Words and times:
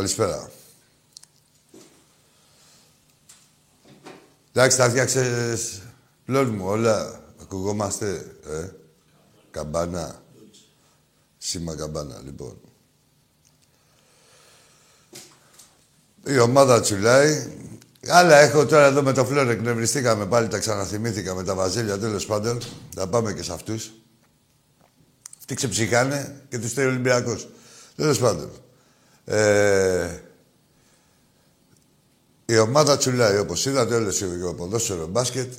Καλησπέρα. 0.00 0.50
Εντάξει, 4.52 4.76
τα 4.76 4.88
φτιάξες 4.88 5.82
πλόν 6.24 6.54
μου, 6.54 6.66
όλα. 6.66 7.22
Ακουγόμαστε, 7.42 8.36
ε. 8.46 8.68
Καμπάνα. 9.50 10.22
Σήμα 11.38 11.74
καμπάνα, 11.74 12.20
λοιπόν. 12.24 12.60
Η 16.26 16.38
ομάδα 16.38 16.80
τσουλάει. 16.80 17.56
Άλλα 18.08 18.36
έχω 18.36 18.66
τώρα 18.66 18.86
εδώ 18.86 19.02
με 19.02 19.12
το 19.12 19.24
φλόρ, 19.24 19.48
εκνευριστήκαμε 19.48 20.26
πάλι, 20.26 20.48
τα 20.48 20.58
ξαναθυμήθηκα 20.58 21.34
με 21.34 21.44
τα 21.44 21.54
βαζέλια, 21.54 21.98
τέλος 21.98 22.26
πάντων. 22.26 22.60
Θα 22.94 23.08
πάμε 23.08 23.32
και 23.32 23.42
σε 23.42 23.52
αυτούς. 23.52 23.92
Αυτοί 25.38 25.54
ξεψυχάνε 25.54 26.44
και 26.48 26.58
τους 26.58 26.72
θέλει 26.72 26.86
ο 26.86 26.90
Ολυμπιακός. 26.90 27.48
Τέλος 27.96 28.18
πάντων. 28.18 28.50
Ε, 29.32 30.22
η 32.46 32.58
ομάδα 32.58 32.96
τσουλάει, 32.96 33.38
όπως 33.38 33.66
είδατε, 33.66 33.94
όλες 33.94 34.20
οι 34.20 34.54
ποδόσφαιρο 34.56 35.06
μπάσκετ. 35.06 35.52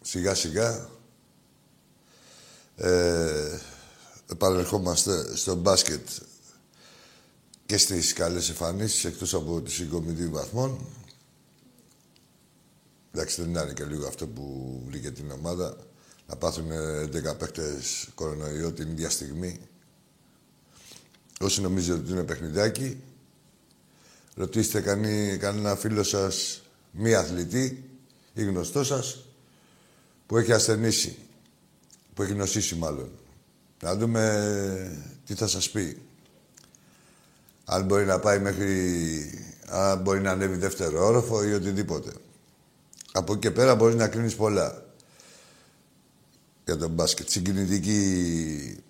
Σιγά 0.00 0.34
σιγά. 0.34 0.88
Ε, 2.76 3.58
επανερχόμαστε 4.30 5.36
στο 5.36 5.54
μπάσκετ 5.54 6.08
και 7.66 7.76
στις 7.76 8.12
καλές 8.12 8.48
εμφανίσεις, 8.48 9.04
εκτός 9.04 9.34
από 9.34 9.60
τη 9.60 9.70
συγκομιδή 9.70 10.28
βαθμών. 10.28 10.86
Εντάξει, 13.12 13.40
δεν 13.40 13.50
είναι 13.50 13.72
και 13.72 13.84
λίγο 13.84 14.06
αυτό 14.06 14.26
που 14.26 14.80
βρήκε 14.86 15.10
την 15.10 15.30
ομάδα. 15.30 15.76
Να 16.26 16.36
πάθουν 16.36 16.70
10 17.12 17.36
παίκτες 17.38 18.08
κορονοϊό 18.14 18.72
την 18.72 18.90
ίδια 18.90 19.10
στιγμή. 19.10 19.60
Όσοι 21.42 21.60
νομίζετε 21.60 21.98
ότι 21.98 22.12
είναι 22.12 22.22
παιχνιδάκι, 22.22 22.96
ρωτήστε 24.34 24.80
κανεί, 24.80 25.36
κανένα 25.36 25.76
φίλο 25.76 26.02
σας 26.02 26.62
μη 26.90 27.14
αθλητή 27.14 27.84
ή 28.34 28.44
γνωστό 28.44 28.84
σας 28.84 29.24
που 30.26 30.36
έχει 30.36 30.52
ασθενήσει, 30.52 31.16
που 32.14 32.22
έχει 32.22 32.34
νοσήσει 32.34 32.74
μάλλον. 32.74 33.10
Να 33.82 33.96
δούμε 33.96 35.02
τι 35.26 35.34
θα 35.34 35.46
σας 35.46 35.70
πει. 35.70 36.02
Αν 37.64 37.84
μπορεί 37.84 38.04
να 38.04 38.18
πάει 38.18 38.38
μέχρι... 38.38 38.74
Αν 39.66 40.00
μπορεί 40.00 40.20
να 40.20 40.30
ανέβει 40.30 40.56
δεύτερο 40.56 41.06
όροφο 41.06 41.44
ή 41.44 41.52
οτιδήποτε. 41.52 42.12
Από 43.12 43.32
εκεί 43.32 43.40
και 43.40 43.50
πέρα 43.50 43.74
μπορείς 43.74 43.94
να 43.96 44.08
κρίνεις 44.08 44.34
πολλά 44.34 44.84
για 46.64 46.76
τον 46.76 46.90
μπάσκετ. 46.90 47.28
Συγκινητική 47.28 48.82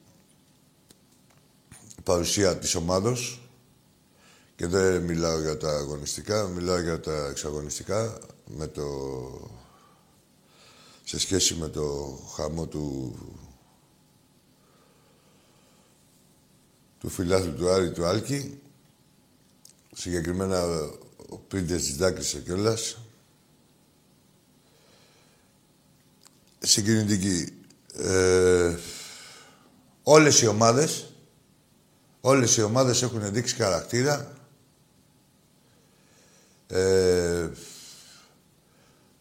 παρουσία 2.03 2.59
της 2.59 2.75
ομάδος 2.75 3.51
και 4.57 4.67
δεν 4.67 5.03
μιλάω 5.03 5.41
για 5.41 5.57
τα 5.57 5.77
αγωνιστικά, 5.77 6.47
μιλάω 6.47 6.81
για 6.81 7.01
τα 7.01 7.27
εξαγωνιστικά 7.27 8.19
με 8.47 8.67
το... 8.67 8.87
σε 11.05 11.19
σχέση 11.19 11.55
με 11.55 11.69
το 11.69 12.19
χαμό 12.35 12.67
του 12.67 13.15
του 17.01 17.09
φιλάθλου 17.09 17.55
του 17.55 17.71
Άρη 17.71 17.93
του 17.93 18.05
Άλκη. 18.05 18.61
Συγκεκριμένα 19.93 20.65
ο 21.29 21.37
Πρίντες 21.49 21.85
της 21.85 21.97
δάκρυσε 21.97 22.41
κιόλας. 22.41 22.99
Συγκινητική. 26.59 27.53
Ε, 27.97 28.77
όλες 30.03 30.41
οι 30.41 30.47
ομάδες 30.47 31.09
Όλες 32.21 32.57
οι 32.57 32.63
ομάδες 32.63 33.03
έχουν 33.03 33.33
δείξει 33.33 33.55
χαρακτήρα. 33.55 34.33
Ε, 36.67 37.49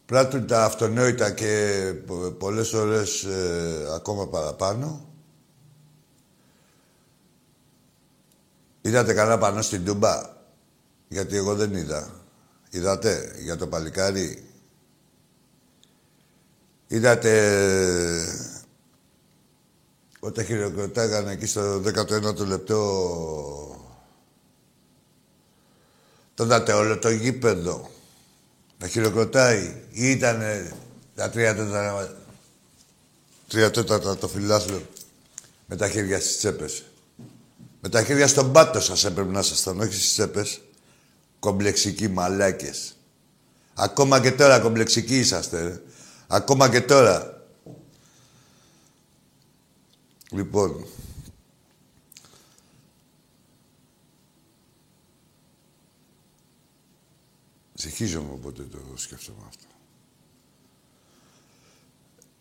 πράττουν 0.06 0.48
τα 0.48 0.64
αυτονόητα 0.64 1.32
και 1.32 1.94
πολλές 2.38 2.74
ώρες 2.74 3.24
ε, 3.24 3.88
ακόμα 3.94 4.28
παραπάνω. 4.28 5.10
Είδατε 8.82 9.14
καλά 9.14 9.38
πάνω 9.38 9.62
στην 9.62 9.86
Τούμπα, 9.86 10.30
γιατί 11.08 11.36
εγώ 11.36 11.56
δεν 11.56 11.74
είδα. 11.74 12.14
Είδατε 12.70 13.36
για 13.40 13.58
το 13.58 13.68
παλικάρι; 13.68 14.50
Είδατε 16.88 17.32
όταν 20.20 20.46
χειροκροτάγανε 20.46 21.32
εκεί 21.32 21.46
στο 21.46 21.82
19ο 21.86 22.46
λεπτό 22.46 22.76
το 26.34 26.46
δάτε 26.46 26.74
όλο 26.74 26.98
το 26.98 27.10
γήπεδο 27.10 27.90
να 28.78 28.88
χειροκροτάει 28.88 29.76
ή 29.92 30.10
ήταν 30.10 30.42
τα 31.16 31.30
τρία 31.30 31.56
τέταρτα, 31.56 32.18
τρία 33.48 33.72
τέταρτα 33.72 34.18
το 34.18 34.28
φιλάθλο 34.28 34.82
με 35.66 35.76
τα 35.76 35.90
χέρια 35.90 36.20
στις 36.20 36.38
τσέπες. 36.38 36.84
Με 37.82 37.90
τα 37.90 38.04
χέρια 38.04 38.28
στον 38.28 38.52
πάτο 38.52 38.80
σας 38.80 39.06
έπρεπε 39.06 39.32
να 39.32 39.40
ήσασταν, 39.40 39.80
όχι 39.80 39.94
στις 39.94 40.12
τσέπες. 40.12 40.62
Κομπλεξικοί 41.40 42.08
μαλάκες. 42.08 42.96
Ακόμα 43.74 44.22
και 44.22 44.32
τώρα 44.32 44.60
κομπλεξικοί 44.60 45.20
είσαστε, 45.20 45.82
Ακόμα 46.28 46.70
και 46.70 46.82
τώρα. 46.82 47.39
Λοιπόν, 50.32 50.86
Ζυχίζομαι 57.80 58.32
οπότε 58.32 58.64
το 58.64 58.78
σκέφτομαι 58.96 59.38
αυτό. 59.48 59.64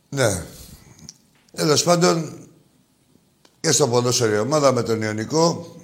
Ναι. 0.09 0.45
Τέλος 1.53 1.83
πάντων, 1.83 2.47
και 3.61 3.73
στο 3.73 3.89
ποδόσφαιρο 3.89 4.41
ομάδα 4.41 4.73
με 4.73 4.83
τον 4.83 5.03
Ιωνικό, 5.03 5.77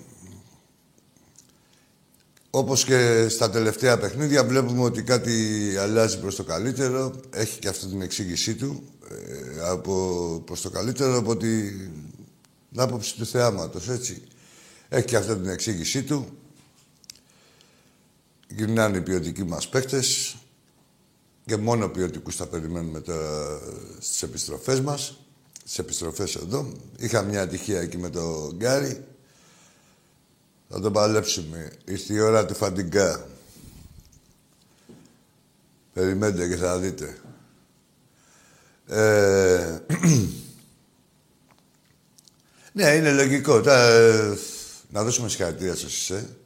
όπως 2.56 2.85
και 2.85 3.29
στα 3.29 3.51
τελευταία 3.51 3.99
παιχνίδια 3.99 4.45
βλέπουμε 4.45 4.83
ότι 4.83 5.03
κάτι 5.03 5.77
αλλάζει 5.79 6.19
προς 6.21 6.37
το 6.37 6.45
καλύτερο. 6.45 7.15
Έχει 7.31 7.59
και 7.59 7.69
αυτή 7.69 7.87
την 7.87 8.01
εξήγησή 8.01 8.55
του 8.55 8.83
ε, 9.09 9.71
από, 9.71 10.43
προς 10.47 10.61
το 10.61 10.71
καλύτερο 10.71 11.17
από 11.17 11.37
την 11.37 11.91
άποψη 12.77 13.17
του 13.17 13.27
θεάματος, 13.27 13.89
έτσι. 13.89 14.23
Έχει 14.89 15.05
και 15.05 15.17
αυτή 15.17 15.35
την 15.35 15.49
εξήγησή 15.49 16.03
του. 16.03 16.27
Γυρνάνε 18.49 18.97
οι 18.97 19.01
ποιοτικοί 19.01 19.45
μας 19.45 19.69
παίχτες 19.69 20.37
και 21.45 21.56
μόνο 21.56 21.89
ποιοτικούς 21.89 22.37
θα 22.37 22.47
περιμένουμε 22.47 23.01
τώρα 23.01 23.61
στις 23.99 24.23
επιστροφές 24.23 24.81
μας. 24.81 25.19
Στις 25.59 25.79
επιστροφές 25.79 26.35
εδώ. 26.35 26.73
Είχα 26.99 27.23
μια 27.23 27.43
ατυχία 27.43 27.81
εκεί 27.81 27.97
με 27.99 28.11
το 28.11 28.53
Γκάρι. 28.56 29.05
Θα 30.69 30.81
τον 30.81 30.93
παλέψουμε. 30.93 31.72
Ήρθε 31.84 32.14
η 32.14 32.19
ώρα 32.19 32.46
του 32.46 32.55
Φαντιγκά. 32.55 33.26
Περιμένετε 35.93 36.49
και 36.49 36.56
θα 36.56 36.78
δείτε. 36.78 37.19
Ε... 38.87 39.78
ναι, 42.72 42.90
είναι 42.90 43.12
λογικό. 43.12 43.61
Τα, 43.61 43.88
ε, 43.88 44.38
να 44.90 45.05
δώσουμε 45.05 45.28
συγχαρητήρια 45.28 45.75
σε 45.75 45.87
εσέ 45.87 46.37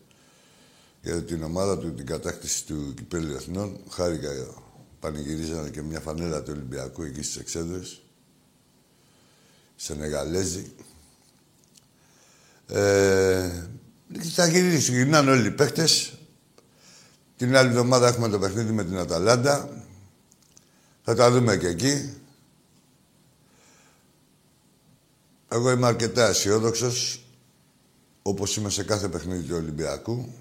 για 1.03 1.23
την 1.23 1.43
ομάδα 1.43 1.79
του, 1.79 1.95
την 1.95 2.07
κατάκτηση 2.07 2.65
του 2.67 2.95
Κυπέλλου 2.97 3.35
Εθνών. 3.35 3.81
Χάρηκα, 3.91 4.31
πανηγυρίζανε 5.01 5.71
και 5.71 5.83
μια 5.83 6.01
φανέλα 6.01 6.43
του 6.43 6.53
Ολυμπιακού 6.55 7.03
εκεί 7.03 7.23
στις 7.23 7.37
εξέδρες. 7.37 8.03
Σενεγαλέζη. 9.77 10.73
Ε, 12.69 13.67
θα 14.17 14.47
γυρίσει, 14.47 14.93
γυρνάνε 14.93 15.31
όλοι 15.31 15.47
οι 15.47 15.51
παίχτες. 15.51 16.13
Την 17.37 17.57
άλλη 17.57 17.69
εβδομάδα 17.69 18.09
έχουμε 18.09 18.29
το 18.29 18.39
παιχνίδι 18.39 18.73
με 18.73 18.85
την 18.85 18.99
Αταλάντα. 18.99 19.85
Θα 21.05 21.15
τα 21.15 21.31
δούμε 21.31 21.57
και 21.57 21.67
εκεί. 21.67 22.13
Εγώ 25.49 25.71
είμαι 25.71 25.87
αρκετά 25.87 26.27
αισιόδοξος, 26.27 27.25
όπως 28.23 28.57
είμαι 28.57 28.71
σε 28.71 28.85
κάθε 28.85 29.09
παιχνίδι 29.09 29.49
του 29.49 29.57
Ολυμπιακού. 29.57 30.33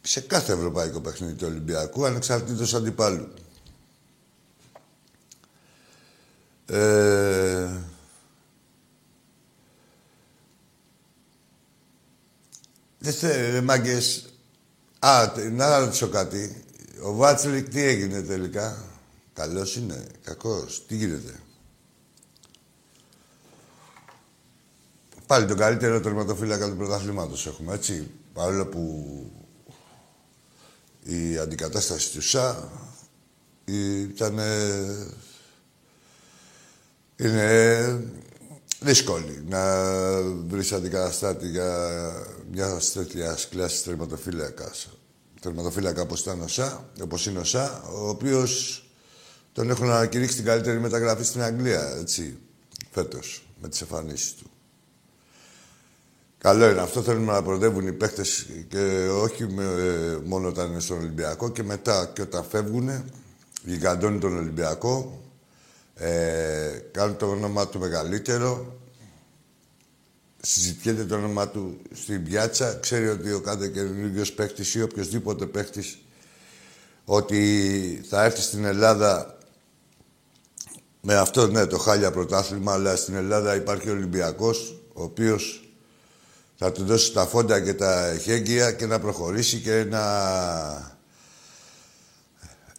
Σε 0.00 0.20
κάθε 0.20 0.52
ευρωπαϊκό 0.52 1.00
παιχνίδι 1.00 1.34
του 1.34 1.46
Ολυμπιακού, 1.46 2.04
ανεξαρτήτως 2.04 2.74
αντιπάλου. 2.74 3.28
Ε, 6.66 7.68
Δεν 12.98 13.12
θέλω, 13.12 13.62
μάγκες. 13.62 14.32
Α, 14.98 15.32
να 15.50 15.78
ρωτήσω 15.78 16.08
κάτι. 16.08 16.64
Ο 17.02 17.12
Βάτσλικ 17.12 17.68
τι 17.68 17.82
έγινε 17.82 18.22
τελικά; 18.22 18.84
Καλός 19.32 19.76
είναι, 19.76 20.06
κακός. 20.24 20.86
Τι 20.86 20.96
γίνεται; 20.96 21.40
Πάλι 25.26 25.46
τον 25.46 25.56
καλύτερο 25.56 26.00
τερματοφύλακα 26.00 26.68
του 26.68 26.76
πρωταθλήματος 26.76 27.46
έχουμε, 27.46 27.74
έτσι. 27.74 28.10
Παρόλο 28.32 28.66
που 28.66 29.04
η 31.04 31.38
αντικατάσταση 31.38 32.12
του 32.12 32.22
ΣΑ 32.22 32.70
ήταν... 33.64 34.38
Είναι 37.16 38.04
δύσκολη 38.80 39.44
να 39.48 39.82
βρεις 40.22 40.72
αντικαταστάτη 40.72 41.48
για 41.48 42.12
μια 42.50 42.80
τέτοια 42.94 43.38
κλάση 43.50 43.84
τερματοφύλακας. 43.84 44.88
Τερματοφύλακα 45.40 46.02
όπως 46.02 46.20
ήταν 46.20 46.40
ο 46.40 46.48
ΣΑ, 46.48 46.90
όπως 47.02 47.26
είναι 47.26 47.38
ο 47.38 47.44
ΣΑ, 47.44 47.82
ο 47.82 48.08
οποίος 48.08 48.82
τον 49.52 49.70
έχουν 49.70 49.90
ανακηρύξει 49.90 50.36
την 50.36 50.44
καλύτερη 50.44 50.80
μεταγραφή 50.80 51.24
στην 51.24 51.42
Αγγλία, 51.42 51.96
έτσι, 52.00 52.38
φέτος, 52.90 53.48
με 53.62 53.68
τις 53.68 53.80
εμφανίσεις 53.80 54.34
του. 54.34 54.50
Καλό 56.38 56.70
είναι 56.70 56.80
αυτό. 56.80 57.02
Θέλουμε 57.02 57.32
να 57.32 57.42
προοδεύουν 57.42 57.86
οι 57.86 57.92
παίχτε 57.92 58.22
και 58.68 59.08
όχι 59.08 59.46
με, 59.46 59.64
ε, 59.64 60.18
μόνο 60.24 60.48
όταν 60.48 60.70
είναι 60.70 60.80
στον 60.80 60.98
Ολυμπιακό 60.98 61.50
και 61.50 61.62
μετά 61.62 62.10
και 62.14 62.22
όταν 62.22 62.44
φεύγουν, 62.44 63.04
γιγαντώνει 63.62 64.18
τον 64.18 64.36
Ολυμπιακό, 64.36 65.22
ε, 65.94 66.82
κάνει 66.90 67.14
το 67.14 67.26
όνομα 67.26 67.68
του 67.68 67.78
μεγαλύτερο, 67.78 68.77
συζητιέται 70.42 71.04
το 71.04 71.14
όνομα 71.14 71.48
του 71.48 71.80
στην 71.92 72.24
πιάτσα, 72.24 72.74
ξέρει 72.74 73.08
ότι 73.08 73.32
ο 73.32 73.40
κάθε 73.40 73.68
καινούργιος 73.68 74.32
παίχτης 74.32 74.74
ή 74.74 74.82
οποιοδήποτε 74.82 75.46
παίχτης 75.46 75.98
ότι 77.04 78.04
θα 78.08 78.24
έρθει 78.24 78.40
στην 78.40 78.64
Ελλάδα 78.64 79.38
με 81.00 81.14
αυτό, 81.14 81.46
ναι, 81.46 81.66
το 81.66 81.78
χάλια 81.78 82.10
πρωτάθλημα, 82.10 82.72
αλλά 82.72 82.96
στην 82.96 83.14
Ελλάδα 83.14 83.54
υπάρχει 83.54 83.88
ο 83.88 83.92
Ολυμπιακός, 83.92 84.82
ο 84.92 85.02
οποίος 85.02 85.68
θα 86.56 86.72
του 86.72 86.84
δώσει 86.84 87.12
τα 87.12 87.26
φόντα 87.26 87.60
και 87.60 87.74
τα 87.74 88.06
εχέγγυα 88.06 88.72
και 88.72 88.86
να 88.86 88.98
προχωρήσει 88.98 89.58
και 89.58 89.84
να 89.84 90.02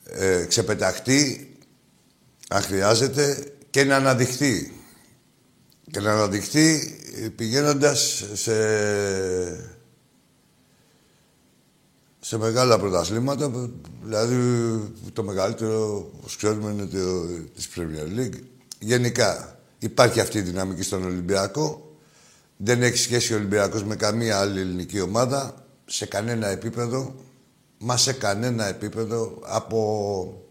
ε, 0.03 0.45
ξεπεταχτεί, 0.45 1.53
αν 2.49 2.61
χρειάζεται, 2.61 3.53
και 3.69 3.83
να 3.83 3.95
αναδειχθεί. 3.95 4.73
Και 5.91 5.99
να 5.99 6.11
αναδειχθεί 6.11 6.98
πηγαίνοντας 7.35 8.25
σε, 8.33 8.53
σε 12.19 12.37
μεγάλα 12.37 12.79
πρωταθλήματα, 12.79 13.51
δηλαδή 14.03 14.37
το 15.13 15.23
μεγαλύτερο, 15.23 16.11
όπως 16.17 16.35
ξέρουμε, 16.35 16.71
είναι 16.71 16.85
το, 16.85 17.25
της 17.55 17.69
Premier 17.75 18.19
League. 18.19 18.39
Γενικά, 18.79 19.59
υπάρχει 19.79 20.19
αυτή 20.19 20.37
η 20.37 20.41
δυναμική 20.41 20.81
στον 20.83 21.03
Ολυμπιακό. 21.03 21.93
Δεν 22.57 22.81
έχει 22.83 22.97
σχέση 22.97 23.33
ο 23.33 23.35
Ολυμπιακός 23.35 23.83
με 23.83 23.95
καμία 23.95 24.39
άλλη 24.39 24.59
ελληνική 24.59 25.01
ομάδα, 25.01 25.65
σε 25.85 26.05
κανένα 26.05 26.47
επίπεδο, 26.47 27.15
μα 27.77 27.97
σε 27.97 28.13
κανένα 28.13 28.67
επίπεδο, 28.67 29.39
από 29.41 30.48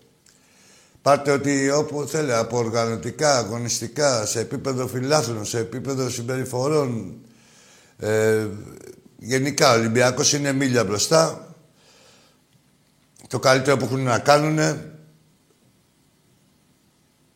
Πάρτε 1.08 1.30
ότι 1.30 1.70
όπου 1.70 2.06
θέλει, 2.06 2.32
από 2.32 2.58
οργανωτικά, 2.58 3.36
αγωνιστικά, 3.38 4.26
σε 4.26 4.40
επίπεδο 4.40 4.86
φιλάθλων, 4.86 5.44
σε 5.44 5.58
επίπεδο 5.58 6.10
συμπεριφορών. 6.10 7.16
Ε, 7.98 8.46
γενικά, 9.18 9.72
ο 9.72 9.78
Ολυμπιακός 9.78 10.32
είναι 10.32 10.52
μίλια 10.52 10.84
μπροστά. 10.84 11.54
Το 13.28 13.38
καλύτερο 13.38 13.76
που 13.76 13.84
έχουν 13.84 14.00
να 14.00 14.18
κάνουν 14.18 14.78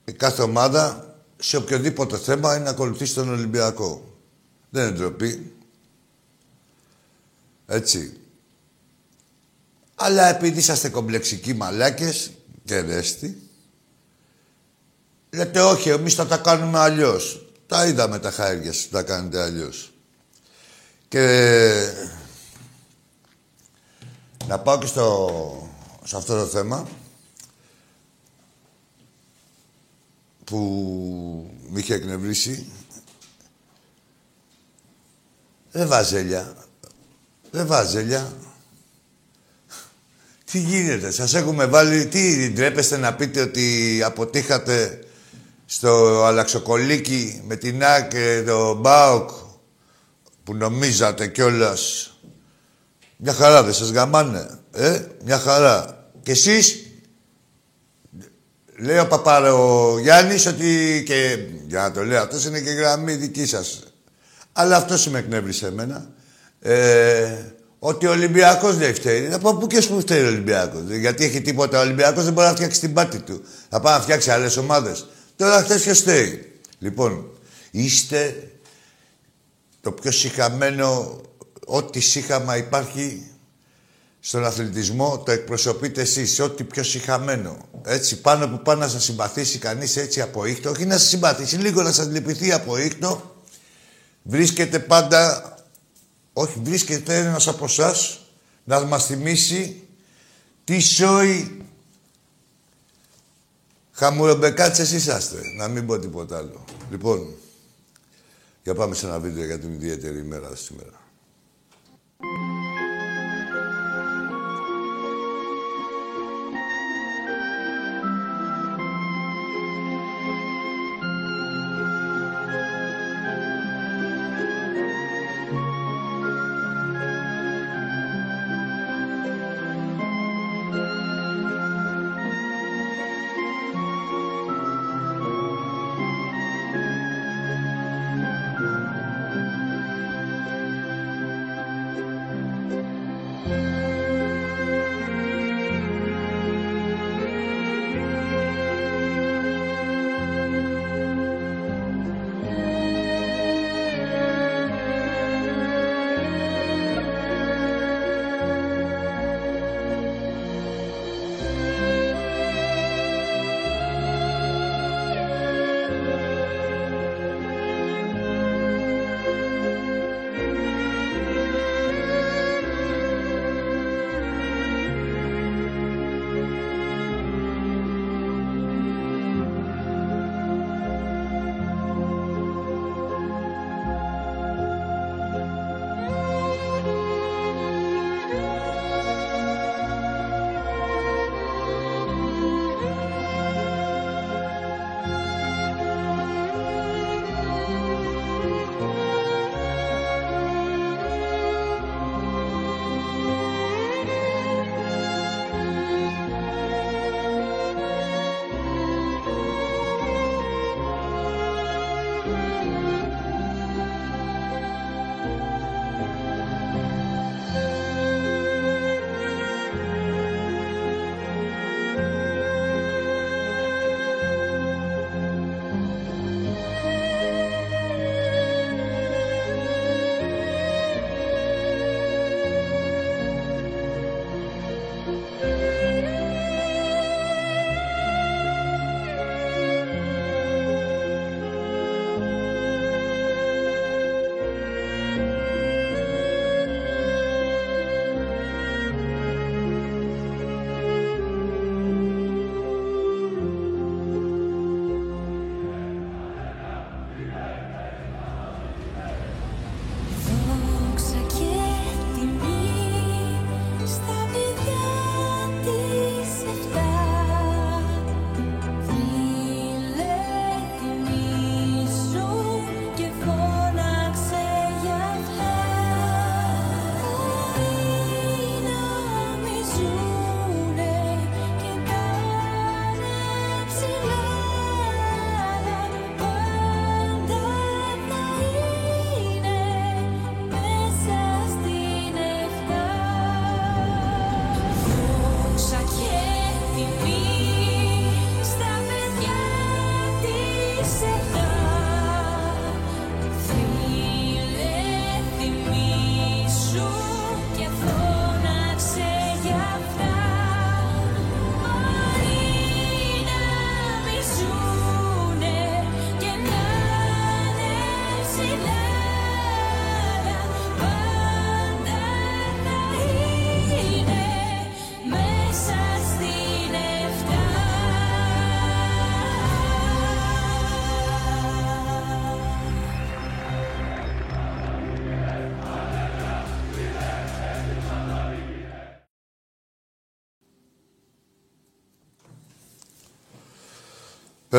η 0.05 0.13
κάθε 0.13 0.43
ομάδα 0.43 1.15
σε 1.37 1.57
οποιοδήποτε 1.57 2.17
θέμα 2.17 2.55
είναι 2.55 2.65
να 2.65 2.71
ακολουθήσει 2.71 3.15
τον 3.15 3.29
Ολυμπιακό. 3.29 4.19
Δεν 4.71 4.89
είναι 4.89 4.97
ντροπή. 4.97 5.53
Έτσι. 7.67 8.21
Αλλά 9.95 10.27
επειδή 10.27 10.59
είσαστε 10.59 10.89
κομπλεξικοί 10.89 11.55
μαλάκες 11.55 12.31
και 12.65 12.81
ρέστι, 12.81 13.42
Λέτε 15.35 15.61
όχι, 15.61 15.89
εμείς 15.89 16.15
θα 16.15 16.27
τα 16.27 16.37
κάνουμε 16.37 16.79
αλλιώς. 16.79 17.47
Τα 17.67 17.87
είδαμε 17.87 18.19
τα 18.19 18.31
χάρια 18.31 18.73
σας, 18.73 18.89
τα 18.89 19.03
κάνετε 19.03 19.43
αλλιώς. 19.43 19.93
Και 21.09 21.93
να 24.47 24.59
πάω 24.59 24.79
και 24.79 24.87
στο, 24.87 25.71
σε 26.05 26.17
αυτό 26.17 26.39
το 26.39 26.47
θέμα 26.47 26.89
που 30.45 30.61
με 31.69 31.79
είχε 31.79 31.95
εκνευρίσει. 31.95 32.73
Δεν 35.71 35.89
βάζελια. 35.89 36.57
Δεν 37.51 37.67
βάζελια. 37.67 38.33
Τι 40.45 40.59
γίνεται, 40.59 41.11
σας 41.11 41.35
έχουμε 41.35 41.67
βάλει... 41.67 42.07
Τι 42.07 42.51
ντρέπεστε 42.53 42.97
να 42.97 43.15
πείτε 43.15 43.41
ότι 43.41 44.01
αποτύχατε 44.05 45.07
στο 45.75 46.23
Αλαξοκολίκι 46.25 47.43
με 47.47 47.57
την 47.57 47.85
ΑΚ 47.85 48.09
και 48.09 48.43
το 48.47 48.77
ΜΠΑΟΚ 48.79 49.31
που 50.45 50.55
νομίζατε 50.55 51.27
κιόλας. 51.27 52.11
Μια 53.17 53.33
χαρά 53.33 53.63
δεν 53.63 53.73
σας 53.73 53.91
γαμάνε. 53.91 54.59
Ε, 54.73 55.01
μια 55.25 55.39
χαρά. 55.39 56.07
Και 56.23 56.31
εσείς, 56.31 56.87
λέει 58.77 58.99
ο 58.99 59.07
Παπαρο 59.07 59.99
Γιάννης 60.01 60.47
ότι 60.47 61.03
και 61.07 61.39
για 61.67 61.81
να 61.81 61.93
το 61.93 62.05
λέω 62.05 62.23
αυτός 62.23 62.45
είναι 62.45 62.61
και 62.61 62.71
γραμμή 62.71 63.15
δική 63.15 63.47
σας. 63.47 63.83
Αλλά 64.53 64.77
αυτός 64.77 65.09
με 65.09 65.19
εκνεύρισε 65.19 65.67
εμένα. 65.67 66.11
Ε, 66.61 67.37
ότι 67.79 68.07
ο 68.07 68.11
Ολυμπιακός 68.11 68.77
δεν 68.77 68.95
φταίει. 68.95 69.33
Από 69.33 69.55
πού 69.55 69.67
και 69.67 69.81
σου 69.81 70.01
φταίει 70.01 70.25
ο 70.25 70.27
Ολυμπιακός. 70.27 70.83
Γιατί 70.91 71.25
έχει 71.25 71.41
τίποτα. 71.41 71.79
Ο 71.79 71.83
Ολυμπιακός 71.83 72.25
δεν 72.25 72.33
μπορεί 72.33 72.47
να 72.47 72.55
φτιάξει 72.55 72.81
την 72.81 72.93
πάτη 72.93 73.19
του. 73.19 73.43
Θα 73.69 73.81
πάει 73.81 73.95
να 73.95 74.01
φτιάξει 74.01 74.31
άλλες 74.31 74.57
ομάδες. 74.57 75.07
Τώρα 75.37 75.63
χθε 75.63 75.79
και 75.79 75.95
στέει. 75.95 76.61
Λοιπόν, 76.79 77.31
είστε 77.71 78.51
το 79.81 79.93
πιο 79.93 80.11
συχαμένο 80.11 81.21
ό,τι 81.67 82.01
σύχαμα 82.01 82.57
υπάρχει 82.57 83.27
στον 84.21 84.45
αθλητισμό 84.45 85.19
το 85.19 85.33
εκπροσωπείτε 85.33 86.01
εσείς, 86.01 86.41
ό,τι 86.41 86.65
πιο 86.65 86.83
συχαμένο. 86.83 87.69
Έτσι, 87.85 88.21
πάνω 88.21 88.49
που 88.49 88.63
πάνω 88.63 88.81
να 88.81 88.89
σας 88.89 89.05
συμπαθήσει 89.05 89.59
κανείς 89.59 89.97
έτσι 89.97 90.21
από 90.21 90.45
ίχνο, 90.45 90.71
όχι 90.71 90.87
να 90.87 90.99
σας 90.99 91.09
συμπαθήσει, 91.09 91.57
λίγο 91.57 91.83
να 91.83 91.93
σας 91.93 92.07
λυπηθεί 92.07 92.53
από 92.53 92.79
ίχνο, 92.79 93.35
βρίσκεται 94.23 94.79
πάντα, 94.79 95.55
όχι 96.33 96.61
βρίσκεται 96.63 97.17
ένας 97.17 97.49
από 97.49 97.65
εσάς 97.65 98.21
να 98.65 98.81
μας 98.81 99.07
θυμίσει 99.07 99.83
τι 100.65 100.81
σόι 100.81 101.62
χαμουρομπεκάτσες 103.93 104.93
είσαστε. 104.93 105.41
Να 105.57 105.69
μην 105.69 105.87
πω 105.87 105.99
τίποτα 105.99 106.37
άλλο. 106.37 106.65
Λοιπόν, 106.91 107.35
για 108.63 108.75
πάμε 108.75 108.95
σε 108.95 109.07
ένα 109.07 109.19
βίντεο 109.19 109.45
για 109.45 109.59
την 109.59 109.73
ιδιαίτερη 109.73 110.19
ημέρα 110.19 110.57
σήμερα. 110.57 111.02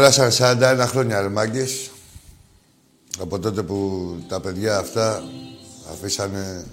Πέρασαν 0.03 0.59
41 0.59 0.85
χρόνια, 0.87 1.21
ρε 1.21 1.29
μάγκες. 1.29 1.91
Από 3.19 3.39
τότε 3.39 3.63
που 3.63 4.17
τα 4.27 4.41
παιδιά 4.41 4.77
αυτά 4.77 5.23
αφήσανε 5.91 6.65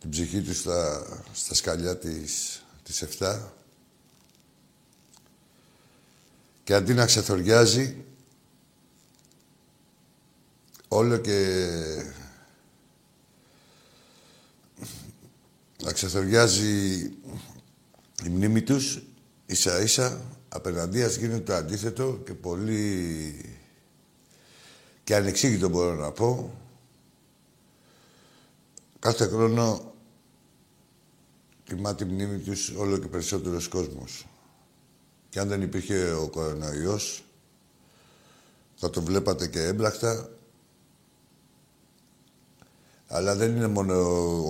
την 0.00 0.10
ψυχή 0.10 0.40
τους 0.40 0.58
στα, 0.58 1.06
στα 1.32 1.54
σκαλιά 1.54 1.96
της, 1.96 2.62
της 2.82 3.04
7. 3.18 3.38
Και 6.64 6.74
αντί 6.74 6.94
να 6.94 7.06
ξεθοριάζει, 7.06 8.04
όλο 10.88 11.16
και 11.16 11.68
να 15.82 15.92
ξεθοριάζει 15.92 16.98
η 18.24 18.28
μνήμη 18.28 18.62
τους, 18.62 19.02
ίσα 19.46 19.80
ίσα 19.80 20.37
απέναντίας 20.48 21.16
γίνεται 21.16 21.40
το 21.40 21.54
αντίθετο 21.54 22.20
και 22.24 22.34
πολύ 22.34 23.54
και 25.04 25.14
ανεξήγητο 25.14 25.68
μπορώ 25.68 25.94
να 25.94 26.10
πω 26.12 26.54
κάθε 28.98 29.26
χρόνο 29.26 29.92
τιμά 31.64 31.94
τη 31.94 32.04
μνήμη 32.04 32.38
τους 32.38 32.68
όλο 32.68 32.98
και 32.98 33.06
περισσότερος 33.06 33.68
κόσμος. 33.68 34.26
Και 35.28 35.40
αν 35.40 35.48
δεν 35.48 35.62
υπήρχε 35.62 36.10
ο 36.10 36.28
κορονοϊός, 36.28 37.24
θα 38.74 38.90
το 38.90 39.02
βλέπατε 39.02 39.46
και 39.46 39.62
έμπρακτα. 39.62 40.30
Αλλά 43.06 43.34
δεν 43.34 43.56
είναι 43.56 43.66
μόνο 43.66 43.94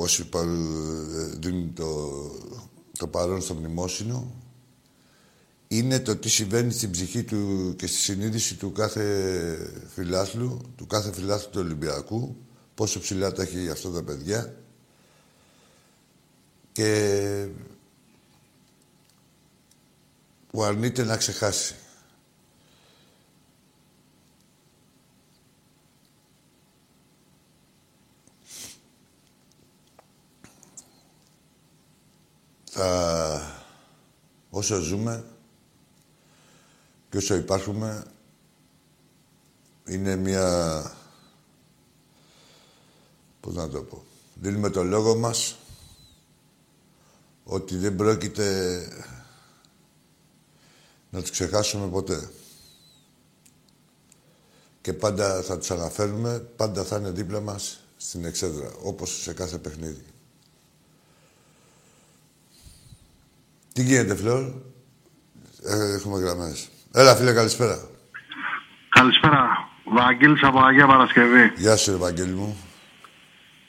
όσοι 0.00 0.28
δίνουν 1.38 1.74
το, 1.74 2.20
το 2.98 3.06
παρόν 3.06 3.40
στο 3.40 3.54
μνημόσυνο. 3.54 4.32
Είναι 5.68 6.00
το 6.00 6.16
τι 6.16 6.28
συμβαίνει 6.28 6.72
στην 6.72 6.90
ψυχή 6.90 7.22
του 7.24 7.74
και 7.78 7.86
στη 7.86 7.96
συνείδηση 7.96 8.54
του 8.56 8.72
κάθε 8.72 9.82
φιλάθλου, 9.94 10.60
του 10.76 10.86
κάθε 10.86 11.12
φιλάθλου 11.12 11.50
του 11.50 11.60
Ολυμπιακού, 11.60 12.36
πόσο 12.74 13.00
ψηλά 13.00 13.32
τα 13.32 13.42
έχει 13.42 13.70
αυτά 13.70 13.90
τα 13.90 14.02
παιδιά 14.02 14.54
και 16.72 17.48
που 20.50 20.62
αρνείται 20.62 21.04
να 21.04 21.16
ξεχάσει. 21.16 21.74
Θα... 32.70 33.60
Όσο 34.50 34.80
ζούμε 34.80 35.24
και 37.10 37.16
όσο 37.16 37.34
υπάρχουμε 37.34 38.04
είναι 39.86 40.16
μια... 40.16 40.96
Πώς 43.40 43.54
να 43.54 43.68
το 43.68 43.82
πω. 43.82 44.04
Δίνουμε 44.34 44.70
το 44.70 44.84
λόγο 44.84 45.16
μας 45.16 45.56
ότι 47.44 47.76
δεν 47.76 47.96
πρόκειται 47.96 48.88
να 51.10 51.20
τους 51.20 51.30
ξεχάσουμε 51.30 51.88
ποτέ. 51.88 52.30
Και 54.80 54.92
πάντα 54.92 55.42
θα 55.42 55.58
τους 55.58 55.70
αναφέρουμε, 55.70 56.38
πάντα 56.38 56.84
θα 56.84 56.96
είναι 56.96 57.10
δίπλα 57.10 57.40
μας 57.40 57.80
στην 57.96 58.24
εξέδρα, 58.24 58.72
όπως 58.82 59.22
σε 59.22 59.32
κάθε 59.32 59.58
παιχνίδι. 59.58 60.04
Τι 63.72 63.82
γίνεται, 63.82 64.14
Φλόρ; 64.14 64.52
Ε, 65.62 65.92
έχουμε 65.92 66.18
γραμμές. 66.18 66.68
Έλα, 66.92 67.14
φίλε, 67.16 67.32
καλησπέρα. 67.32 67.76
Καλησπέρα. 68.88 69.68
Βαγγέλης 69.84 70.42
από 70.42 70.62
Αγία 70.62 70.86
Παρασκευή. 70.86 71.52
Γεια 71.56 71.76
σου, 71.76 71.98
Βαγγέλη 71.98 72.32
μου. 72.32 72.56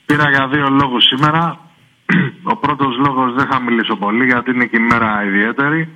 Πήρα 0.06 0.30
για 0.30 0.48
δύο 0.48 0.70
λόγους 0.70 1.04
σήμερα. 1.04 1.60
Ο 2.52 2.56
πρώτος 2.56 2.98
λόγος 2.98 3.34
δεν 3.34 3.48
θα 3.48 3.60
μιλήσω 3.60 3.96
πολύ 3.96 4.26
γιατί 4.26 4.52
είναι 4.52 4.66
και 4.66 4.78
η 4.78 4.80
μέρα 4.80 5.24
ιδιαίτερη. 5.24 5.90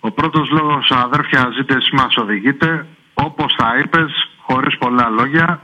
Ο 0.00 0.10
πρώτος 0.10 0.50
λόγος, 0.50 0.90
αδέρφια, 0.90 1.50
ζείτε 1.56 1.74
εσύ 1.74 1.94
μας 1.94 2.16
οδηγείτε, 2.16 2.86
όπως 3.14 3.54
θα 3.58 3.78
είπες, 3.78 4.12
χωρίς 4.46 4.78
πολλά 4.78 5.08
λόγια. 5.08 5.60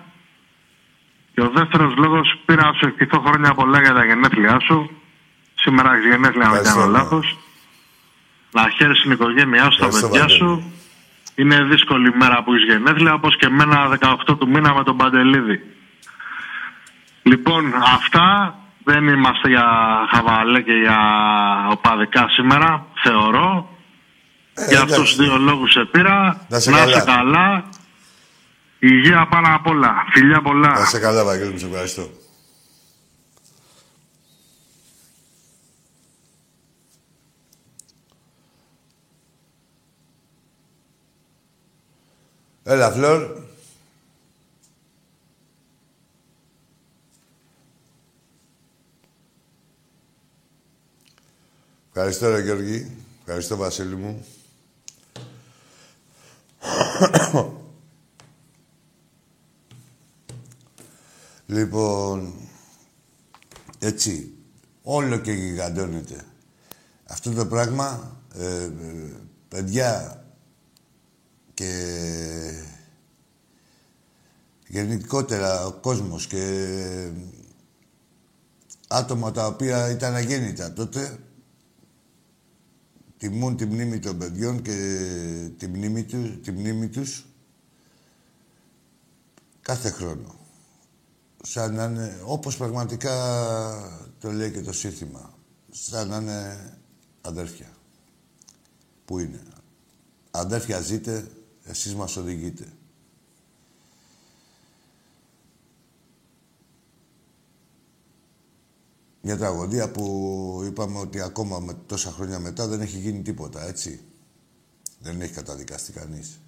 Και 1.35 1.40
ο 1.40 1.50
δεύτερος 1.54 1.96
λόγος, 1.96 2.40
πήρα 2.46 2.64
να 2.66 2.72
σου 2.72 2.87
ευχηθώ 2.87 3.20
χρόνια 3.20 3.54
πολλά 3.54 3.80
για 3.80 3.92
τα 3.92 4.04
γενέθλιά 4.04 4.61
σου. 4.61 4.90
Σήμερα 5.54 5.94
έχεις 5.94 6.11
γενέθλια, 6.11 6.46
αν 6.46 6.52
δεν 6.52 6.62
κάνω 6.62 6.87
λάθος. 6.87 7.38
Να 8.52 8.70
χαίρεσαι 8.76 9.02
την 9.02 9.10
οικογένειά 9.10 9.70
σου, 9.70 9.78
τα 9.78 9.88
παιδιά 9.88 10.28
σου. 10.28 10.72
Είναι 11.34 11.64
δύσκολη 11.64 12.14
μέρα 12.14 12.42
που 12.42 12.52
έχει 12.54 12.64
γενέθλια, 12.64 13.12
όπως 13.12 13.36
και 13.36 13.46
εμένα 13.46 13.98
18 14.28 14.38
του 14.38 14.48
μήνα 14.48 14.74
με 14.74 14.84
τον 14.84 14.96
Παντελίδη. 14.96 15.60
Λοιπόν, 17.22 17.74
αυτά 17.74 18.54
δεν 18.84 19.06
είμαστε 19.06 19.48
για 19.48 19.66
χαβαλέ 20.10 20.60
και 20.60 20.72
για 20.72 20.98
οπαδικά 21.70 22.28
σήμερα, 22.28 22.86
θεωρώ. 23.02 23.78
Ε, 24.54 24.64
για 24.68 24.80
αυτούς 24.80 25.16
τους 25.16 25.16
δύο 25.16 25.36
λόγους 25.36 25.70
σε 25.72 25.84
πήρα. 25.84 26.46
Να 26.48 26.58
σε 26.58 26.70
καλά. 26.70 27.04
καλά. 27.04 27.64
Υγεία 28.78 29.26
πάνω 29.30 29.54
απ' 29.54 29.66
όλα. 29.66 30.04
Φιλιά 30.10 30.40
πολλά. 30.42 30.68
Να 30.68 30.84
σε 30.84 30.98
καλά, 30.98 31.24
Βαγγέλη, 31.24 31.50
μου 31.50 31.58
σε 31.58 31.66
ευχαριστώ. 31.66 32.08
Έλα, 42.70 42.90
Φλόρ. 42.92 43.37
Ευχαριστώ, 51.88 52.30
ρε 52.30 52.40
Γιώργη. 52.42 52.96
Ευχαριστώ, 53.20 53.56
Βασίλη 53.56 53.96
μου. 53.96 54.24
λοιπόν, 61.46 62.35
έτσι, 63.78 64.33
όλο 64.83 65.18
και 65.18 65.33
γιγαντώνεται. 65.33 66.24
Αυτό 67.04 67.33
το 67.33 67.46
πράγμα, 67.46 68.16
ε, 68.35 68.62
ε, 68.64 68.70
παιδιά 69.48 70.19
και 71.61 72.64
γενικότερα 74.66 75.66
ο 75.66 75.73
κόσμος 75.73 76.27
και 76.27 77.12
άτομα 78.88 79.31
τα 79.31 79.46
οποία 79.46 79.90
ήταν 79.90 80.14
αγέννητα 80.14 80.73
τότε 80.73 81.18
τιμούν 83.16 83.57
τη 83.57 83.64
μνήμη 83.64 83.99
των 83.99 84.18
παιδιών 84.18 84.62
και 84.62 84.75
τη 85.59 85.66
μνήμη, 85.66 86.05
τους, 86.05 86.40
τη 86.42 86.53
μνήμη 86.53 86.88
τους 86.88 87.27
κάθε 89.61 89.90
χρόνο. 89.90 90.35
Σαν 91.42 91.75
να 91.75 91.85
είναι, 91.85 92.20
όπως 92.25 92.57
πραγματικά 92.57 93.14
το 94.18 94.33
λέει 94.33 94.51
και 94.51 94.61
το 94.61 94.73
σύνθημα, 94.73 95.35
σαν 95.70 96.09
να 96.09 96.16
είναι 96.16 96.73
αδέρφια. 97.20 97.68
Πού 99.05 99.18
είναι. 99.18 99.42
Αδέρφια 100.31 100.81
ζείτε, 100.81 101.31
εσείς 101.70 101.94
μας 101.94 102.16
οδηγείτε. 102.16 102.72
Μια 109.22 109.37
τραγωδία 109.37 109.90
που 109.90 110.62
είπαμε 110.66 110.98
ότι 110.98 111.20
ακόμα 111.20 111.59
με 111.59 111.74
τόσα 111.74 112.11
χρόνια 112.11 112.38
μετά 112.38 112.66
δεν 112.66 112.80
έχει 112.80 112.98
γίνει 112.98 113.22
τίποτα, 113.22 113.66
έτσι. 113.66 114.00
Δεν 114.98 115.20
έχει 115.20 115.33
καταδικαστεί 115.33 115.92
κανείς. 115.92 116.40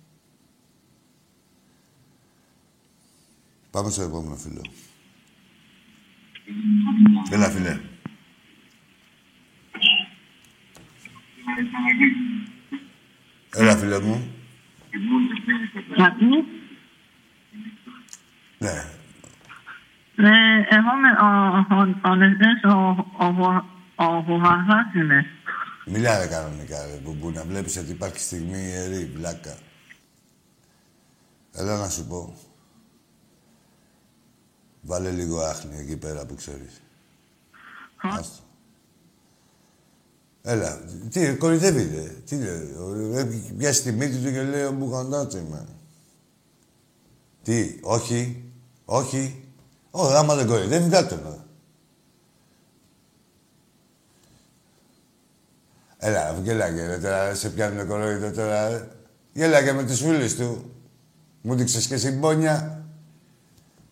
Πάμε 3.71 3.91
στο 3.91 4.03
επόμενο 4.03 4.37
φίλο. 4.37 4.61
Έλα, 7.31 7.51
φίλε. 7.51 7.81
Έλα, 13.51 13.77
φίλε 13.77 14.01
μου. 14.01 14.32
Ναι, 18.59 18.85
ναι, 20.15 20.67
εγώ 20.69 20.93
με 21.03 21.11
ο 23.95 24.23
Βουχαχάς 24.23 24.95
είναι. 24.95 25.27
Μιλά 25.87 26.19
ρε 26.19 26.27
κανονικά 26.27 26.87
ρε 26.87 27.01
μπουμπού, 27.03 27.31
να 27.31 27.45
βλέπεις 27.45 27.77
ότι 27.77 27.91
υπάρχει 27.91 28.19
στιγμή 28.19 28.59
ιερή, 28.59 29.05
βλάκα. 29.17 29.57
Έλα 31.55 31.79
να 31.79 31.89
σου 31.89 32.07
πω. 32.07 32.37
Βάλε 34.81 35.11
λίγο 35.11 35.41
άχνη 35.41 35.79
εκεί 35.79 35.97
πέρα 35.99 36.27
που 36.27 36.35
ξέρεις. 36.35 36.83
Άστο. 37.97 38.43
Έλα, 40.43 40.81
τι, 41.11 41.37
κορυδεύει, 41.37 41.91
ρε. 41.95 42.03
Τι 42.27 42.37
λέει, 42.37 43.55
πιάσει 43.59 43.83
τη 43.83 43.93
μύτη 43.93 44.17
του 44.17 44.33
και 44.33 44.43
λέει 44.43 44.65
ο 44.65 44.73
Μπουχαντάτσι 44.73 45.39
είμαι. 45.39 45.67
Τι, 47.43 47.79
όχι, 47.83 48.45
όχι, 48.85 49.45
όχι, 49.91 50.15
άμα 50.15 50.35
δεν 50.35 50.47
κορυδεύει, 50.47 50.89
βγάλτε 50.89 51.21
με. 51.25 51.45
Έλα, 55.99 56.39
γέλαγε 56.43 56.87
ρε, 56.87 56.99
τώρα 56.99 57.35
σε 57.35 57.51
πιάνουν 57.51 57.87
κοροϊδό 57.87 58.31
τώρα. 58.31 58.89
Γέλαγε 59.33 59.73
με 59.73 59.85
τους 59.87 60.01
φίλους 60.01 60.35
του. 60.35 60.75
Μου 61.43 61.55
δείξες 61.55 61.87
και 61.87 61.97
συμπόνια. 61.97 62.87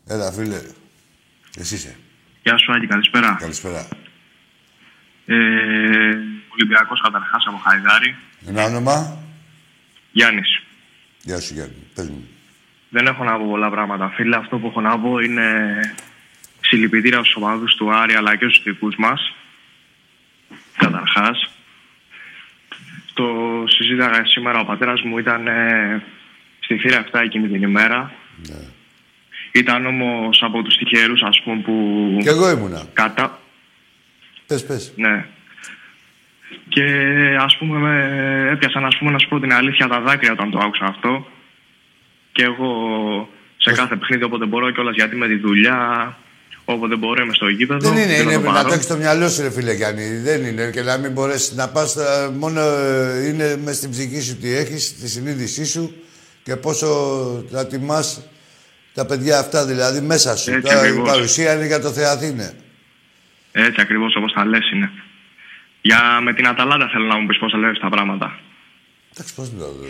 Έλα, 0.06 0.32
φίλε. 0.32 0.60
Εσύ 1.56 1.74
είσαι. 1.74 1.96
Γεια 2.42 2.58
σου, 2.58 2.72
Άγγι, 2.72 2.86
καλησπέρα. 2.86 3.36
Καλησπέρα. 3.40 3.88
Ε, 5.26 6.29
Ολυμπιακός 6.52 7.00
καταρχάς 7.00 7.44
από 7.46 7.56
Χαϊδάρη. 7.56 8.16
Ένα 8.46 8.64
όνομα; 8.64 9.18
Γιάννης. 10.12 10.62
Γεια 11.22 11.40
σου, 11.40 11.54
Γιάννη. 11.54 11.74
Πες 11.94 12.08
μου. 12.08 12.28
Δεν 12.88 13.06
έχω 13.06 13.24
να 13.24 13.36
πω 13.38 13.46
πολλά 13.48 13.70
πράγματα. 13.70 14.08
Φίλε, 14.08 14.36
αυτό 14.36 14.58
που 14.58 14.66
έχω 14.66 14.80
να 14.80 14.98
πω 14.98 15.18
είναι 15.18 15.78
συλληπιτήρια 16.60 17.18
στους 17.18 17.34
οπαδούς 17.34 17.74
του 17.74 17.94
Άρη 17.94 18.14
αλλά 18.14 18.36
και 18.36 18.44
στους 18.48 18.62
δικούς 18.62 18.94
μας. 18.98 19.34
Καταρχάς. 20.76 21.50
Το 23.14 23.24
συζήταγα 23.66 24.26
σήμερα, 24.26 24.60
ο 24.60 24.64
πατέρας 24.64 25.02
μου 25.02 25.18
ήταν 25.18 25.46
ε, 25.46 26.02
στη 26.60 26.78
θύρα 26.78 27.04
7 27.12 27.20
εκείνη 27.24 27.48
την 27.48 27.62
ημέρα. 27.62 28.12
Ναι. 28.48 28.58
Ήταν 29.52 29.86
όμως 29.86 30.42
από 30.42 30.62
τους 30.62 30.76
τυχερούς 30.76 31.22
ας 31.22 31.40
πούμε 31.44 31.62
που... 31.62 32.16
Κι 32.20 32.28
εγώ 32.28 32.50
ήμουνα. 32.50 32.82
Κατά... 32.92 33.40
Πες, 34.46 34.66
πες. 34.66 34.92
Ναι. 34.96 35.26
Και 36.68 36.84
ας 37.40 37.56
πούμε 37.56 37.78
με 37.78 37.94
έπιασαν 38.52 38.84
ας 38.84 38.96
πούμε 38.98 39.10
να 39.10 39.18
σου 39.18 39.28
πω 39.28 39.40
την 39.40 39.52
αλήθεια 39.52 39.86
τα 39.86 40.00
δάκρυα 40.00 40.32
όταν 40.32 40.50
το 40.50 40.58
άκουσα 40.58 40.84
αυτό. 40.84 41.26
Και 42.32 42.42
εγώ 42.42 42.68
σε 43.56 43.72
κάθε 43.72 43.96
παιχνίδι 43.96 44.24
όποτε 44.24 44.44
μπορώ 44.44 44.70
κιόλας 44.70 44.94
γιατί 44.94 45.16
με 45.16 45.26
τη 45.26 45.36
δουλειά 45.36 46.16
όποτε 46.64 46.96
μπορώ 46.96 47.22
είμαι 47.22 47.34
στο 47.34 47.48
γήπεδο. 47.48 47.90
Δεν 47.90 48.02
είναι, 48.02 48.14
δίνω 48.14 48.30
είναι 48.30 48.40
το 48.40 48.46
να 48.46 48.52
παρόν. 48.52 48.66
το 48.66 48.72
έχεις 48.72 48.84
στο 48.84 48.96
μυαλό 48.96 49.28
σου, 49.28 49.42
ρε 49.42 49.50
φίλε 49.50 49.72
Γιάννη. 49.72 50.16
Δεν 50.16 50.44
είναι 50.44 50.70
και 50.70 50.82
να 50.82 50.98
μην 50.98 51.12
μπορέσεις 51.12 51.52
να 51.52 51.68
πας. 51.68 51.96
Μόνο 52.38 52.60
ε, 52.60 53.26
είναι 53.28 53.56
μες 53.64 53.76
στην 53.76 53.90
ψυχή 53.90 54.20
σου 54.20 54.36
τι 54.36 54.54
έχεις, 54.56 54.94
τη 55.00 55.08
συνείδησή 55.08 55.64
σου 55.64 55.94
και 56.42 56.56
πόσο 56.56 56.86
τα 57.50 57.66
τιμάς 57.66 58.28
τα 58.94 59.06
παιδιά 59.06 59.38
αυτά 59.38 59.66
δηλαδή 59.66 60.00
μέσα 60.00 60.36
σου. 60.36 60.50
Έτσι 60.50 60.62
Τώρα 60.72 60.84
η 60.86 60.88
ακριβώς. 60.88 61.10
παρουσία 61.10 61.54
είναι 61.54 61.66
για 61.66 61.80
το 61.80 61.90
Θεαθήνε. 61.90 62.52
Έτσι 63.52 63.80
ακριβώς 63.80 64.14
όπως 64.16 64.32
τα 64.32 64.44
λες 64.44 64.70
είναι. 64.70 64.90
Για 65.80 66.20
με 66.22 66.34
την 66.34 66.46
Αταλάντα 66.46 66.88
θέλω 66.88 67.04
να 67.04 67.16
μου 67.18 67.26
πεις 67.26 67.38
πώς 67.38 67.52
θα 67.52 67.58
λέω 67.58 67.78
τα 67.78 67.88
πράγματα. 67.88 68.38
Εντάξει, 69.14 69.34
πώς 69.34 69.52
να 69.52 69.58
το 69.58 69.64
δω. 69.72 69.86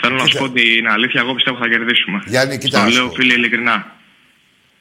Θέλω 0.00 0.14
να 0.14 0.20
σου 0.20 0.26
Κοίτα. 0.26 0.38
πω 0.44 0.50
την 0.50 0.88
αλήθεια, 0.88 1.20
εγώ 1.20 1.34
πιστεύω 1.34 1.56
θα 1.58 1.68
κερδίσουμε. 1.68 2.22
Γιάννη, 2.26 2.58
κοίτα, 2.58 2.78
Το 2.78 2.84
να 2.84 2.90
σου 2.90 2.96
λέω 2.96 3.06
πω. 3.08 3.14
φίλε 3.14 3.32
ειλικρινά. 3.34 3.96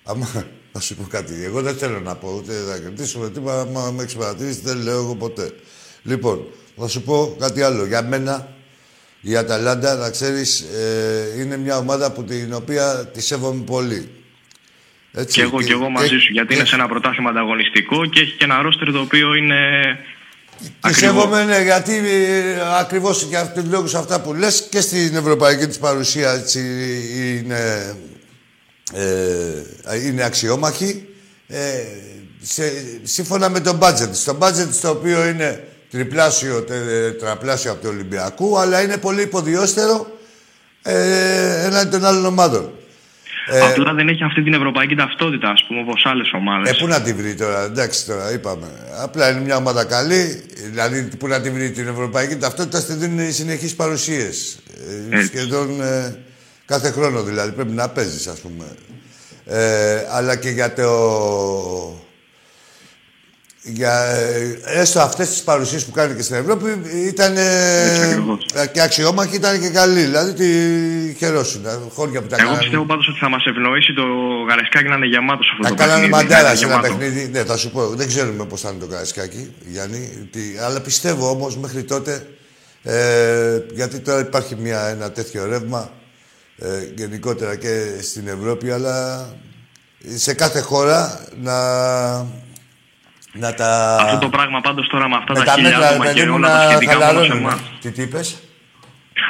Άμα, 0.04 0.46
να 0.74 0.80
σου 0.80 0.96
πω 0.96 1.04
κάτι. 1.10 1.34
Εγώ 1.44 1.62
δεν 1.62 1.76
θέλω 1.76 2.00
να 2.00 2.16
πω 2.16 2.34
ούτε 2.38 2.54
θα 2.54 2.80
κερδίσουμε 2.80 3.30
τίποτα. 3.30 3.62
Άμα 3.62 3.92
με 3.92 4.04
έχει 4.04 4.18
παρατηρήσει, 4.18 4.62
δεν 4.64 4.78
λέω 4.78 4.98
εγώ 4.98 5.16
ποτέ. 5.16 5.54
Λοιπόν, 6.04 6.46
θα 6.78 6.88
σου 6.88 7.02
πω 7.02 7.36
κάτι 7.40 7.62
άλλο. 7.62 7.86
Για 7.86 8.02
μένα, 8.04 8.54
η 9.22 9.36
Αταλάντα, 9.38 9.96
να 9.96 10.10
ξέρεις, 10.10 10.66
είναι 11.40 11.58
μια 11.58 11.78
ομάδα 11.78 12.12
που 12.12 12.24
την 12.24 12.54
οποία 12.54 13.08
τη 13.14 13.22
σέβομαι 13.22 13.64
πολύ. 13.64 14.10
Έτσι, 15.14 15.36
Και 15.36 15.42
εγώ 15.42 15.62
και 15.62 15.72
εγώ 15.72 15.90
μαζί 15.90 16.18
σου, 16.20 16.32
γιατί 16.32 16.54
είναι 16.56 16.66
σε 16.66 16.76
ένα 16.76 16.88
πρωτάθλημα 16.88 17.30
ανταγωνιστικό 17.30 18.06
και 18.06 18.20
έχει 18.22 18.32
και 18.38 18.44
ένα 18.44 18.62
ρόστερ 18.62 18.92
το 18.92 19.00
οποίο 19.00 19.34
είναι 19.34 19.60
Τη 20.62 20.70
ακριβό. 20.82 21.20
σέβομαι, 21.22 21.44
ναι, 21.44 21.62
γιατί 21.62 21.96
ε, 21.96 22.80
ακριβώς 22.80 23.24
για 23.24 23.40
αυτούς 23.40 23.64
τους 23.64 23.72
λόγους 23.72 23.96
αυτά 23.96 24.22
που 24.22 24.34
λες 24.34 24.68
και 24.70 24.82
στην 24.82 25.16
ευρωπαϊκή 25.16 25.68
της 25.68 25.78
παρουσία 25.78 26.32
έτσι, 26.32 26.60
είναι, 27.16 27.96
ε, 28.94 30.06
είναι 30.06 30.24
αξιόμαχη. 30.24 31.06
Ε, 31.48 31.84
σε, 32.42 32.74
σύμφωνα 33.04 33.50
με 33.50 33.60
τον 33.60 33.80
budget 33.82 34.08
της. 34.12 34.24
Το 34.24 34.38
budget 34.40 34.68
της 34.70 34.80
το 34.80 34.90
οποίο 34.90 35.28
είναι 35.28 35.68
τριπλάσιο, 35.92 36.62
τε, 36.62 37.12
τραπλάσιο 37.12 37.72
από 37.72 37.82
το 37.82 37.88
Ολυμπιακού, 37.88 38.60
αλλά 38.60 38.82
είναι 38.82 38.98
πολύ 38.98 39.22
υποδιώστερο 39.22 40.08
ε, 40.82 41.66
έναντι 41.66 41.90
των 41.90 42.06
άλλων 42.06 42.26
ομάδων. 42.26 42.72
Απλά 43.72 43.94
δεν 43.94 44.08
έχει 44.08 44.24
αυτή 44.24 44.44
την 44.44 44.54
ευρωπαϊκή 44.54 44.96
ταυτότητα, 44.96 45.50
ας 45.50 45.66
πούμε, 45.68 45.80
όπως 45.80 46.06
άλλες 46.06 46.32
ομάδες. 46.34 46.72
Ε, 46.72 46.76
πού 46.80 46.88
να 46.88 47.02
τη 47.02 47.14
βρει 47.14 47.36
τώρα, 47.36 47.64
εντάξει 47.64 48.06
τώρα, 48.06 48.34
είπαμε. 48.34 48.68
Απλά 49.02 49.32
είναι 49.32 49.40
μια 49.40 49.56
ομάδα 49.56 49.86
καλή, 49.86 50.44
δηλαδή 50.72 51.10
πού 51.18 51.28
να 51.28 51.42
τη 51.42 51.50
βρει 51.50 51.72
την 51.72 51.88
ευρωπαϊκή 51.88 52.38
ταυτότητα, 52.38 52.80
στη 52.80 52.94
δίνουν 52.94 53.20
οι 53.20 53.32
συνεχείς 53.32 53.76
παρουσίες. 53.76 54.60
Ε, 55.12 55.16
Έτσι. 55.16 55.28
σχεδόν 55.28 55.82
ε, 55.82 56.16
κάθε 56.66 56.92
χρόνο 56.92 57.24
δηλαδή, 57.24 57.52
πρέπει 57.52 57.72
να 57.72 57.90
παίζεις 57.90 58.28
ας 58.28 58.40
πούμε. 58.40 58.66
Ε, 59.46 60.06
αλλά 60.12 60.36
και 60.36 60.50
για 60.50 60.74
το... 60.74 60.90
Για, 63.64 64.04
ε, 64.04 64.60
έστω 64.66 65.00
αυτές 65.00 65.30
τις 65.30 65.42
παρουσίες 65.42 65.86
που 65.86 65.92
κάνει 65.92 66.16
και 66.16 66.22
στην 66.22 66.36
Ευρώπη 66.36 66.82
ήταν 67.08 67.38
Έτσι 67.38 68.02
ακριβώς. 68.02 68.46
ε, 68.54 68.68
και 68.68 68.82
αξιόμαχη, 68.82 69.36
ήταν 69.36 69.62
και 69.62 69.70
καλή. 69.70 70.02
Δηλαδή 70.02 70.34
τη 70.34 70.48
χαιρόσουν, 71.18 71.64
τα 71.64 71.82
χώρια 71.94 72.22
που 72.22 72.28
τα 72.28 72.36
Εγώ 72.36 72.44
κάνανε. 72.46 72.60
πιστεύω 72.64 72.86
πάντως 72.86 73.08
ότι 73.08 73.20
θα 73.20 73.30
μας 73.30 73.46
ευνοήσει 73.46 73.94
το 73.94 74.04
γαρεσκάκι 74.50 74.88
να 74.88 74.96
είναι 74.96 75.06
γεμάτος 75.06 75.48
αυτό 75.52 75.64
Τα 75.64 75.70
το 75.70 75.76
κάνανε 75.76 75.94
παιχνίδι. 76.08 76.12
μαντέρα 76.30 76.50
να 76.50 76.56
σε 76.56 76.66
είναι 76.66 76.74
ένα 76.74 76.82
γεμάτο. 76.88 76.98
παιχνίδι. 77.06 77.30
Ναι, 77.32 77.44
θα 77.44 77.58
σου 77.58 77.72
πω. 77.72 77.88
Δεν 77.88 78.08
ξέρουμε 78.08 78.46
πώς 78.46 78.62
θα 78.62 78.70
είναι 78.70 78.80
το 78.80 78.88
Καραϊσκάκι, 78.88 79.54
Γιάννη. 79.66 80.28
Τι, 80.32 80.42
αλλά 80.66 80.82
πιστεύω 80.82 81.30
όμως 81.30 81.58
μέχρι 81.58 81.84
τότε. 81.84 82.28
Ε, 82.84 83.60
γιατί 83.74 84.00
τώρα 84.00 84.20
υπάρχει 84.20 84.56
μια, 84.60 84.88
ένα 84.88 85.12
τέτοιο 85.12 85.46
ρεύμα 85.46 85.92
ε, 86.58 86.68
γενικότερα 86.96 87.56
και 87.56 87.86
στην 88.02 88.28
Ευρώπη, 88.28 88.72
αλλά 88.72 89.28
σε 90.16 90.34
κάθε 90.34 90.60
χώρα 90.60 91.20
να, 91.42 91.56
να 93.34 93.54
τα. 93.54 93.96
Αυτό 94.02 94.18
το 94.18 94.30
πράγμα 94.30 94.62
πάντως 94.62 94.88
τώρα 94.88 95.10
με 95.10 95.16
αυτά 95.16 95.34
με 95.34 95.40
τα 95.40 95.46
τα 95.46 95.54
χίλια 95.54 95.70
μέτρα, 95.70 95.88
άτομα 95.88 96.04
παιδί 96.04 96.20
και 96.20 96.26
μου, 96.26 96.34
όλα 96.36 96.48
τα 96.48 96.64
να 96.66 96.70
σχετικά 96.72 96.92
μόνο 96.94 97.04
σε 97.04 97.08
χαλαρώνουν. 97.08 97.38
εμάς. 97.38 97.60
Τι, 97.82 97.92
τι 97.92 98.02
είπες; 98.02 98.40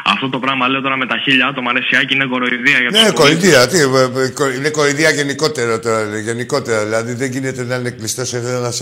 Αυτό 0.06 0.30
το 0.30 0.40
πράγμα 0.40 0.68
λέω 0.68 0.82
τώρα 0.82 0.98
με 0.98 1.06
τα 1.08 1.18
χίλια 1.24 1.48
άτομα 1.48 1.74
Ρεσιάκη 1.74 2.14
είναι 2.14 2.26
κοροϊδία 2.26 2.80
για 2.80 2.90
Ναι, 2.92 3.00
τους 3.06 3.14
κοροϊδία. 3.14 3.68
Τι, 3.68 3.78
ε, 3.80 4.24
ε, 4.24 4.30
κο- 4.30 4.50
είναι 4.50 4.70
κοροϊδία 4.70 5.10
γενικότερα 5.10 5.80
τώρα. 5.80 6.18
Γενικότερα. 6.20 6.84
Δηλαδή 6.84 7.14
δεν 7.14 7.32
γίνεται 7.32 7.64
να 7.64 7.76
είναι 7.76 7.90
κλειστός 7.90 8.34
ένας 8.34 8.82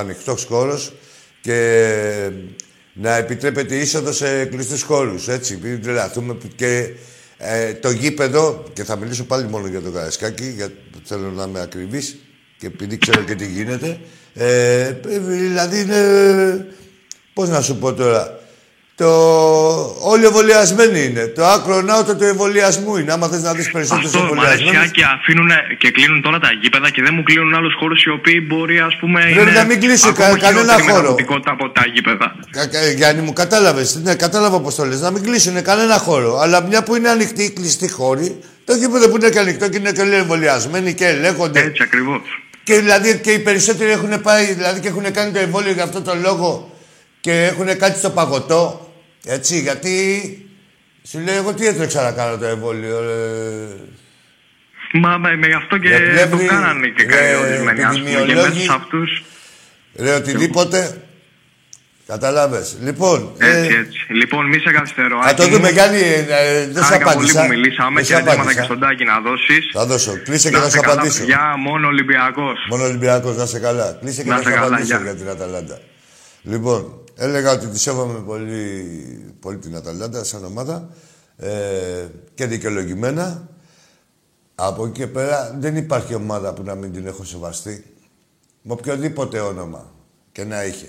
ανοιχτό 0.00 0.36
χώρος 0.48 0.92
και 1.40 2.30
να 2.92 3.14
επιτρέπεται 3.16 3.74
είσοδος 3.76 4.16
σε 4.16 4.44
κλειστούς 4.44 4.82
χώρους. 4.82 5.28
Έτσι, 5.28 5.58
μην 5.62 5.82
τρελαθούμε. 5.82 6.36
Και 6.56 6.88
ε, 7.38 7.74
το 7.74 7.90
γήπεδο, 7.90 8.64
και 8.72 8.84
θα 8.84 8.96
μιλήσω 8.96 9.24
πάλι 9.24 9.48
μόνο 9.48 9.66
για 9.66 9.80
το 9.80 9.90
Καρασκάκι, 9.90 10.52
γιατί 10.56 10.74
θέλω 11.04 11.30
να 11.30 11.44
είμαι 11.44 11.60
ακριβής 11.60 12.16
και 12.58 12.66
επειδή 12.66 12.98
ξέρω 12.98 13.22
και 13.22 13.34
τι 13.34 13.46
γίνεται. 13.46 14.00
Ε, 14.42 14.92
δηλαδή 15.26 15.80
είναι. 15.80 16.00
Πώς 17.34 17.48
να 17.48 17.60
σου 17.60 17.76
πω 17.76 17.92
τώρα. 17.92 18.38
Το... 18.94 19.08
Όλοι 20.00 20.24
εμβολιασμένοι 20.24 21.04
είναι. 21.04 21.26
Το 21.26 21.44
άκρο 21.44 21.80
ναότο 21.82 22.16
του 22.16 22.24
εμβολιασμού 22.24 22.96
είναι. 22.96 23.12
Άμα 23.12 23.28
θες 23.28 23.42
να 23.42 23.52
δεις 23.54 23.70
περισσότερους 23.70 24.14
Αυτό 24.14 24.18
μου 24.18 24.24
αρέσει 24.40 24.52
εμβολιασμένους... 24.52 24.90
και 24.90 25.04
αφήνουν 25.04 25.48
και 25.78 25.90
κλείνουν 25.90 26.22
τώρα 26.22 26.38
τα 26.38 26.48
γήπεδα 26.62 26.90
και 26.90 27.02
δεν 27.02 27.12
μου 27.16 27.22
κλείνουν 27.22 27.54
άλλους 27.54 27.74
χώρους 27.78 28.02
οι 28.04 28.10
οποίοι 28.10 28.44
μπορεί 28.48 28.78
ας 28.78 28.96
πούμε. 29.00 29.20
Πρέπει 29.20 29.40
είναι 29.40 29.50
να 29.50 29.64
μην 29.64 29.80
κλείσει 29.80 30.08
ακόμα 30.08 30.28
κα- 30.28 30.36
κανένα 30.38 30.60
χειρότερη 30.62 30.82
χώρο. 30.88 30.96
μεταδοτικότητα 31.00 31.50
από 31.50 31.70
τα 31.70 31.82
γήπεδα. 31.94 32.34
Κα- 32.50 32.66
κα- 32.66 32.90
Γιάννη 32.90 33.22
μου, 33.22 33.32
κατάλαβες. 33.32 34.00
Ναι, 34.02 34.14
κατάλαβα 34.14 34.60
πώς 34.60 34.74
το 34.74 34.84
λες. 34.84 35.00
Να 35.00 35.10
μην 35.10 35.22
κλείσουν 35.22 35.62
κανένα 35.62 35.98
χώρο. 35.98 36.38
Αλλά 36.38 36.62
μια 36.62 36.82
που 36.82 36.94
είναι 36.96 37.08
ανοιχτή 37.08 37.42
ή 37.42 37.50
κλειστή 37.50 37.90
χώρη, 37.90 38.38
το 38.64 38.74
γήπεδο 38.74 39.08
που 39.08 39.16
είναι 39.16 39.30
και 39.30 39.38
ανοιχτό 39.38 39.68
και 39.68 39.76
είναι 39.76 39.92
και 39.92 40.00
όλοι 40.00 40.14
εμβολιασμένοι 40.14 40.94
και 40.94 41.06
ελέγχονται. 41.06 41.60
Έτσι 41.60 41.82
ακριβώς. 41.82 42.39
Και 42.62 42.74
δηλαδή 42.78 43.18
και 43.18 43.32
οι 43.32 43.38
περισσότεροι 43.38 43.90
έχουν 43.90 44.20
πάει 44.22 44.52
δηλαδή 44.52 44.80
και 44.80 44.88
έχουν 44.88 45.12
κάνει 45.12 45.32
το 45.32 45.38
εμβόλιο 45.38 45.72
για 45.72 45.82
αυτό 45.82 46.02
το 46.02 46.14
λόγο 46.14 46.74
και 47.20 47.44
έχουν 47.44 47.78
κάτι 47.78 47.98
στο 47.98 48.10
παγωτό. 48.10 48.92
Έτσι, 49.26 49.60
γιατί 49.60 49.94
σου 51.08 51.18
λέει 51.18 51.36
εγώ 51.36 51.54
τι 51.54 51.66
έτρεξα 51.66 52.02
να 52.02 52.12
κάνω 52.12 52.36
το 52.38 52.46
εμβόλιο. 52.46 52.96
ε. 53.02 53.88
Μα 54.92 55.18
με, 55.18 55.36
με 55.36 55.46
γι' 55.46 55.52
αυτό 55.52 55.78
και 55.78 55.88
Ρε, 55.88 55.98
πλεύρη, 55.98 56.46
το 56.46 56.52
κάνανε 56.52 56.88
και 56.88 57.02
ρε, 57.02 57.08
κάποιοι 57.08 57.34
ορισμένοι 57.40 57.82
ας 57.84 57.98
πούμε. 57.98 58.10
Και 58.10 58.16
μέσα 58.16 58.28
επιδημιολόγοι. 58.28 58.64
σε 58.64 58.72
αυτούς. 58.72 59.24
Ρε, 59.96 60.14
οτιδήποτε. 60.14 61.02
Κατάλαβες. 62.14 62.76
Λοιπόν, 62.80 63.32
ε, 63.38 63.58
Έτσι, 63.60 63.76
έτσι. 63.76 63.98
Λοιπόν, 64.12 64.46
μη 64.46 64.58
σε 64.58 64.70
καθυστερώ. 64.70 65.22
θα 65.22 65.34
το 65.34 65.42
Άκη 65.42 65.50
μου. 65.50 65.56
δούμε, 65.56 65.70
Γιάννη. 65.70 65.98
ε, 65.98 66.66
δεν 66.66 66.82
σου 66.82 66.88
Χάρηκα 66.88 67.04
πολύ 67.04 67.16
απάντησα. 67.16 67.40
που 67.42 67.48
μιλήσαμε 67.48 67.94
Δεν 68.00 68.04
και 68.04 68.12
σου 68.12 68.18
ρετήματα 68.18 68.34
και 68.34 68.40
απάντησα. 68.40 68.64
στον 68.64 68.80
Τάκη 68.80 69.04
να 69.04 69.20
δώσεις. 69.20 69.70
Θα 69.72 69.86
δώσω. 69.86 70.12
Κλείσε 70.24 70.50
και 70.50 70.56
θα 70.56 70.70
σου 70.70 70.78
απαντήσω. 70.78 71.24
Για 71.24 71.54
μόνο 71.58 71.86
Ολυμπιακός. 71.86 72.58
Μόνο 72.70 72.84
Ολυμπιακός, 72.84 73.36
να 73.36 73.42
είσαι 73.42 73.58
καλά. 73.58 73.96
Κλείσε 74.00 74.22
και 74.22 74.28
Να 74.28 74.34
θα 74.34 74.40
είσαι 74.40 74.50
σου 74.50 74.54
καλά, 74.54 74.66
απαντήσω 74.66 74.94
γεια. 74.96 75.02
για 75.04 75.14
την 75.14 75.28
Αταλάντα. 75.28 75.78
Λοιπόν, 76.42 77.04
έλεγα 77.16 77.50
ότι 77.52 77.66
τη 77.66 77.78
σέβομαι 77.78 78.18
πολύ, 78.18 78.64
πολύ 79.40 79.56
την 79.56 79.76
Αταλάντα 79.76 80.24
σαν 80.24 80.44
ομάδα 80.44 80.88
ε, 81.36 81.48
και 82.34 82.46
δικαιολογημένα. 82.46 83.48
Από 84.54 84.84
εκεί 84.84 84.98
και 85.00 85.06
πέρα 85.06 85.56
δεν 85.58 85.76
υπάρχει 85.76 86.14
ομάδα 86.14 86.52
που 86.54 86.62
να 86.62 86.74
μην 86.74 86.92
την 86.92 87.06
έχω 87.06 87.24
σεβαστεί. 87.24 87.84
Με 88.62 88.72
οποιοδήποτε 88.72 89.40
όνομα 89.40 89.92
και 90.32 90.44
να 90.44 90.64
είχε. 90.64 90.88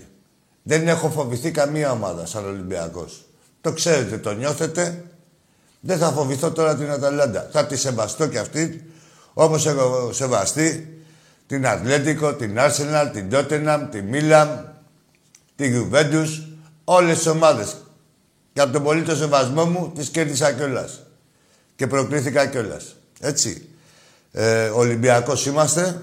Δεν 0.63 0.87
έχω 0.87 1.09
φοβηθεί 1.09 1.51
καμία 1.51 1.91
ομάδα 1.91 2.25
σαν 2.25 2.45
Ολυμπιακός. 2.45 3.25
Το 3.61 3.73
ξέρετε, 3.73 4.17
το 4.17 4.31
νιώθετε. 4.31 5.03
Δεν 5.79 5.97
θα 5.97 6.11
φοβηθώ 6.11 6.51
τώρα 6.51 6.75
την 6.75 6.91
Αταλάντα. 6.91 7.49
Θα 7.51 7.65
τη 7.65 7.75
σεβαστώ 7.75 8.27
κι 8.27 8.37
αυτή, 8.37 8.91
όπως 9.33 9.65
έχω 9.65 10.13
σεβαστεί 10.13 10.97
την 11.47 11.67
Ατλέτικο, 11.67 12.33
την 12.33 12.57
Arsenal, 12.57 13.09
την 13.13 13.29
Tottenham, 13.31 13.87
τη 13.91 14.01
Μίλαν, 14.01 14.75
τη 15.55 15.71
Juventus, 15.75 16.27
όλες 16.83 17.17
τις 17.17 17.27
ομάδες. 17.27 17.75
Και 18.53 18.61
από 18.61 18.71
τον 18.71 18.83
πολύ 18.83 19.01
το 19.01 19.15
σεβασμό 19.15 19.65
μου 19.65 19.91
τις 19.95 20.09
κέρδισα 20.09 20.51
κιόλας. 20.51 21.01
Και 21.75 21.87
προκλήθηκα 21.87 22.45
κιόλας. 22.45 22.95
Έτσι. 23.19 23.69
Ε, 24.31 24.67
Ολυμπιακός 24.67 25.45
είμαστε. 25.45 26.01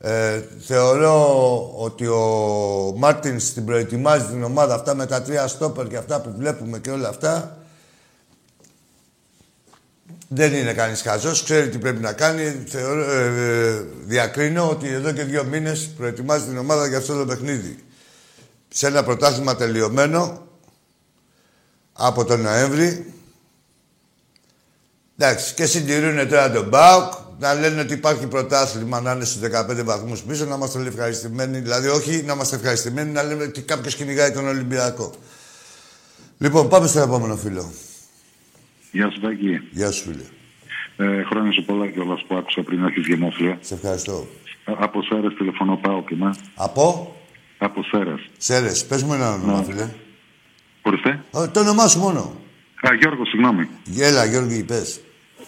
Ε, 0.00 0.42
θεωρώ 0.60 1.70
ότι 1.76 2.06
ο 2.06 2.92
Μάρτινς 2.96 3.52
την 3.52 3.64
προετοιμάζει 3.64 4.26
την 4.26 4.42
ομάδα 4.42 4.74
αυτά 4.74 4.94
με 4.94 5.06
τα 5.06 5.22
τρία 5.22 5.46
στόπερ 5.46 5.86
και 5.86 5.96
αυτά 5.96 6.20
που 6.20 6.34
βλέπουμε 6.36 6.78
και 6.78 6.90
όλα 6.90 7.08
αυτά. 7.08 7.58
Δεν 10.28 10.54
είναι 10.54 10.72
κανείς 10.72 11.02
χαζός, 11.02 11.42
ξέρει 11.42 11.68
τι 11.68 11.78
πρέπει 11.78 12.00
να 12.00 12.12
κάνει. 12.12 12.64
Θεωρώ, 12.68 13.10
ε, 13.10 13.24
ε, 13.24 13.84
διακρίνω 14.04 14.70
ότι 14.70 14.88
εδώ 14.88 15.12
και 15.12 15.24
δύο 15.24 15.44
μήνες 15.44 15.88
προετοιμάζει 15.96 16.44
την 16.44 16.58
ομάδα 16.58 16.86
για 16.86 16.98
αυτό 16.98 17.18
το 17.18 17.26
παιχνίδι. 17.26 17.84
Σε 18.68 18.86
ένα 18.86 19.04
πρωτάθλημα 19.04 19.56
τελειωμένο 19.56 20.46
από 21.92 22.24
τον 22.24 22.40
Νοέμβρη. 22.40 23.14
Εντάξει, 25.18 25.54
και 25.54 25.66
συντηρούν 25.66 26.28
τώρα 26.28 26.50
τον 26.50 26.68
Μπάουκ, 26.68 27.12
να 27.38 27.54
λένε 27.54 27.80
ότι 27.80 27.92
υπάρχει 27.94 28.26
πρωτάθλημα 28.26 29.00
να 29.00 29.12
είναι 29.12 29.24
στους 29.24 29.40
15 29.80 29.84
βαθμούς 29.84 30.20
πίσω, 30.22 30.44
να 30.44 30.54
είμαστε 30.54 30.78
όλοι 30.78 30.88
ευχαριστημένοι. 30.88 31.58
Δηλαδή, 31.58 31.88
όχι 31.88 32.22
να 32.26 32.32
είμαστε 32.32 32.56
ευχαριστημένοι, 32.56 33.10
να 33.10 33.22
λέμε 33.22 33.42
ότι 33.44 33.60
κάποιος 33.62 33.94
κυνηγάει 33.94 34.30
τον 34.32 34.46
Ολυμπιακό. 34.48 35.12
Λοιπόν, 36.38 36.68
πάμε 36.68 36.86
στο 36.86 37.00
επόμενο 37.00 37.36
φίλο. 37.36 37.72
Γεια 38.92 39.10
σου, 39.10 39.20
Τάκη. 39.20 39.60
Γεια 39.70 39.90
σου, 39.90 40.02
φίλε. 40.04 40.22
Ε, 40.96 41.22
χρόνια 41.24 41.52
σου 41.52 41.64
πολλά 41.64 41.86
και 41.86 42.00
όλας 42.00 42.24
που 42.28 42.36
άκουσα 42.36 42.62
πριν 42.62 42.80
να 42.80 42.86
έχεις 42.86 43.06
γενέθλια. 43.06 43.58
Σε 43.60 43.74
ευχαριστώ. 43.74 44.26
Ε, 44.64 44.72
Από 44.78 45.02
Σέρες 45.02 45.34
τηλεφωνώ 45.38 45.76
πάω 45.76 46.04
και 46.04 46.14
με. 46.18 46.34
Από; 46.54 47.16
Από 47.58 47.82
Σέρες. 47.82 48.20
Σέρες, 48.38 48.84
πες 48.86 49.02
μου 49.02 49.12
ένα 49.14 49.32
όνομα, 49.32 49.58
Ναι. 49.58 49.64
φίλε. 49.64 49.88
Ορίστε. 50.82 51.22
Ω, 51.30 51.48
το 51.48 51.60
όνομά 51.60 51.86
σου 51.88 51.98
μόνο. 51.98 52.20
Α, 52.88 52.94
Γιώργος, 52.94 53.28
συγγνώμη. 53.28 53.68
Γέλα, 53.84 54.24
Γιώργη, 54.24 54.62
πες. 54.64 55.00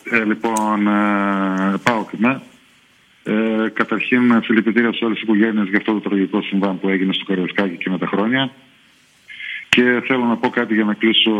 Ε, 0.04 0.24
λοιπόν, 0.24 0.86
ε, 0.86 1.76
πάω 1.82 2.04
και 2.10 2.16
με. 2.16 2.42
Ε, 3.22 3.68
καταρχήν, 3.68 4.42
συλληπιτήρια 4.42 4.92
σε 4.92 5.04
όλες 5.04 5.18
τις 5.18 5.28
οικογένειες 5.28 5.68
για 5.68 5.78
αυτό 5.78 5.92
το 5.92 6.00
τραγικό 6.00 6.42
συμβάν 6.42 6.80
που 6.80 6.88
έγινε 6.88 7.12
στο 7.12 7.24
Καραϊσκάκι 7.24 7.76
και 7.76 7.90
με 7.90 7.98
τα 7.98 8.06
χρόνια. 8.06 8.50
Και 9.68 10.02
θέλω 10.06 10.24
να 10.24 10.36
πω 10.36 10.48
κάτι 10.48 10.74
για 10.74 10.84
να 10.84 10.94
κλείσω 10.94 11.30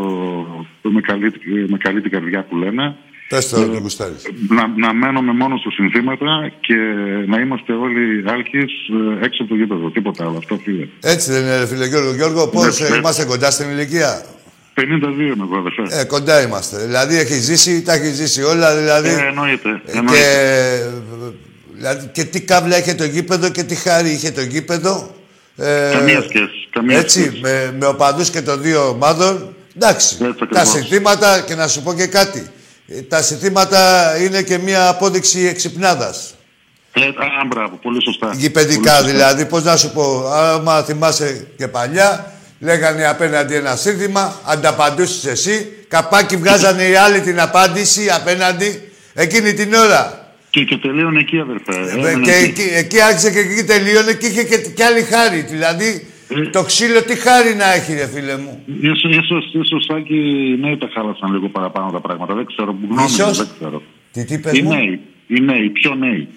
με 0.83 1.01
καλή, 1.01 1.33
με 1.68 1.77
καλή 1.77 2.01
την 2.01 2.11
καρδιά 2.11 2.42
που 2.42 2.57
λένε. 2.57 2.96
Πες 3.29 3.49
το, 3.49 3.66
δεν 3.66 3.81
γουστάρεις. 3.81 4.23
Να, 4.49 4.68
να 4.68 4.92
μένουμε 4.92 5.33
μόνο 5.33 5.57
στα 5.57 5.70
συνθήματα 5.70 6.53
και 6.61 6.77
να 7.27 7.40
είμαστε 7.40 7.73
όλοι 7.73 8.25
άλκης 8.27 8.73
ε, 9.20 9.25
έξω 9.25 9.42
από 9.42 9.53
το 9.53 9.57
γήπεδο. 9.57 9.90
Τίποτα 9.90 10.25
άλλο. 10.27 10.37
Αυτό 10.37 10.57
φίλε. 10.57 10.87
Έτσι 11.01 11.33
δεν 11.33 11.42
είναι, 11.42 11.59
ρε 11.59 11.66
φίλε 11.66 11.87
Γιώργο. 11.87 12.14
Γιώργο, 12.14 12.49
πώς 12.49 12.81
Ναι, 12.81 12.87
ε, 12.87 12.90
ναι. 12.90 12.96
είμαστε 12.96 13.25
κοντά 13.25 13.51
στην 13.51 13.70
ηλικία; 13.70 14.25
52 14.75 14.83
είμαι 15.21 15.35
εγώ, 15.51 15.57
αδερφέ. 15.59 16.01
Ε, 16.01 16.05
κοντά 16.05 16.43
είμαστε. 16.43 16.77
Δηλαδή 16.79 17.17
έχει 17.19 17.35
ζήσει, 17.35 17.83
τα 17.83 17.93
έχει 17.93 18.13
ζήσει 18.13 18.43
όλα. 18.43 18.77
Δηλαδή, 18.77 19.09
Ε, 19.09 19.27
εννοείται. 19.27 19.81
Ε, 19.87 19.99
εννοείται. 19.99 20.21
και, 20.21 20.83
δηλαδή, 21.77 22.07
και 22.13 22.25
τι 22.25 22.41
κάβλα 22.41 22.79
είχε 22.79 22.95
το 22.95 23.05
γήπεδο 23.05 23.49
και 23.49 23.63
τι 23.63 23.75
χάρη 23.75 24.11
είχε 24.11 24.31
το 24.31 24.41
γήπεδο. 24.41 25.15
Ε, 25.57 25.91
Καμία 25.93 26.23
σχέση. 26.29 26.69
Καμία 26.71 26.99
έτσι, 26.99 27.21
σχέση. 27.21 27.39
με, 27.43 27.75
με 27.79 27.87
οπαδούς 27.87 28.31
και 28.31 28.43
των 28.43 28.63
δύο 28.63 28.89
ομάδων. 28.89 29.55
Εντάξει, 29.77 30.17
Έτσι 30.21 30.39
τα 30.39 30.45
ακριβώς. 30.45 30.69
συνθήματα, 30.69 31.41
και 31.41 31.55
να 31.55 31.69
σου 31.69 31.83
πω 31.83 31.95
και 31.95 32.07
κάτι, 32.07 32.47
ε, 32.89 33.01
τα 33.03 33.23
συνθήματα 33.23 34.13
είναι 34.25 34.43
και 34.43 34.59
μια 34.59 34.89
απόδειξη 34.89 35.47
εξυπνάδας. 35.47 36.35
Ε, 36.93 37.01
α, 37.07 37.47
μπράβο, 37.47 37.77
πολύ 37.83 38.03
σωστά. 38.03 38.33
Γηπαιδικά 38.37 38.81
Πολύ 38.81 38.95
σωστά. 38.97 39.05
δηλαδή, 39.13 39.45
πώς 39.47 39.63
να 39.65 39.77
σου 39.77 39.91
πω, 39.93 40.27
άμα 40.33 40.83
θυμάσαι 40.83 41.47
και 41.57 41.69
παλιά, 41.69 42.33
λέγανε 42.61 43.07
απέναντι 43.07 43.55
ένα 43.55 43.77
σύνθημα, 43.77 44.40
ανταπαντούσες 44.46 45.25
εσύ, 45.27 45.73
καπάκι 45.88 46.37
βγάζανε 46.37 46.83
οι 46.88 46.94
άλλοι 46.94 47.20
την 47.20 47.40
απάντηση 47.40 48.09
απέναντι, 48.11 48.81
εκείνη 49.14 49.53
την 49.53 49.75
ώρα. 49.75 50.03
Και, 50.51 50.64
και 50.64 50.77
τελείωνε 50.77 51.18
εκεί, 51.20 51.38
αδερφέ. 51.38 51.90
Ε, 51.90 51.99
Έμενε 51.99 52.20
και 52.25 52.31
εκεί. 52.33 52.61
εκεί, 52.62 52.75
εκεί 52.75 53.01
άρχισε 53.01 53.31
και 53.31 53.38
εκεί 53.38 53.64
τελείωνε 53.64 54.12
και 54.12 54.27
είχε 54.27 54.42
και, 54.44 54.57
και 54.75 54.85
άλλη 54.85 55.03
χάρη. 55.03 55.40
Δηλαδή, 55.40 56.07
Ε. 56.29 56.46
το 56.51 56.62
ξύλο 56.62 57.03
τι 57.03 57.16
χάρη 57.16 57.55
να 57.55 57.73
έχει, 57.73 57.92
ρε 57.94 58.07
φίλε 58.07 58.37
μου. 58.37 58.62
Ίσως, 58.81 59.03
ίσως, 59.03 59.44
ίσως, 59.62 59.87
Άκη, 59.96 60.14
οι 60.14 60.61
νέοι 60.61 60.77
τα 60.79 60.88
χάλασαν 60.94 61.33
λίγο 61.33 61.49
παραπάνω 61.49 61.90
τα 61.90 62.01
πράγματα. 62.01 62.35
Δεν 62.35 62.46
ξέρω. 62.46 62.70
Γνώμη 62.83 62.94
μου, 63.01 63.05
Ίσως. 63.07 63.37
δεν 63.38 63.46
ξέρω. 63.59 63.83
Τι, 64.12 64.25
τι 64.25 64.38
πες 64.38 64.59
Οι 64.59 64.62
μου; 64.62 64.68
νέοι, 64.75 65.01
οι 65.27 65.40
νέοι, 65.40 65.68
πιο 65.68 65.94
νέοι. 65.94 66.29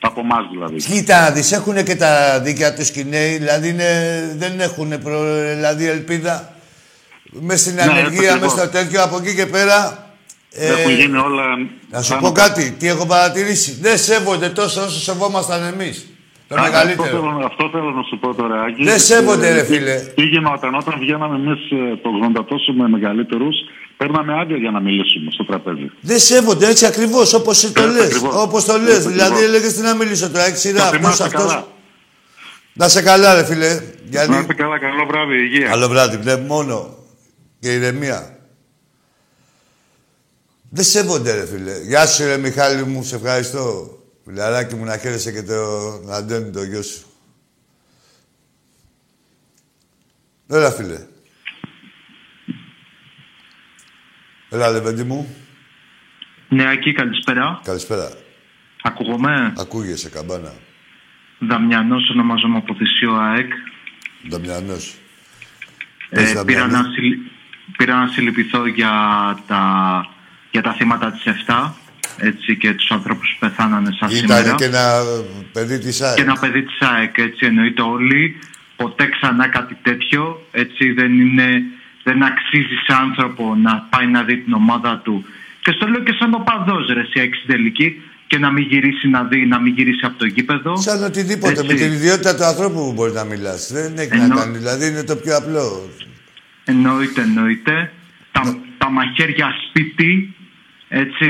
Από 0.00 0.20
εμάς 0.20 0.46
δηλαδή. 0.50 0.76
Κοίτα, 0.76 1.20
να 1.20 1.30
δεις, 1.30 1.52
έχουν 1.52 1.84
και 1.84 1.96
τα 1.96 2.40
δίκαια 2.40 2.74
τους 2.74 2.90
και 2.90 3.00
οι 3.00 3.04
νέοι, 3.04 3.36
δηλαδή 3.38 3.68
είναι, 3.68 3.88
δεν 4.36 4.60
έχουν 4.60 5.02
προ, 5.02 5.20
δηλαδή 5.54 5.86
ελπίδα. 5.88 6.54
Μες 7.32 7.60
στην 7.60 7.74
Ναι, 7.74 7.82
ανεργία, 7.82 8.32
ακριβώς. 8.32 8.40
μες 8.40 8.50
στο 8.50 8.68
τέτοιο, 8.70 9.02
από 9.02 9.16
εκεί 9.16 9.34
και 9.34 9.46
πέρα... 9.46 10.06
ε, 10.52 10.66
Έχουν 10.66 10.92
γίνει 10.92 11.16
όλα. 11.16 11.44
Να 11.90 12.02
σου 12.02 12.08
πάνω 12.08 12.20
πω 12.20 12.32
κάτω. 12.32 12.48
κάτι, 12.48 12.70
τι 12.78 12.88
έχω 12.88 13.06
παρατηρήσει. 13.06 13.78
Δεν 13.80 13.98
σέβονται 13.98 14.48
τόσο 14.48 14.80
όσο 14.84 15.00
σεβόμασταν 15.00 15.62
εμείς. 15.62 16.06
Το 16.48 16.54
Α, 16.54 16.58
Αυτό 16.58 16.70
μεγαλύτερο. 16.72 17.08
θέλω, 17.08 17.42
αυτό 17.46 17.68
θέλω 17.72 17.90
να 17.90 18.02
σου 18.02 18.18
πω 18.18 18.34
τώρα, 18.34 18.62
Άκη. 18.62 18.84
Δεν 18.84 18.98
σέβονται, 18.98 19.48
Ε, 19.48 19.52
ρε 19.54 19.62
τι- 19.62 19.72
φίλε. 19.74 19.94
Τι 20.14 20.22
γινόταν 20.22 20.74
όταν 20.74 20.94
βγαίναμε 20.98 21.36
εμείς 21.36 21.60
το 22.02 22.08
80 22.40 22.44
τόσο 22.48 22.72
με 22.72 22.88
μεγαλύτερους, 22.88 23.56
παίρναμε 24.00 24.40
άδεια 24.40 24.56
για 24.56 24.70
να 24.70 24.80
μιλήσουμε 24.80 25.30
στο 25.30 25.44
τραπέζι. 25.44 25.90
Δεν 26.00 26.18
σέβονται 26.18 26.66
έτσι 26.66 26.86
ακριβώς 26.86 27.32
όπως 27.34 27.60
το 27.72 27.82
Έτσι 27.82 27.94
λε. 27.96 28.04
ακριβώς. 28.04 28.34
Όπως 28.34 28.64
το 28.64 28.78
λες. 28.78 28.96
Έτσι 28.96 29.08
Δηλαδή 29.08 29.32
ακριβώς. 29.32 29.48
έλεγες 29.54 29.72
τι 29.74 29.80
να 29.80 29.94
μιλήσω 29.94 30.30
τώρα. 30.30 30.44
Έχει 30.44 30.56
σειρά 30.56 30.76
Το 30.78 30.82
αυτό 30.84 30.96
θυμάστε 30.96 31.24
αυτό. 31.24 31.38
καλά. 31.38 31.66
Να 32.72 32.88
σε 32.88 33.02
καλά, 33.02 33.34
ρε 33.34 33.44
φίλε. 33.44 33.74
Να 33.74 33.82
Γιατί. 34.10 34.34
είστε 34.40 34.54
καλά, 34.54 34.78
καλό 34.78 35.06
βράδυ, 35.06 35.34
υγεία. 35.44 35.68
Καλό 35.68 35.88
βράδυ, 35.88 36.16
βλέπω 36.16 36.42
μόνο. 36.42 36.98
Και 37.60 37.74
ηρεμία. 37.74 38.38
Δεν 40.70 40.84
σέβονται, 40.84 41.34
ρε 41.34 41.46
φίλε. 41.46 41.78
Γεια 41.82 42.06
σου, 42.06 42.24
ρε 42.24 42.36
Μιχάλη 42.36 42.84
μου, 42.84 43.02
σε 43.04 43.14
ευχαριστώ. 43.16 43.98
Φιλαράκι 44.24 44.74
μου, 44.74 44.84
να 44.84 44.96
χαίρεσαι 44.96 45.32
και 45.32 45.42
τον 45.42 46.12
Αντώνη, 46.12 46.50
το 46.50 46.62
γιο 46.62 46.82
σου. 46.82 47.04
Έλα, 50.48 50.70
φίλε. 50.70 50.98
Έλα, 54.50 54.70
λεβέντη 54.70 55.04
μου. 55.04 55.34
Ναι, 56.48 56.64
εκεί 56.72 56.92
καλησπέρα. 56.92 57.60
Καλησπέρα. 57.64 58.10
Ακούγομαι; 58.82 59.52
Ακούγεσαι, 59.58 60.08
καμπάνα. 60.08 60.52
Δαμιανός 61.38 62.10
ονομαζόμαι 62.10 62.56
από 62.56 62.74
Θησίο 62.74 63.14
ΑΕΚ. 63.14 63.52
Νταμιανός. 64.28 64.94
Ε, 66.08 66.16
Πες, 66.16 66.28
πήρα, 66.28 66.34
Δαμιανέ. 66.42 66.72
να 66.72 66.82
συλλη- 66.92 67.18
πήρα 67.76 67.94
να 67.94 68.06
συλληπιθώ 68.08 68.66
για 68.66 68.90
τα, 69.46 69.62
για 70.50 70.62
τα 70.62 70.72
θύματα 70.72 71.12
της 71.12 71.22
7 71.26 71.74
έτσι, 72.16 72.56
και 72.56 72.74
τους 72.74 72.90
ανθρώπους 72.90 73.30
που 73.32 73.46
πεθάνανε 73.46 73.96
σαν 73.98 74.10
σήμερα. 74.10 74.40
Ήταν 74.40 74.56
και 74.56 74.64
ένα 74.64 75.02
παιδί 75.52 75.78
της 75.78 76.00
ΑΕΚ. 76.00 76.16
Και 76.16 76.22
ένα 76.22 76.38
παιδί 76.38 76.62
της 76.62 76.80
ΑΕΚ, 76.80 77.18
έτσι 77.18 77.46
εννοείται 77.46 77.82
όλοι. 77.82 78.38
Ποτέ 78.76 79.06
ξανά 79.08 79.48
κάτι 79.48 79.76
τέτοιο, 79.82 80.46
έτσι 80.52 80.92
δεν 80.92 81.20
είναι... 81.20 81.62
Δεν 82.02 82.22
αξίζει 82.22 82.76
σε 82.86 82.92
άνθρωπο 83.00 83.54
να 83.54 83.86
πάει 83.90 84.06
να 84.06 84.22
δει 84.22 84.36
την 84.38 84.52
ομάδα 84.52 85.00
του. 85.04 85.24
Και 85.62 85.72
στο 85.72 85.86
λέω 85.86 86.02
και 86.02 86.12
σαν 86.18 86.34
οπαδός 86.34 86.86
ρε, 86.86 87.04
σε 87.04 87.18
ΑΕΚ 87.20 87.34
στην 87.34 87.48
τελική 87.48 88.02
και 88.26 88.38
να 88.38 88.50
μην 88.50 88.64
γυρίσει 88.64 89.08
να 89.08 89.24
δει, 89.24 89.46
να 89.46 89.58
μην 89.60 89.74
γυρίσει 89.74 90.04
από 90.04 90.18
το 90.18 90.26
γήπεδο. 90.26 90.76
Σαν 90.76 91.04
οτιδήποτε, 91.04 91.52
Έτσι. 91.52 91.66
με 91.66 91.74
την 91.74 91.92
ιδιότητα 91.92 92.36
του 92.36 92.44
ανθρώπου 92.44 92.78
που 92.84 92.92
μπορείς 92.92 93.14
να 93.14 93.24
μιλάς. 93.24 93.72
Δεν 93.72 93.98
έχει 93.98 94.10
Ενώ- 94.12 94.26
να 94.26 94.34
κάνει, 94.34 94.56
δηλαδή 94.58 94.86
είναι 94.86 95.04
το 95.04 95.16
πιο 95.16 95.36
απλό. 95.36 95.88
Εννοείται, 96.64 97.20
εννοείται. 97.20 97.92
Τα, 98.32 98.56
τα 98.78 98.90
μαχαίρια 98.90 99.48
σπίτι, 99.68 100.34
έτσι, 100.88 101.28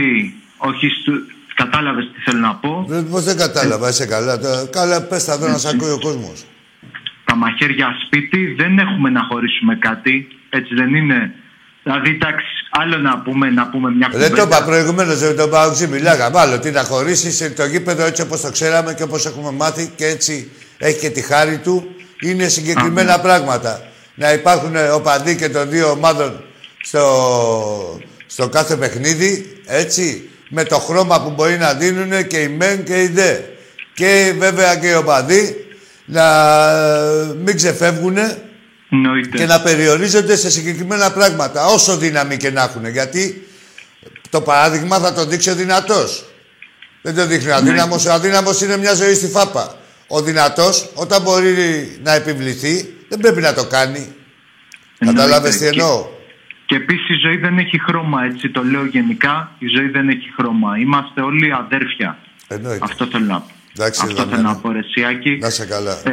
όχι 0.57 0.89
στου... 0.89 1.13
Κατάλαβες 1.55 2.05
τι 2.15 2.21
θέλω 2.21 2.39
να 2.39 2.55
πω. 2.55 2.85
Δεν, 2.89 3.09
πώς 3.09 3.25
δεν 3.25 3.37
κατάλαβα, 3.37 3.89
είσαι 3.89 4.07
καλά. 4.07 4.39
Τώρα, 4.39 4.67
καλά, 4.73 5.03
πες 5.03 5.25
τα 5.25 5.33
εδώ 5.33 5.49
να 5.49 5.59
σ' 5.59 5.67
ακούει 5.67 5.91
ο 5.91 5.99
κόσμος. 5.99 6.45
Τα 7.25 7.35
μαχαίρια 7.37 7.89
σπίτι 8.07 8.55
δεν 8.59 8.79
έχουμε 8.79 9.11
να 9.11 9.23
χωρίσουμε 9.31 9.77
κάτι. 9.77 10.29
Έτσι 10.51 10.75
δεν 10.75 10.95
είναι. 10.95 11.35
Δηλαδή, 11.83 12.11
εντάξει, 12.11 12.47
άλλο 12.71 12.97
να 12.97 13.19
πούμε, 13.19 13.51
να 13.51 13.69
πούμε 13.69 13.91
μια 13.91 14.09
Δεν 14.13 14.35
το 14.35 14.43
είπα 14.43 14.65
προηγουμένως, 14.65 15.19
δεν 15.19 15.37
το 15.37 15.43
είπα 15.43 15.67
οξύ, 15.67 15.87
μιλάγαμε. 15.87 16.39
Άλλο 16.41 16.59
τι 16.59 16.71
να 16.71 16.83
χωρίσεις 16.83 17.55
το 17.55 17.65
γήπεδο 17.65 18.05
έτσι 18.05 18.23
όπως 18.23 18.41
το 18.41 18.51
ξέραμε 18.51 18.95
και 18.95 19.03
όπως 19.03 19.27
έχουμε 19.27 19.51
μάθει 19.51 19.93
και 19.97 20.07
έτσι 20.07 20.51
έχει 20.79 20.99
και 20.99 21.11
τη 21.11 21.21
χάρη 21.23 21.59
του. 21.59 21.95
Είναι 22.21 22.49
συγκεκριμένα 22.49 23.15
Α, 23.15 23.17
ναι. 23.17 23.23
πράγματα. 23.23 23.83
Να 24.15 24.33
υπάρχουν 24.33 24.77
οπαδοί 24.95 25.37
και 25.37 25.49
των 25.49 25.71
δύο 25.71 25.91
ομάδων 25.91 26.45
στο, 26.83 28.01
στο 28.27 28.49
κάθε 28.49 28.77
παιχνίδι, 28.77 29.61
έτσι, 29.67 30.29
με 30.49 30.65
το 30.65 30.79
χρώμα 30.79 31.23
που 31.23 31.31
μπορεί 31.31 31.57
να 31.57 31.75
δίνουν 31.75 32.27
και 32.27 32.39
οι 32.39 32.49
μεν 32.49 32.85
και 32.85 33.03
οι 33.03 33.07
δε. 33.07 33.37
Και 33.95 34.35
βέβαια 34.39 34.77
και 34.77 34.89
οι 34.89 34.95
οπαδοί 34.95 35.65
να 36.05 36.25
μην 37.45 37.57
ξεφεύγουν 37.57 38.17
Εννοείται. 38.91 39.37
και 39.37 39.47
να 39.47 39.61
περιορίζονται 39.61 40.37
σε 40.37 40.51
συγκεκριμένα 40.51 41.11
πράγματα, 41.13 41.65
όσο 41.67 41.97
δύναμη 41.97 42.37
και 42.37 42.51
να 42.51 42.63
έχουν. 42.63 42.87
Γιατί 42.87 43.49
το 44.31 44.41
παράδειγμα 44.41 44.99
θα 44.99 45.13
το 45.15 45.25
δείξει 45.27 45.51
ο 45.51 45.55
δυνατός. 45.55 46.25
Δεν 47.03 47.15
το 47.15 47.27
δείχνει 47.27 47.51
ο 47.51 47.55
αδύναμος. 47.55 48.07
Ο 48.07 48.13
αδύναμος 48.13 48.61
είναι 48.61 48.77
μια 48.77 48.95
ζωή 48.95 49.15
στη 49.15 49.27
φάπα. 49.27 49.75
Ο 50.07 50.23
δυνατός, 50.23 50.91
όταν 50.95 51.23
μπορεί 51.23 51.55
να 52.03 52.13
επιβληθεί, 52.15 52.95
δεν 53.09 53.19
πρέπει 53.19 53.41
να 53.41 53.55
το 53.55 53.67
κάνει. 53.67 54.15
Εννοείται. 54.99 55.23
Κατάλαβες 55.23 55.53
τι 55.53 55.59
Και- 55.59 55.67
εννοώ; 55.67 56.07
Και 56.67 56.77
επίσης 56.77 57.09
η 57.09 57.15
ζωή 57.23 57.37
δεν 57.37 57.59
έχει 57.59 57.79
χρώμα, 57.81 58.25
έτσι 58.25 58.49
το 58.49 58.63
λέω 58.65 58.85
γενικά. 58.85 59.51
Η 59.59 59.67
ζωή 59.67 59.89
δεν 59.89 60.09
έχει 60.09 60.33
χρώμα. 60.37 60.79
Είμαστε 60.79 61.21
όλοι 61.21 61.53
αδέρφια. 61.53 62.19
Εννοείται. 62.49 62.79
Αυτό 62.83 63.07
θέλω 63.07 63.25
να 63.25 63.41
πω. 63.41 63.51
Εντάξει, 63.77 64.01
Αυτό 64.03 64.15
Δαμιανέ. 64.15 64.37
θέλω 64.37 64.49
να 64.49 64.57
πω, 64.61 64.73
ρε 64.73 64.83
Σιάκη. 64.83 65.39
Να 65.41 65.51
σε 65.51 65.67
καλά. 65.67 65.93
Ε, 65.93 66.13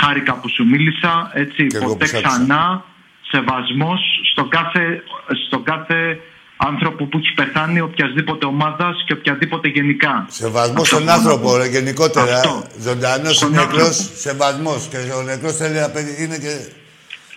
χάρηκα 0.00 0.34
που 0.34 0.48
σου 0.48 0.66
μίλησα. 0.66 1.30
Έτσι, 1.34 1.66
Κι 1.66 1.76
εγώ 1.76 1.86
ποτέ 1.86 2.04
που 2.04 2.10
σ' 2.10 2.14
άκουσα. 2.14 2.28
ξανά 2.28 2.84
σεβασμός 3.30 4.00
στο 4.32 4.44
κάθε, 4.48 5.02
στο 5.46 5.58
κάθε 5.60 6.18
άνθρωπο 6.56 7.04
που 7.06 7.18
έχει 7.18 7.32
πεθάνει 7.34 7.80
οποιασδήποτε 7.80 8.46
ομάδας 8.46 9.04
και 9.06 9.12
οποιαδήποτε 9.12 9.68
γενικά. 9.68 10.26
Σεβασμός 10.28 10.82
Αυτό 10.82 10.84
στον 10.84 10.98
μπορώ 10.98 11.10
να 11.12 11.16
άνθρωπο, 11.22 11.48
πω. 11.50 11.56
ρε, 11.56 11.66
γενικότερα. 11.66 12.36
Αυτό. 12.36 12.64
Ζωντανός 12.80 13.32
ή 13.32 13.36
Στον 13.36 13.50
νεκρό, 13.50 13.64
άνθρωπο. 13.66 13.92
σεβασμός. 14.16 14.86
Και 14.90 14.96
ο 15.18 15.22
νεκρός 15.22 15.56
θέλει 15.56 15.80
απαιτεί, 15.82 16.22
είναι 16.22 16.38
και, 16.38 16.54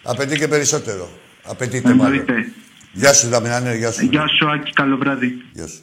απαιτεί 0.03 0.37
και 0.37 0.47
περισσότερο. 0.47 1.09
Απαιτείται 1.43 1.93
μάλλον. 1.93 2.19
Εννοείται. 2.19 2.51
Γεια 2.91 3.13
σου, 3.13 3.27
Δαμιανέ, 3.29 3.75
γεια 3.75 3.91
σου. 3.91 4.05
Γεια 4.05 4.27
σου 4.27 4.49
Άκη, 4.49 4.71
καλό 4.71 4.97
βράδυ. 4.97 5.41
Γεια 5.53 5.67
σου. 5.67 5.79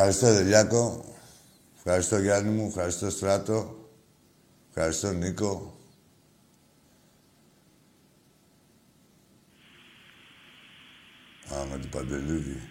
Ευχαριστώ, 0.00 0.32
Δελιάκο. 0.34 1.14
Ευχαριστώ, 1.76 2.18
Γιάννη 2.18 2.50
μου. 2.50 2.66
Ευχαριστώ, 2.68 3.10
Στράτο. 3.10 3.88
Ευχαριστώ, 4.68 5.12
Νίκο. 5.12 5.78
Α, 11.54 11.64
με 11.70 11.78
την 11.78 11.90
Παντελίδη. 11.90 12.68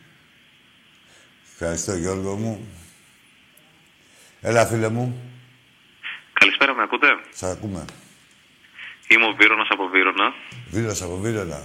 Ευχαριστώ, 1.51 1.95
Γιώργο 1.95 2.35
μου. 2.35 2.67
Έλα, 4.41 4.65
φίλε 4.65 4.89
μου. 4.89 5.21
Καλησπέρα, 6.33 6.73
με 6.73 6.81
ακούτε; 6.81 7.07
Σ' 7.33 7.43
ακούμε. 7.43 7.85
Είμαι 9.07 9.25
ο 9.25 9.33
Βύρονας 9.39 9.67
από 9.71 9.87
Βύρονα. 9.87 10.33
Βίρος 10.69 11.01
από 11.01 11.17
Βίρονα. 11.17 11.63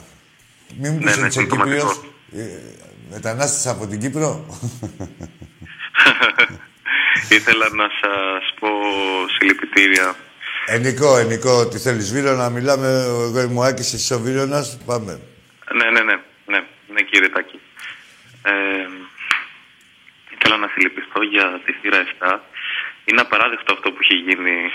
Μην 0.79 0.92
μου 0.92 0.98
Ναι, 0.98 1.05
πεις 1.05 1.16
ναι, 1.16 1.20
ότι 1.20 1.29
είσαι 1.29 1.40
συμπτωματικό. 1.40 1.77
Κύπριος. 1.77 2.01
Ε, 2.33 2.61
μετανάστης 3.11 3.66
από 3.66 3.87
την 3.87 4.01
Κύπρο. 4.01 4.46
Ήθελα 7.37 7.69
να 7.73 7.88
σας 8.01 8.55
πω 8.61 8.69
συλληπιτήρια. 9.38 10.15
Ενικό, 10.67 11.17
ενικό, 11.17 11.69
τι 11.69 11.79
θέλεις 11.79 12.12
Βίρονα, 12.12 12.51
μιλάμε, 12.51 12.88
εγώ 13.29 13.41
είμαι 13.41 13.61
ο 13.61 13.62
Άκης, 13.62 13.93
εσύ 13.93 14.15
ο 14.15 14.19
Βίρονας, 14.19 14.79
πάμε. 14.87 15.21
Ναι, 15.73 15.91
ναι, 15.91 16.01
ναι, 16.01 16.17
ναι, 16.47 16.61
ναι 16.93 17.01
κύριε 17.03 17.29
Τάκη. 17.29 17.61
Ε, 18.43 18.53
ήθελα 20.35 20.57
να 20.57 20.69
συλληπιστώ 20.73 21.23
για 21.23 21.61
τη 21.65 21.73
θύρα 21.73 22.05
7. 22.19 22.38
Είναι 23.05 23.21
απαράδεκτο 23.21 23.73
αυτό 23.73 23.91
που 23.93 23.99
έχει 24.01 24.15
γίνει 24.15 24.71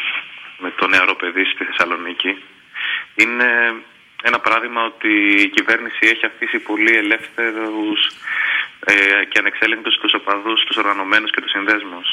με 0.58 0.74
το 0.78 0.88
νεαρό 0.88 1.16
παιδί 1.16 1.44
στη 1.44 1.64
Θεσσαλονίκη. 1.64 2.44
Είναι 3.16 3.48
ένα 4.24 4.40
παράδειγμα 4.40 4.84
ότι 4.84 5.12
η 5.46 5.50
κυβέρνηση 5.50 6.00
έχει 6.02 6.26
αφήσει 6.26 6.60
πολύ 6.60 6.98
ελεύθερους 6.98 8.00
ε, 8.86 8.94
και 9.30 9.40
ανεξέλεγκτους 9.40 9.96
τους 10.02 10.14
οπαδούς, 10.14 10.64
τους 10.68 10.78
οργανωμένους 10.78 11.32
και 11.32 11.42
τους 11.42 11.52
συνδέσμους. 11.52 12.08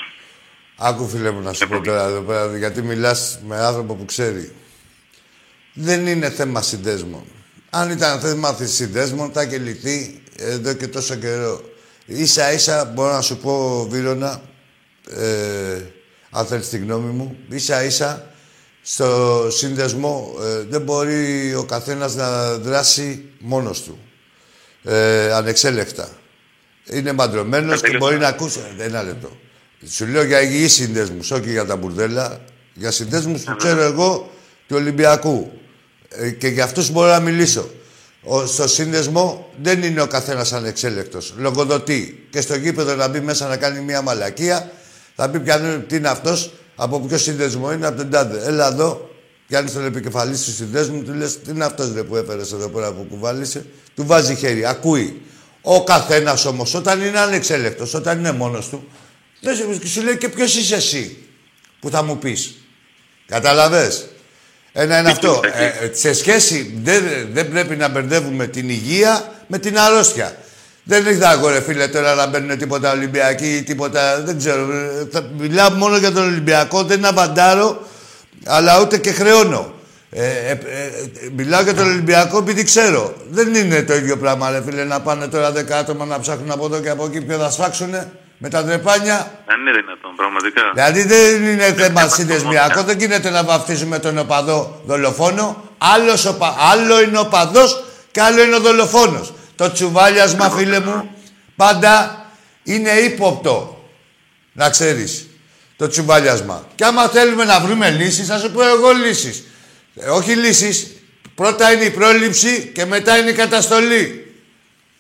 Άκου 0.77 1.09
φίλε 1.09 1.31
μου 1.31 1.40
να 1.40 1.53
σου 1.53 1.68
πω 1.68 1.81
τώρα 1.81 2.05
εδώ 2.05 2.20
πέρα, 2.20 2.57
γιατί 2.57 2.83
μιλάς 2.83 3.40
με 3.46 3.57
άνθρωπο 3.57 3.94
που 3.94 4.05
ξέρει. 4.05 4.55
Δεν 5.72 6.07
είναι 6.07 6.31
θέμα 6.31 6.62
συνδέσμων. 6.62 7.24
Αν 7.70 7.90
ήταν 7.90 8.20
θέμα 8.20 8.57
συνδέσμων, 8.61 9.33
θα 9.33 9.42
είχε 9.42 9.59
λυθεί 9.59 10.22
εδώ 10.37 10.74
και 10.74 10.87
τόσο 10.87 11.14
καιρό. 11.14 11.61
Ίσα 12.07 12.53
ίσα 12.53 12.85
μπορώ 12.85 13.12
να 13.12 13.20
σου 13.20 13.37
πω, 13.37 13.87
Βίρονα, 13.90 14.42
ε, 15.11 15.83
αν 16.31 16.46
θέλεις 16.46 16.68
τη 16.68 16.79
γνώμη 16.79 17.12
μου, 17.12 17.37
ίσα 17.48 17.85
ίσα 17.85 18.35
στο 18.83 19.46
σύνδεσμο 19.50 20.35
ε, 20.40 20.62
δεν 20.62 20.81
μπορεί 20.81 21.55
ο 21.55 21.64
καθένας 21.64 22.14
να 22.14 22.57
δράσει 22.59 23.33
μόνος 23.38 23.83
του. 23.83 23.98
Ε, 24.83 25.33
ανεξέλεκτα. 25.33 26.09
Είναι 26.90 27.12
μαντρωμένος 27.12 27.81
και 27.81 27.97
μπορεί 27.97 28.18
να 28.18 28.29
ακούσει... 28.29 28.61
Ένα 28.79 29.03
λεπτό. 29.03 29.31
Σου 29.88 30.07
λέω 30.07 30.25
για 30.25 30.42
υγιείς 30.42 30.73
συνδέσμους, 30.73 31.31
όχι 31.31 31.51
για 31.51 31.64
τα 31.64 31.77
μπουρδέλα. 31.77 32.40
Για 32.75 32.90
συνδέσμους 32.90 33.42
που 33.42 33.57
ξέρω 33.57 33.83
εγώ 33.83 34.31
του 34.68 34.77
Ολυμπιακού. 34.77 35.53
Ε, 36.09 36.31
και 36.31 36.49
για 36.49 36.64
αυτούς 36.64 36.90
μπορώ 36.90 37.11
να 37.11 37.20
μιλήσω. 37.20 37.70
Ο, 38.23 38.47
στο 38.47 38.68
σύνδεσμο 38.68 39.51
δεν 39.62 39.83
είναι 39.83 40.01
ο 40.01 40.07
καθένας 40.07 40.53
ανεξέλεκτος. 40.53 41.35
Λογοδοτεί. 41.37 42.27
Και 42.31 42.40
στο 42.40 42.57
γήπεδο 42.57 42.94
να 42.94 43.09
μπει 43.09 43.20
μέσα 43.20 43.49
να 43.49 43.57
κάνει 43.57 43.81
μια 43.81 44.03
μαλακία, 44.03 44.70
θα 45.14 45.31
πει 45.31 45.40
πιάνει 45.40 45.79
τι 45.79 45.97
είναι 45.97 46.09
αυτός, 46.09 46.53
από 46.77 47.01
ποιο 47.01 47.18
σύνδεσμο 47.18 47.73
είναι, 47.73 47.87
από 47.87 47.97
τον 47.97 48.11
τάδε. 48.11 48.47
Έλα 48.47 48.66
εδώ, 48.66 49.11
πιάνει 49.47 49.70
τον 49.70 49.85
επικεφαλής 49.85 50.44
του 50.44 50.51
συνδέσμου, 50.51 51.03
του 51.03 51.12
λες 51.12 51.40
τι 51.40 51.51
είναι 51.51 51.64
αυτός 51.64 51.94
ρε, 51.94 52.03
που 52.03 52.16
έφερες 52.16 52.53
εδώ 52.53 52.68
πέρα 52.68 52.92
που 52.92 53.07
κουβάλισε. 53.11 53.66
Του 53.94 54.07
βάζει 54.07 54.35
χέρι, 54.35 54.66
ακούει. 54.66 55.23
Ο 55.66 55.85
καθένας 55.85 56.44
όμως 56.44 56.74
όταν 56.74 57.00
είναι 57.00 57.18
ανεξέλεκτος, 57.18 57.94
όταν 57.94 58.18
είναι 58.18 58.33
μόνος 58.33 58.68
του, 58.68 58.88
δεν 59.40 59.57
σου- 59.57 59.88
σου 59.88 60.03
λέει 60.03 60.16
και 60.16 60.29
ποιος 60.29 60.57
είσαι 60.57 60.74
εσύ 60.74 61.16
που 61.81 61.90
θα 61.90 62.03
μου 62.03 62.18
πεις. 62.18 62.55
Καταλαβες; 63.27 64.07
Ένα 64.72 64.98
είναι 64.98 65.11
αυτό. 65.11 65.40
Ε, 65.55 65.64
ε, 65.66 65.90
σε 65.94 66.12
σχέση, 66.14 66.81
δεν, 66.83 67.03
δεν 67.33 67.48
πρέπει 67.50 67.77
να 67.77 67.88
μπερδεύουμε 67.88 68.46
την 68.46 68.68
υγεία 68.68 69.33
με 69.46 69.59
την 69.59 69.79
αρρώστια. 69.79 70.37
Δεν 70.85 71.07
έχει 71.07 71.16
δάγκο, 71.16 71.48
ρε 71.48 71.61
φίλε, 71.62 71.88
τώρα 71.88 72.14
να 72.14 72.27
μπαίνουν 72.27 72.59
τίποτα 72.59 72.92
Ολυμπιακοί 72.92 73.57
ή 73.57 73.62
τίποτα. 73.62 74.20
Δεν 74.22 74.38
ξέρω. 74.38 74.72
Ε, 74.72 75.09
Θα 75.12 75.22
μιλάω 75.38 75.70
μόνο 75.70 75.96
για 75.96 76.12
τον 76.12 76.22
Ολυμπιακό, 76.24 76.83
δεν 76.83 76.98
είναι 76.98 77.09
αβαντάρω, 77.09 77.87
αλλά 78.44 78.81
ούτε 78.81 78.98
και 78.98 79.12
χρεώνω. 79.12 79.72
Ε, 80.16 80.27
ε, 80.27 80.50
ε, 80.50 80.55
ε, 80.55 81.31
μιλάω 81.37 81.62
για 81.62 81.74
τον 81.74 81.87
Ολυμπιακό 81.87 82.38
επειδή 82.38 82.64
ξέρω. 82.64 83.14
Δεν 83.31 83.55
είναι 83.55 83.83
το 83.83 83.94
ίδιο 83.94 84.16
πράγμα, 84.16 84.50
ρε 84.50 84.62
φίλε, 84.62 84.85
να 84.85 85.00
πάνε 85.00 85.29
τώρα 85.29 85.53
δέκα 85.53 85.79
άτομα 85.79 86.05
να 86.05 86.20
ψάχνουν 86.20 86.50
από 86.50 86.64
εδώ 86.64 86.81
και 86.81 86.88
από 86.88 87.05
εκεί 87.05 87.20
ποιο 87.20 87.38
θα 87.38 87.50
σφάξουνε 87.50 88.12
με 88.38 88.48
τα 88.48 88.64
τρεπάνια. 88.64 89.16
Αν 89.46 89.61
είναι 89.61 89.70
δυνατόν, 89.70 90.14
πραγματικά. 90.16 90.62
Δηλαδή 90.74 91.03
δεν 91.03 91.42
είναι 91.42 91.64
θέμα 91.64 92.00
θέμα 92.00 92.09
συνδεσμιακό, 92.09 92.74
μόνο. 92.74 92.87
δεν 92.87 92.98
γίνεται 92.98 93.31
να 93.31 93.44
βαφτίζουμε 93.44 93.98
τον 93.98 94.18
οπαδό 94.18 94.81
δολοφόνο. 94.87 95.68
Άλλος 95.79 96.27
οπα... 96.27 96.57
Άλλο 96.72 97.03
είναι 97.03 97.18
ο 97.18 97.20
οπαδός 97.20 97.85
και 98.11 98.20
άλλο 98.20 98.42
είναι 98.42 98.55
ο 98.55 98.61
δολοφόνος. 98.61 99.33
Το 99.57 99.72
τσουβάλιασμα, 99.72 100.50
φίλε 100.50 100.81
μου, 100.81 101.11
πάντα 101.57 102.24
είναι 102.62 102.90
ύποπτο. 102.90 103.85
Να 104.53 104.71
ξέρεις. 104.71 105.29
Το 105.77 105.88
τσουβάλιασμα. 105.88 106.65
Και 106.75 106.85
άμα 106.85 107.08
θέλουμε 107.08 107.44
να 107.44 107.60
βρούμε 107.60 107.90
λύσεις, 107.90 108.27
θα 108.27 108.38
σου 108.38 108.50
πω 108.50 108.62
εγώ 108.62 108.92
λύσεις. 108.92 109.44
Ε, 110.01 110.09
όχι 110.11 110.33
λύσεις. 110.37 110.77
Πρώτα 111.35 111.73
είναι 111.73 111.85
η 111.85 111.90
πρόληψη 111.90 112.71
και 112.75 112.85
μετά 112.85 113.19
είναι 113.19 113.31
η 113.31 113.35
καταστολή. 113.35 114.05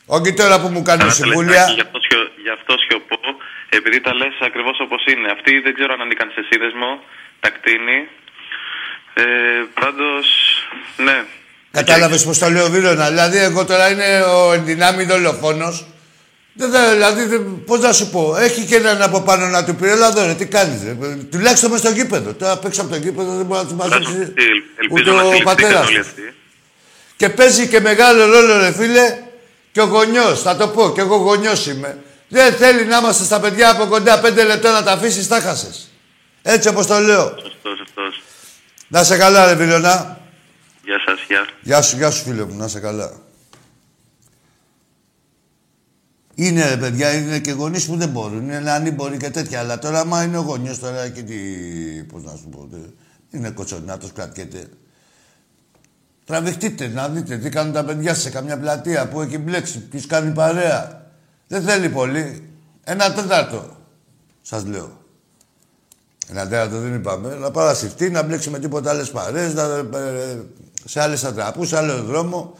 Όχι 0.06 0.34
τώρα 0.34 0.60
που 0.60 0.68
μου 0.68 0.82
κάνουν 0.82 1.00
Ένα 1.04 1.12
συμβούλια. 1.12 1.64
τελευταίο, 1.64 1.74
Γι' 1.74 1.80
αυτό, 1.80 1.98
σιω- 2.08 2.30
γι' 2.42 2.48
αυτό 2.58 2.74
σιωπώ, 2.86 3.18
επειδή 3.68 4.00
τα 4.00 4.14
λες 4.14 4.34
ακριβώς 4.40 4.76
όπως 4.80 5.04
είναι. 5.12 5.28
Αυτοί 5.36 5.58
δεν 5.60 5.74
ξέρω 5.74 5.92
αν 5.92 6.00
ανήκαν 6.00 6.28
σε 6.34 6.42
σύνδεσμο, 6.50 6.90
τα 7.40 7.48
κτίνη. 7.50 7.98
Ε, 9.14 9.24
πάντως, 9.80 10.26
ναι. 10.96 11.24
Κατάλαβες 11.70 12.24
πώ 12.24 12.36
το 12.38 12.48
λέω, 12.50 12.68
Βίρονα. 12.70 13.08
Δηλαδή, 13.08 13.38
εγώ 13.38 13.64
τώρα 13.64 13.90
είναι 13.90 14.20
ο 14.22 14.52
ενδυνάμει 14.52 15.04
δολοφόνος. 15.04 15.86
Δεν 16.56 16.70
θα, 16.70 16.92
δηλαδή, 16.92 17.38
πώς 17.66 17.80
να 17.80 17.92
σου 17.92 18.10
πω, 18.10 18.36
έχει 18.36 18.64
και 18.64 18.76
έναν 18.76 19.02
από 19.02 19.20
πάνω 19.20 19.46
να 19.46 19.64
του 19.64 19.74
πει, 19.74 19.88
έλα 19.88 20.06
εδώ, 20.08 20.26
ρε, 20.26 20.34
τι 20.34 20.46
κάνεις. 20.46 20.80
Τουλάχιστον 21.30 21.70
μες 21.70 21.80
στο 21.80 21.90
γήπεδο. 21.90 22.32
Τώρα 22.32 22.52
απ' 22.52 22.64
έξω 22.64 22.80
από 22.80 22.90
το 22.90 22.96
γήπεδο 22.96 23.36
δεν 23.36 23.44
μπορεί 23.46 23.62
να 23.62 23.68
του 23.68 23.74
μαζέψει 23.74 24.10
Ελπίζω 24.14 24.32
ούτε 24.90 25.10
να 25.10 25.16
ο 25.22 25.30
συλληφθείτε 25.30 25.44
πατέρας 25.44 25.86
όλοι 25.86 25.94
του. 25.94 26.00
αυτοί. 26.00 26.34
Και 27.16 27.28
παίζει 27.28 27.68
και 27.68 27.80
μεγάλο 27.80 28.26
ρόλο, 28.26 28.58
ρε 28.58 28.72
φίλε, 28.72 29.18
και 29.72 29.80
ο 29.80 29.84
γονιός. 29.84 30.42
Θα 30.42 30.56
το 30.56 30.68
πω, 30.68 30.92
και 30.92 31.00
εγώ 31.00 31.16
γονιός 31.16 31.66
είμαι. 31.66 31.98
Δεν 32.28 32.52
θέλει 32.54 32.84
να 32.84 32.96
είμαστε 32.96 33.24
στα 33.24 33.40
παιδιά 33.40 33.70
από 33.70 33.86
κοντά 33.86 34.20
πέντε 34.20 34.44
λεπτά 34.44 34.72
να 34.72 34.82
τα 34.82 34.92
αφήσεις, 34.92 35.28
τα 35.28 35.40
χάσες. 35.40 35.90
Έτσι 36.42 36.68
όπως 36.68 36.86
το 36.86 36.98
λέω. 36.98 37.28
Σωστός, 37.28 37.78
σωστός. 37.78 38.22
Να 38.88 39.04
σε 39.04 39.16
καλά, 39.16 39.46
ρε 39.46 39.54
Βίρονα. 39.54 40.20
Γεια 40.84 41.00
σας, 41.06 41.20
γεια. 41.28 41.46
Γεια 41.60 41.82
σου, 41.82 41.96
γεια 41.96 42.10
σου 42.10 42.22
φίλε 42.22 42.44
μου, 42.44 42.56
να 42.56 42.64
είσαι 42.64 42.80
καλά. 42.80 43.12
Είναι 46.34 46.68
ρε 46.68 46.76
παιδιά, 46.76 47.12
είναι 47.12 47.38
και 47.38 47.52
γονείς 47.52 47.86
που 47.86 47.96
δεν 47.96 48.08
μπορούν. 48.08 48.50
Είναι 48.50 48.70
ανήμποροι 48.70 49.16
και 49.16 49.30
τέτοια. 49.30 49.58
Αλλά 49.58 49.78
τώρα, 49.78 50.00
άμα 50.00 50.22
είναι 50.22 50.38
ο 50.38 50.40
γονιός 50.40 50.78
τώρα 50.78 51.08
και 51.08 51.22
τι. 51.22 51.34
Πώς 52.12 52.24
να 52.24 52.30
σου 52.36 52.48
πω. 52.48 52.68
τε- 52.70 52.80
Είναι 53.30 53.50
κοτσονάτο, 53.50 54.08
κρατιέται. 54.14 54.66
Τραβηχτείτε 56.26 56.88
να 56.88 57.08
δείτε 57.08 57.36
τι 57.38 57.48
κάνουν 57.48 57.72
τα 57.72 57.84
παιδιά 57.84 58.14
σε 58.14 58.30
καμιά 58.30 58.58
πλατεία 58.58 59.08
που 59.08 59.20
έχει 59.20 59.38
μπλέξει, 59.38 59.78
ποιου 59.80 60.00
κάνει 60.08 60.32
παρέα. 60.32 61.06
Δεν 61.48 61.62
θέλει 61.62 61.88
πολύ. 61.88 62.48
Ένα 62.84 63.12
τέταρτο. 63.12 63.76
Σας 64.42 64.64
λέω. 64.64 65.02
Ένα 66.30 66.42
τέταρτο 66.48 66.78
δεν 66.80 66.94
είπαμε. 66.94 67.34
Να 67.34 67.50
παρασυρθεί, 67.50 68.10
να 68.10 68.22
μπλέξει 68.22 68.50
με 68.50 68.58
τίποτα 68.58 68.90
άλλες 68.90 69.10
παρέες, 69.10 69.54
να, 69.54 69.62
ε, 69.98 70.42
σε 70.84 71.00
άλλες 71.00 71.24
ατραπούς, 71.24 71.68
σε 71.68 71.76
άλλο 71.76 72.02
δρόμο. 72.02 72.58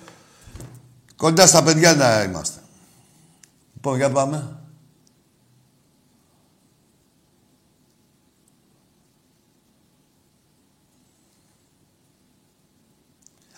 Κοντά 1.17 1.47
στα 1.47 1.63
παιδιά 1.63 1.95
να 1.95 2.23
είμαστε. 2.23 2.59
Λοιπόν, 3.85 3.99
για 3.99 4.11
πάμε. 4.11 4.59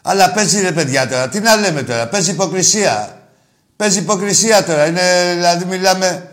Αλλά 0.02 0.32
παίζει 0.32 0.60
ρε 0.60 0.72
παιδιά 0.72 1.08
τώρα. 1.08 1.28
Τι 1.28 1.40
να 1.40 1.56
λέμε 1.56 1.82
τώρα. 1.82 2.08
Παίζει 2.08 2.30
υποκρισία. 2.30 3.22
Παίζει 3.76 3.98
υποκρισία 3.98 4.64
τώρα. 4.64 4.86
Είναι, 4.86 5.32
δηλαδή 5.34 5.64
μιλάμε... 5.64 6.30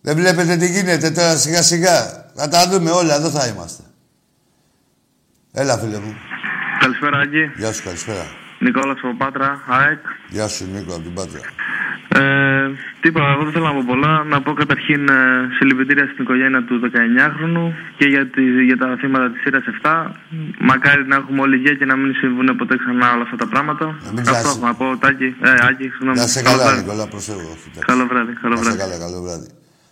Δεν 0.00 0.16
βλέπετε 0.16 0.56
τι 0.56 0.66
γίνεται 0.66 1.10
τώρα 1.10 1.36
σιγά 1.36 1.62
σιγά. 1.62 2.28
Θα 2.34 2.48
τα 2.48 2.68
δούμε 2.68 2.90
όλα, 2.90 3.14
εδώ 3.14 3.30
θα 3.30 3.46
είμαστε. 3.46 3.82
Έλα, 5.52 5.78
φίλε 5.78 5.98
μου. 5.98 6.14
Καλησπέρα, 6.80 7.18
Άγγι. 7.18 7.52
Γεια 7.56 7.72
σου, 7.72 7.82
καλησπέρα. 7.82 8.39
Νικόλας 8.64 8.98
από 9.02 9.14
Πάτρα, 9.16 9.48
ΑΕΚ. 9.66 10.02
Γεια 10.28 10.48
σου, 10.48 10.64
Νίκο, 10.72 10.92
από 10.94 11.02
την 11.02 11.14
Πάτρα. 11.14 11.40
Ε, 12.20 12.70
τίποτα, 13.00 13.26
εγώ 13.34 13.42
δεν 13.44 13.52
θέλω 13.52 13.66
να 13.70 13.74
πω 13.78 13.84
πολλά. 13.86 14.24
Να 14.32 14.42
πω 14.42 14.52
καταρχήν 14.52 15.08
ε, 15.08 15.18
συλληπιτήρια 15.56 16.04
στην 16.12 16.24
οικογένεια 16.24 16.60
του 16.68 16.74
19χρονου 16.84 17.64
και 17.98 18.06
για, 18.12 18.24
τη, 18.34 18.42
για 18.68 18.76
τα 18.76 18.96
θύματα 19.00 19.30
της 19.32 19.40
σειράς 19.42 19.62
7. 19.82 20.10
Μακάρι 20.60 21.06
να 21.06 21.16
έχουμε 21.16 21.40
όλη 21.40 21.56
υγεία 21.56 21.74
και 21.74 21.84
να 21.84 21.96
μην 21.96 22.14
συμβούν 22.14 22.56
ποτέ 22.56 22.74
ξανά 22.82 23.12
όλα 23.14 23.22
αυτά 23.22 23.36
τα 23.36 23.46
πράγματα. 23.52 23.84
μην 23.86 23.98
Αυτό 24.18 24.20
ξεχάσει- 24.22 24.46
έχω 24.56 24.66
να 24.66 24.74
πω, 24.74 24.86
Τάκη. 24.98 25.28
Ε, 25.42 25.50
Άκη, 25.68 25.82
συγγνώμη. 25.94 26.16
Να 26.18 26.26
σε 26.26 26.42
Καλό 26.42 26.56
καλά, 26.56 26.66
βράδυ. 26.68 26.80
Νικόλα, 26.82 27.06
προσέχω. 27.14 27.38
όχι, 27.54 27.66
εντάξει. 27.70 27.86
Καλό 27.90 28.06
βράδυ, 28.06 28.32
καλό 28.42 28.54
Να 28.54 28.62
σε 28.62 28.70
βράδυ. 28.70 28.78
καλά, 28.80 28.96
καλό 29.04 29.18
βράδυ. 29.22 29.48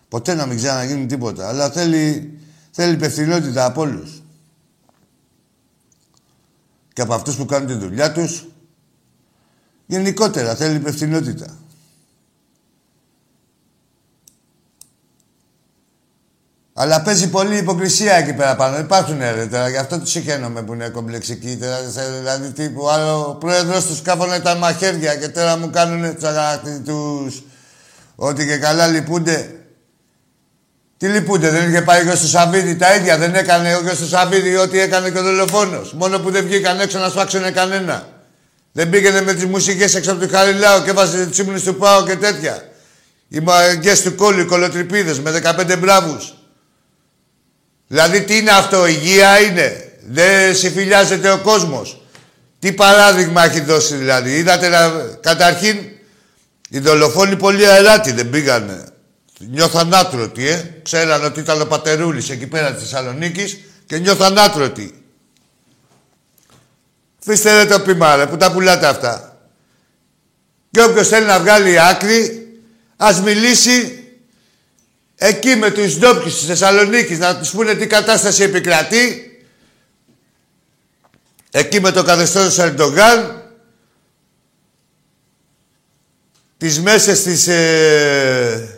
Ποτέ 0.08 0.34
να 0.34 0.46
μην 0.46 0.56
ξαναγίνει 0.56 1.06
τίποτα. 1.06 1.48
Αλλά 1.48 1.70
θέλει, 1.70 2.04
θέλει 2.70 2.92
υπευθυνότητα 2.94 3.64
από 3.64 3.80
όλους. 3.80 4.10
Και 6.92 7.02
από 7.02 7.14
αυτούς 7.14 7.36
που 7.36 7.44
κάνουν 7.46 7.66
τη 7.66 7.74
δουλειά 7.74 8.12
τους. 8.12 8.44
Γενικότερα 9.90 10.54
θέλει 10.54 10.76
υπευθυνότητα. 10.76 11.56
Αλλά 16.74 17.02
παίζει 17.02 17.28
πολύ 17.30 17.56
υποκρισία 17.56 18.14
εκεί 18.14 18.32
πέρα 18.32 18.56
πάνω. 18.56 18.78
Υπάρχουν 18.78 19.18
ρε 19.18 19.46
τώρα, 19.46 19.68
γι' 19.68 19.76
αυτό 19.76 19.98
τους 19.98 20.10
συχαίνομαι 20.10 20.62
που 20.62 20.72
είναι 20.74 20.88
κομπλεξικοί. 20.88 21.56
Τώρα, 21.56 21.76
σε- 21.90 22.10
δηλαδή, 22.18 22.52
τύπου, 22.52 22.88
άλλο 22.90 23.28
ο 23.28 23.34
πρόεδρος 23.34 23.86
τους 23.86 24.02
κάφωνε 24.02 24.40
τα 24.40 24.54
μαχαίρια 24.54 25.16
και 25.16 25.28
τώρα 25.28 25.56
μου 25.56 25.70
κάνουν 25.70 26.14
τους 26.14 26.24
αγανακτητούς. 26.24 27.42
Ότι 28.14 28.46
και 28.46 28.56
καλά 28.58 28.86
λυπούνται. 28.86 29.52
Τι 30.96 31.08
λυπούνται, 31.08 31.50
δεν 31.50 31.68
είχε 31.68 31.82
πάει 31.82 32.08
ο 32.08 32.14
στο 32.16 32.26
Σαββίδι 32.26 32.76
τα 32.76 32.94
ίδια. 32.94 33.18
Δεν 33.18 33.34
έκανε 33.34 33.74
ο 33.74 33.94
στο 33.94 34.06
Σαββίδι 34.06 34.56
ό,τι 34.56 34.80
έκανε 34.80 35.10
και 35.10 35.18
ο 35.18 35.22
δολοφόνος. 35.22 35.92
Μόνο 35.92 36.18
που 36.18 36.30
δεν 36.30 36.44
βγήκαν 36.44 36.80
έξω 36.80 36.98
να 36.98 37.08
σφάξουν 37.08 37.52
κανένα. 37.52 38.08
Δεν 38.78 38.90
πήγαινε 38.90 39.22
με 39.22 39.34
τις 39.34 39.44
μουσικές 39.44 39.94
έξω 39.94 40.12
από 40.12 40.26
το 40.26 40.36
Χαριλάο 40.36 40.82
και 40.82 40.90
έβαζε 40.90 41.26
τι 41.26 41.40
ύμνου 41.42 41.62
του 41.62 41.74
Πάο 41.74 42.04
και 42.04 42.16
τέτοια. 42.16 42.68
Οι 43.28 43.40
μαγκές 43.40 44.02
του 44.02 44.14
κόλλου, 44.14 44.40
οι 44.40 44.44
κολοτρυπίδες 44.44 45.20
με 45.20 45.40
15 45.42 45.78
μπράβους. 45.78 46.34
Δηλαδή 47.86 48.22
τι 48.22 48.36
είναι 48.36 48.50
αυτό, 48.50 48.86
υγεία 48.86 49.40
είναι; 49.40 49.92
Δεν 50.06 50.56
συμφιλιάζεται 50.56 51.30
ο 51.30 51.38
κόσμος. 51.38 52.02
Τι 52.58 52.72
παράδειγμα 52.72 53.44
έχει 53.44 53.60
δώσει 53.60 53.94
δηλαδή; 53.94 54.36
Είδατε 54.36 54.68
να... 54.68 54.88
καταρχήν 55.20 55.76
οι 56.68 56.78
δολοφόνοι 56.78 57.36
πολύ 57.36 57.66
αεράτη 57.66 58.12
δεν 58.12 58.30
πήγανε. 58.30 58.84
Νιώθαν 59.38 59.94
άτρωτοι, 59.94 60.48
ε. 60.48 60.64
Ξέραν 60.82 61.24
ότι 61.24 61.40
ήταν 61.40 61.60
ο 61.60 61.64
Πατερούλης 61.64 62.30
εκεί 62.30 62.46
πέρα 62.46 62.72
της 62.72 62.82
Θεσσαλονίκης 62.82 63.58
και 63.86 63.98
νιώθαν 63.98 64.38
άτρωτοι. 64.38 64.97
Φύστε 67.18 67.62
ρε 67.62 67.68
το 67.68 67.80
πείμα 67.80 68.16
ρε, 68.16 68.26
που 68.26 68.36
τα 68.36 68.52
πουλάτε 68.52 68.86
αυτά. 68.86 69.38
Και 70.70 70.82
όποιος 70.82 71.08
θέλει 71.08 71.26
να 71.26 71.40
βγάλει 71.40 71.80
άκρη, 71.80 72.48
ας 72.96 73.20
μιλήσει 73.20 74.04
εκεί 75.14 75.56
με 75.56 75.70
τους 75.70 75.98
ντόπιους 75.98 76.34
της 76.34 76.46
Θεσσαλονίκης, 76.46 77.18
να 77.18 77.38
τους 77.38 77.50
πούνε 77.50 77.74
τι 77.74 77.86
κατάσταση 77.86 78.42
επικρατεί. 78.42 79.22
Εκεί 81.50 81.80
με 81.80 81.90
το 81.90 82.02
καθεστώς 82.02 82.54
του 82.54 82.60
Ερντογκάν, 82.60 83.42
τις 86.56 86.80
μέσες 86.80 87.22
της... 87.22 87.46
Ε, 87.46 88.72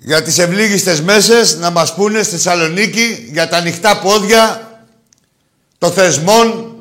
για 0.00 0.22
τις 0.22 0.38
ευλίγιστες 0.38 1.00
μέσες 1.00 1.56
να 1.56 1.70
μας 1.70 1.94
πούνε 1.94 2.22
στη 2.22 2.34
Θεσσαλονίκη 2.34 3.28
για 3.32 3.48
τα 3.48 3.56
ανοιχτά 3.56 4.00
πόδια 4.00 4.67
των 5.78 5.92
θεσμών. 5.92 6.72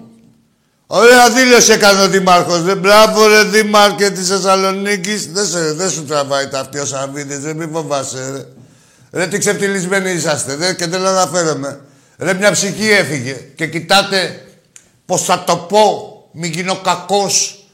Ωραία 0.87 1.29
δήλωση 1.29 1.71
έκανε 1.71 2.01
ο 2.01 2.07
Δήμαρχος. 2.07 2.61
Δεν 2.61 2.77
μπράβο 2.77 3.27
ρε 3.27 3.43
Δήμαρχε 3.43 4.09
της 4.09 4.27
Θεσσαλονίκης. 4.27 5.31
Δεν, 5.31 5.45
σε, 5.45 5.73
δεν 5.73 5.89
σου 5.89 6.05
τραβάει 6.05 6.47
τα 6.47 6.59
αυτή 6.59 6.79
ο 6.79 6.85
Σαββίδης. 6.85 7.43
Ρε 7.43 7.53
μη 7.53 7.69
φοβάσαι 7.73 8.31
ρε. 8.31 8.45
Ρε 9.19 9.27
τι 9.27 9.37
ξεφτυλισμένοι 9.37 10.11
είσαστε. 10.11 10.55
Ρε, 10.55 10.73
και 10.73 10.87
δεν 10.87 11.05
αναφέρομαι. 11.05 11.79
Ρε 12.17 12.33
μια 12.33 12.51
ψυχή 12.51 12.89
έφυγε. 12.89 13.33
Και 13.55 13.67
κοιτάτε 13.67 14.45
πώς 15.05 15.23
θα 15.23 15.43
το 15.43 15.55
πω. 15.57 16.11
Μην 16.31 16.51
γίνω 16.51 16.75
κακός 16.75 17.65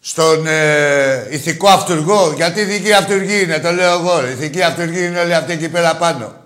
στον 0.00 0.46
ε, 0.46 1.26
ηθικό 1.30 1.68
αυτούργο. 1.68 2.32
Γιατί 2.36 2.60
ηθική 2.60 2.92
αυτούργη 2.92 3.42
είναι, 3.42 3.58
το 3.58 3.70
λέω 3.72 3.92
εγώ. 3.98 4.20
ρε. 4.20 4.30
Ηθική 4.30 4.62
αυτούργη 4.62 5.04
είναι 5.04 5.20
όλοι 5.20 5.34
αυτοί 5.34 5.52
εκεί 5.52 5.68
πέρα 5.68 5.96
πάνω. 5.96 6.41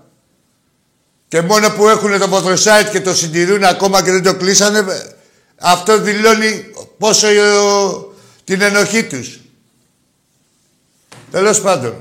Και 1.29 1.43
μόνο 1.43 1.69
που 1.71 1.89
έχουν 1.89 2.19
το 2.19 2.29
ποδοσάιτ 2.29 2.91
και 2.91 3.01
το 3.01 3.15
συντηρούν 3.15 3.65
ακόμα 3.65 4.03
και 4.03 4.11
δεν 4.11 4.23
το 4.23 4.37
κλείσανε, 4.37 4.79
ε, 4.79 4.85
αυτό 5.61 5.99
δηλώνει 5.99 6.65
πόσο 6.99 7.27
ε, 7.27 7.41
την 8.45 8.61
ενοχή 8.61 9.05
τους. 9.05 9.41
Τέλος 11.31 11.61
πάντων. 11.61 11.95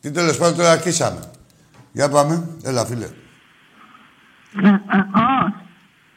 Τι 0.00 0.10
τέλος 0.10 0.36
πάντων 0.36 0.56
τώρα 0.56 0.70
αρχίσαμε. 0.70 1.30
Για 1.92 2.08
πάμε. 2.08 2.48
Έλα 2.64 2.86
φίλε. 2.86 3.08
Ναι, 4.52 4.68
ε, 4.68 4.96
ω, 4.96 5.54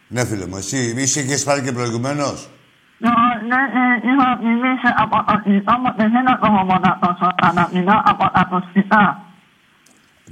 Ναι 0.07 0.25
φίλε 0.25 0.45
μου, 0.45 0.57
εσύ 0.57 0.93
είσαι 0.97 1.19
είχες 1.19 1.43
πάρει 1.43 1.61
και 1.61 1.71
προηγουμένως. 1.71 2.49
ναι, 2.97 3.09
ναι, 3.47 3.55
ε, 3.55 4.09
είχα 4.09 4.37
μιλήσει 4.43 4.93
από 4.97 5.23
το 5.23 5.51
Ισόμο 5.51 5.93
και 5.97 6.07
δεν 6.13 6.25
έχω 6.25 6.79
να 6.79 6.99
τόσο, 7.01 7.31
αλλά 7.35 7.69
μιλάω 7.73 8.01
από 8.05 8.23
τα 8.33 8.47
ακουστικά. 8.49 9.30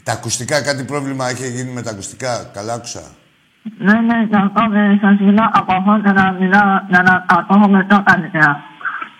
Τα 0.09 0.15
ακουστικά, 0.15 0.61
κάτι 0.61 0.83
πρόβλημα 0.83 1.31
είχε 1.31 1.47
γίνει 1.47 1.71
με 1.71 1.81
τα 1.81 1.91
ακουστικά. 1.91 2.49
Καλά 2.53 2.73
άκουσα. 2.73 3.03
Ναι, 3.77 3.93
ναι, 3.93 4.17
γι' 4.29 4.35
αυτό 4.35 4.61
και 4.73 4.97
σας 5.01 5.19
μιλάω 5.19 5.49
από 5.51 5.73
αυτό 5.73 6.01
και 6.03 6.11
να 6.11 6.31
μιλάω 6.31 6.81
για 6.89 7.01
να 7.01 7.25
ακούμε 7.27 7.83
πιο 7.87 8.03
καλύτερα. 8.05 8.63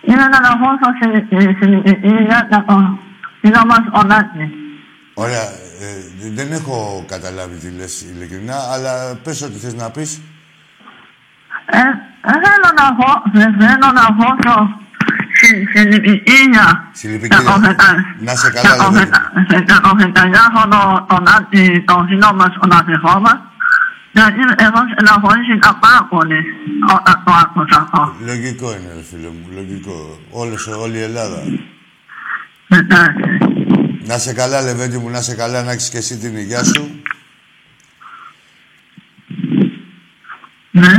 Είναι 0.08 0.26
να 0.34 0.38
ακούσω 0.52 0.88
συλληπιτήρια 1.58 2.46
για 2.48 2.64
το 2.66 2.98
φίλο 3.40 3.62
μας 3.66 3.82
ο 3.98 4.02
Νάκης. 4.02 4.50
Ωραία. 5.14 5.46
Ε, 5.84 6.30
δεν 6.38 6.52
έχω 6.52 7.04
καταλάβει 7.08 7.56
τι 7.56 7.70
λες 7.70 8.02
ειλικρινά, 8.02 8.56
αλλά 8.72 8.92
πες 9.24 9.42
ό,τι 9.42 9.58
θες 9.58 9.74
να 9.74 9.90
πεις. 9.90 10.20
Ε, 11.66 11.80
δεν 12.30 12.40
θέλω 12.44 12.70
να 12.80 12.86
πω, 12.98 13.08
δεν 13.32 13.50
θέλω 13.60 13.88
να 13.98 14.02
ακούσω 14.10 14.54
συ- 15.38 15.68
συλληπιτήρια. 15.76 16.88
Συλληπιτήρια. 16.92 17.42
Για 17.42 17.52
το 17.52 17.60
φετα- 17.66 18.04
Να 18.20 18.34
σε 18.34 18.50
καλά, 18.50 18.74
για 18.74 18.84
το 18.84 18.90
Λεβέντη. 18.90 19.06
φετα- 19.06 19.62
Για 19.66 19.80
το 19.80 19.90
φεταγιάχρονο 19.98 21.06
τον 21.08 21.22
Νάκη, 21.22 21.80
τον 21.86 22.06
φίλο 22.08 22.34
μας, 22.34 22.50
τον 22.60 22.72
αδερφό 22.72 23.20
μας. 23.20 23.38
Γιατί 24.12 24.38
εγώ 24.66 24.80
στεναχωρήθηκα 24.92 25.70
πάρα 25.84 26.04
πολύ 26.10 26.40
όταν 26.96 27.22
το 27.24 27.32
άκουσα 27.42 27.80
αυτό. 27.80 28.14
Λογικό 28.26 28.66
είναι, 28.76 28.90
ρε 28.94 29.02
φίλε 29.10 29.28
μου. 29.28 29.46
Λογικό. 29.54 30.18
Όλος, 30.30 30.66
όλη 30.66 30.96
η 30.98 31.02
Ελλάδα. 31.02 31.38
Εντάξει. 32.68 33.38
Να 34.06 34.18
σε 34.18 34.32
καλά, 34.34 34.60
Λεβέντη 34.62 34.98
μου, 34.98 35.08
να 35.10 35.20
σε 35.20 35.34
καλά, 35.34 35.62
να 35.62 35.70
έχεις 35.72 35.88
και 35.88 35.96
εσύ 35.98 36.18
την 36.18 36.36
υγεία 36.36 36.64
σου. 36.64 37.00
Ναι. 40.70 40.92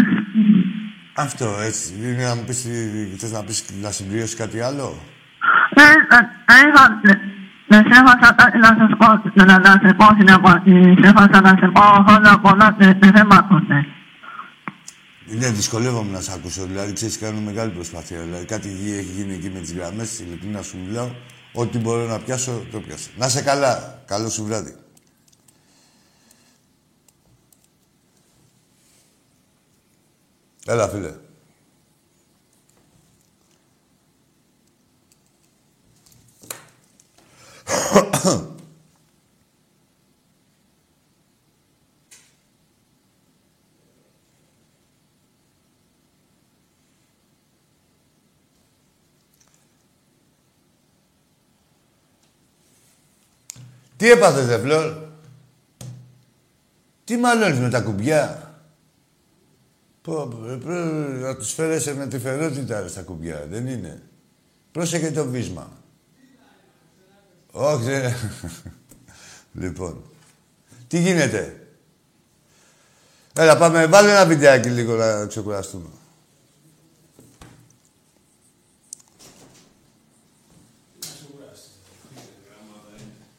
Αυτό, 1.21 1.57
έτσι. 1.61 1.93
Είναι 2.03 2.23
να 2.23 2.35
μου 2.35 2.43
πεις, 2.43 2.61
τι- 2.61 3.15
θες 3.17 3.31
να 3.31 3.43
πεις, 3.43 3.63
να 3.81 3.91
συμπληρώσεις 3.91 4.35
κάτι 4.35 4.59
άλλο; 4.61 4.97
Ε, 5.75 5.81
ε, 5.81 6.67
είχα- 6.67 6.99
Δεν 7.67 7.89
ξέχασα 7.89 8.33
κάτι 8.37 8.57
να 8.57 8.67
σας 8.67 8.91
πω, 8.97 9.31
να 9.45 9.59
να 9.59 9.87
σε 9.87 9.93
πω 9.93 10.05
στην 10.15 10.31
απαντή. 10.31 10.95
Ξέχασα 11.01 11.41
να 11.41 11.49
σε 11.59 11.67
πω 11.73 11.81
χρόνια 12.07 12.39
πολλά 12.39 12.75
και 12.79 12.85
και 13.01 13.11
δεν 13.11 13.25
μ' 13.25 13.33
άκουσες. 13.33 13.85
Ναι, 15.25 15.47
δυσκολεύομαι 15.49 16.11
να 16.11 16.19
σε 16.21 16.31
ακούσω. 16.35 16.65
Δηλαδή, 16.65 16.93
ξέρεις, 16.93 17.17
κάνω 17.17 17.39
μεγάλη 17.39 17.71
προσπάθεια. 17.71 18.19
Δηλαδή, 18.21 18.45
κάτι 18.45 18.67
γη- 18.67 18.97
έχει 18.97 19.11
γίνει 19.17 19.33
εκεί 19.33 19.49
με 19.53 19.59
τις 19.59 19.73
γραμμές, 19.73 20.19
ειλικρινά 20.19 20.61
σου 20.61 20.77
μιλάω. 20.87 21.09
Ό,τι 21.53 21.77
μπορώ 21.77 22.03
να 22.05 22.19
πιάσω, 22.19 22.51
το 22.71 22.79
πιάσω. 22.79 23.09
Να 23.17 23.27
σε 23.27 23.41
καλά. 23.41 24.01
Καλό 24.07 24.29
σου 24.29 24.43
βράδυ. 24.45 24.75
Έλα, 30.65 30.89
φίλε. 30.89 31.13
Τι 53.97 54.09
έπαθες, 54.09 54.45
δε 54.45 54.57
Φλόρ; 54.57 54.93
Τι 57.03 57.17
μαλώνεις 57.17 57.59
με 57.59 57.69
τα 57.69 57.81
κουμπιά; 57.81 58.50
Πω, 60.01 60.27
πω, 60.27 60.45
ρε, 60.45 60.55
πρέπει 60.55 61.19
να 61.21 61.35
τους 61.35 61.53
φέρεσαι 61.53 61.93
με 61.93 62.07
τη 62.07 62.19
φερότητα 62.19 62.81
ρε, 62.81 62.87
στα 62.87 63.01
κουμπιά. 63.01 63.45
Δεν 63.49 63.67
είναι. 63.67 64.01
Πρόσεχε 64.71 65.11
το 65.11 65.25
βίσμα. 65.25 65.71
Όχι, 67.51 67.83
δεν... 67.83 68.13
λοιπόν. 69.61 70.03
Τι 70.87 70.99
γίνεται; 70.99 71.67
Έλα, 73.33 73.57
πάμε. 73.57 73.87
Βάλε 73.87 74.11
ένα 74.11 74.25
βιντεάκι 74.25 74.69
λίγο 74.69 74.95
να 74.95 75.25
ξεκουραστούμε. 75.25 75.89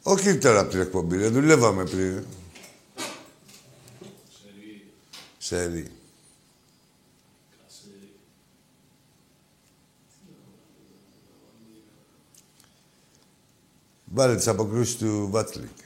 Όχι 0.03 0.37
τώρα 0.37 0.59
από 0.59 0.69
την 0.69 0.79
εκπομπή, 0.79 1.17
δεν 1.17 1.31
δουλεύαμε 1.31 1.83
πριν. 1.83 2.25
Σερί. 5.37 6.02
Βάλε 14.15 14.35
τις 14.35 14.47
αποκρούσεις 14.47 14.97
του 14.97 15.27
Βάτσλικ. 15.31 15.82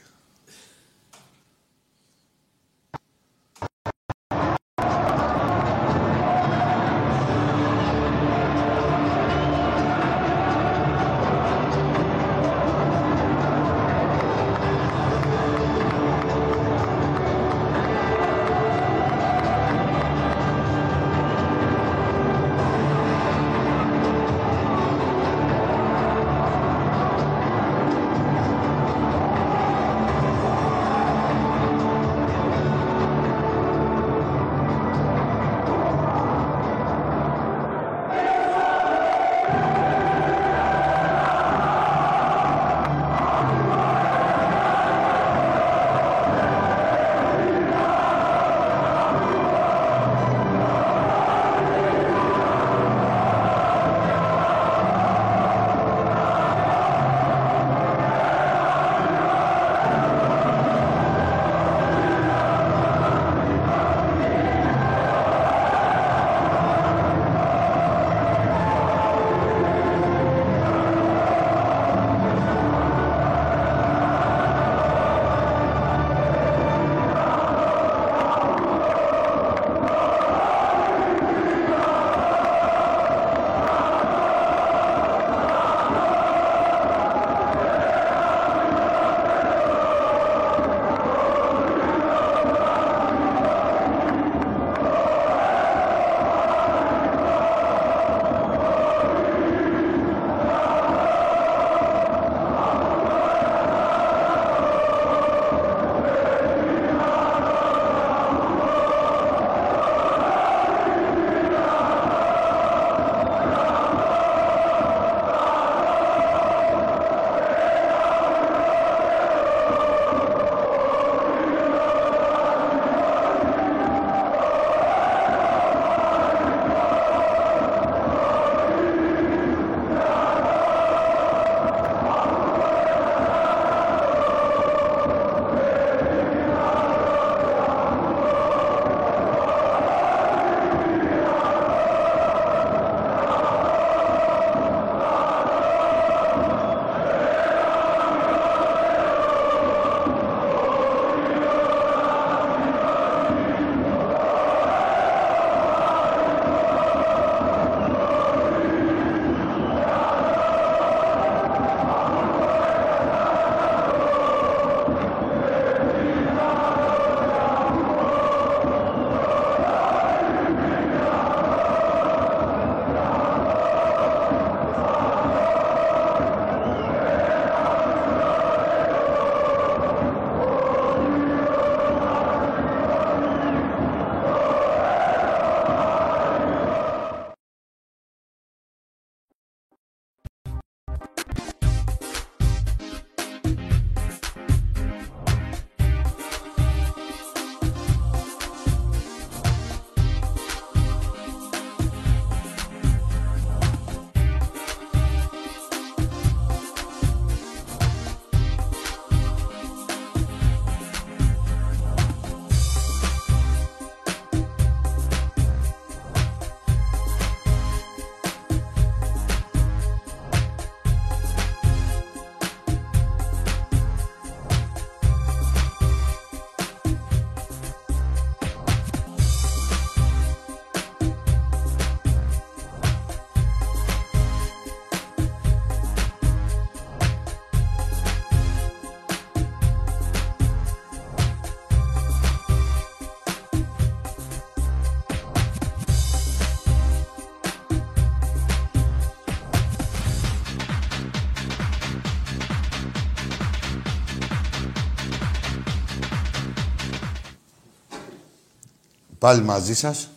Πάλι 259.18 259.42
μαζί 259.42 259.74
σας. 259.74 260.10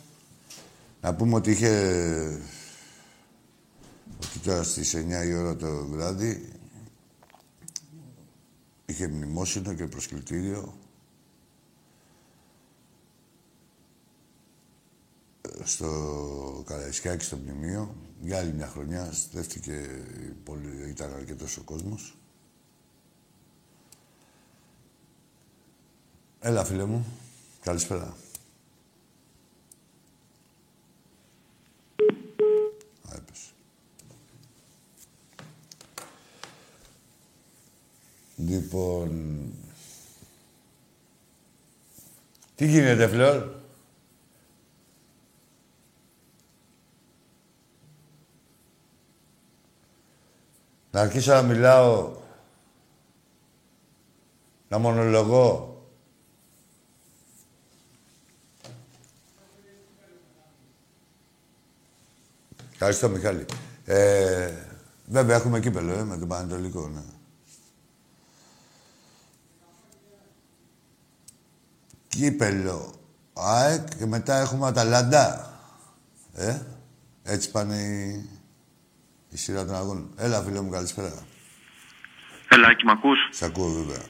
Να 1.00 1.14
πούμε 1.14 1.34
ότι 1.34 1.50
είχε... 1.50 1.70
Ότι 4.24 4.38
τώρα 4.38 4.62
στις 4.62 4.96
9 4.96 5.26
η 5.26 5.34
ώρα 5.34 5.56
το 5.56 5.86
βράδυ 5.86 6.52
είχε 8.86 9.08
μνημόσυνο 9.08 9.74
και 9.74 9.86
προσκλητήριο 9.86 10.74
στο 15.64 16.64
Καραϊσκάκι, 16.66 17.24
στο 17.24 17.36
μνημείο. 17.36 17.94
Για 18.20 18.38
άλλη 18.38 18.52
μια 18.52 18.66
χρονιά 18.66 19.12
στέφτηκε 19.12 20.04
πολύ, 20.44 20.88
ήταν 20.88 21.14
αρκετός 21.14 21.56
ο 21.56 21.62
κόσμος. 21.62 22.16
Έλα, 26.40 26.64
φίλε 26.64 26.84
μου. 26.84 27.06
Καλησπέρα. 27.60 28.16
Λοιπόν... 38.48 39.42
Τι 42.54 42.66
γίνεται, 42.66 43.08
Φλόρ; 43.08 43.60
Να 50.90 51.00
αρχίσω 51.00 51.32
να 51.32 51.42
μιλάω, 51.42 52.16
να 54.68 54.78
μονολογώ. 54.78 55.76
Ευχαριστώ, 62.72 63.08
Μιχάλη. 63.08 63.44
Ε, 63.84 64.52
βέβαια, 65.06 65.36
έχουμε 65.36 65.60
κύπελο, 65.60 65.92
ε, 65.92 66.04
με 66.04 66.18
τον 66.18 66.28
Πανετολικό, 66.28 66.88
ναι. 66.88 67.02
Κύπελο, 72.16 72.94
ΑΕΚ 73.32 73.88
και 73.98 74.06
μετά 74.06 74.40
έχουμε 74.40 74.66
Αταλάντα. 74.66 75.50
Ε, 76.34 76.58
έτσι 77.22 77.50
πάνε 77.50 77.74
οι, 77.74 78.28
η 79.28 79.36
σειρά 79.36 79.64
των 79.64 79.74
αγώνων. 79.74 80.10
Έλα, 80.16 80.42
φίλε 80.42 80.60
μου, 80.60 80.70
καλησπέρα. 80.70 81.26
Έλα, 82.48 82.68
Άκη, 82.68 82.84
μ' 82.84 82.90
ακούς; 82.90 83.18
Σ' 83.30 83.42
ακούω, 83.42 83.68
βέβαια. 83.68 84.02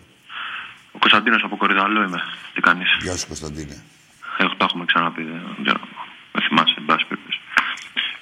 Ο 0.93 0.99
Κωνσταντίνος 0.99 1.43
από 1.45 1.57
Κορυδαλό 1.57 2.03
είμαι. 2.03 2.23
Τι 2.55 2.61
κάνεις; 2.61 2.89
Γεια 3.01 3.17
σου, 3.17 3.27
Κωνσταντίνε. 3.27 3.83
Έχω, 4.39 4.55
τα 4.57 4.65
έχουμε 4.65 4.85
ξαναπεί, 4.85 5.23
δεν 5.23 5.65
ξέρω. 5.65 5.81
Δεν 6.33 6.43
θυμάσαι, 6.49 6.75
εν 6.79 6.85
πάση 6.85 7.07
περιπτώσει. 7.09 7.41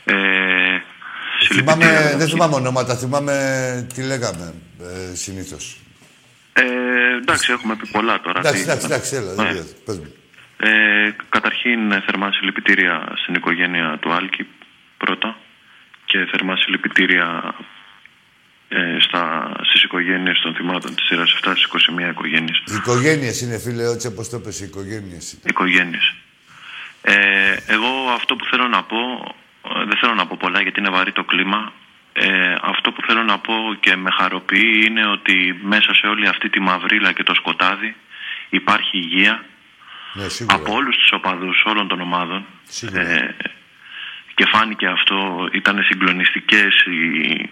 Ε, 0.05 0.79
θυμάμαι, 1.53 2.15
δεν 2.17 2.29
θυμάμαι 2.29 2.55
ονόματα, 2.55 2.97
θυμάμαι 2.97 3.35
τι 3.95 4.03
λέγαμε 4.03 4.55
ε, 4.81 5.15
συνήθως. 5.15 5.81
Ε, 6.53 6.63
εντάξει, 7.23 7.53
έχουμε 7.53 7.77
πει 7.77 7.87
πολλά 7.89 8.21
τώρα. 8.21 8.39
Εντάξει, 8.39 8.63
εντάξει, 8.63 8.87
εντάξει, 8.87 9.17
έλα, 9.17 9.35
δεν 9.35 9.47
Ναι. 9.55 9.61
πες 9.85 9.99
μου. 9.99 10.13
Ε, 10.63 11.11
καταρχήν, 11.29 11.93
θερμά 12.07 12.33
συλληπιτήρια 12.33 13.13
στην 13.23 13.35
οικογένεια 13.35 13.99
του 14.01 14.13
Άλκη 14.13 14.47
πρώτα 14.97 15.37
και 16.05 16.27
θερμά 16.31 16.57
συλληπιτήρια 16.57 17.55
ε, 18.69 18.97
στα, 19.01 19.53
στις 19.63 19.83
οικογένειες 19.83 20.41
των 20.41 20.55
θυμάτων 20.55 20.95
της 20.95 21.05
σειράς 21.07 21.39
7 21.45 21.53
στις 21.57 21.67
21 22.07 22.11
οικογένειες. 22.11 22.59
Οι 22.67 22.75
οικογένειες 22.75 23.41
είναι, 23.41 23.59
φίλε, 23.59 23.85
έτσι 23.91 24.07
όπως 24.07 24.29
το 24.29 24.39
πες, 24.41 24.61
οι 24.61 24.65
οικογένειες. 24.65 25.39
οικογένειες. 25.47 26.15
Ε, 27.03 27.15
εγώ 27.67 27.89
αυτό 28.15 28.37
που 28.37 28.45
θέλω 28.45 28.69
να 28.69 28.83
πω, 28.83 28.99
ε, 29.81 29.85
δεν 29.85 29.97
θέλω 30.01 30.15
να 30.15 30.27
πω 30.27 30.37
πολλά 30.41 30.61
γιατί 30.63 30.81
είναι 30.81 30.91
βαρύ 30.91 31.13
το 31.13 31.25
κλίμα. 31.25 31.73
Ε, 32.13 32.55
αυτό 32.63 32.93
που 32.93 33.03
θέλω 33.07 33.23
να 33.23 33.39
πω 33.39 33.55
και 33.81 33.97
με 33.97 34.11
χαροποιεί 34.11 34.85
είναι 34.87 35.07
ότι 35.07 35.61
μέσα 35.63 35.95
σε 35.95 36.07
όλη 36.07 36.27
αυτή 36.29 36.51
τη 36.51 36.61
μαυρίλα 36.61 37.13
και 37.13 37.23
το 37.23 37.35
σκοτάδι 37.35 37.97
υπάρχει 38.51 38.97
υγεία 38.99 39.45
Ναι, 40.13 40.29
σίγουρα. 40.29 40.57
από 40.57 40.73
όλους 40.73 40.97
τους 40.97 41.13
οπαδούς 41.13 41.63
όλων 41.67 41.89
των 41.89 42.01
ομάδων. 42.01 42.45
Σίγουρα. 42.69 43.01
Ε, 43.01 43.37
και 44.35 44.47
φάνηκε 44.53 44.87
αυτό, 44.87 45.49
ήταν 45.53 45.83
συγκλονιστικές 45.83 46.85
οι, 46.85 47.51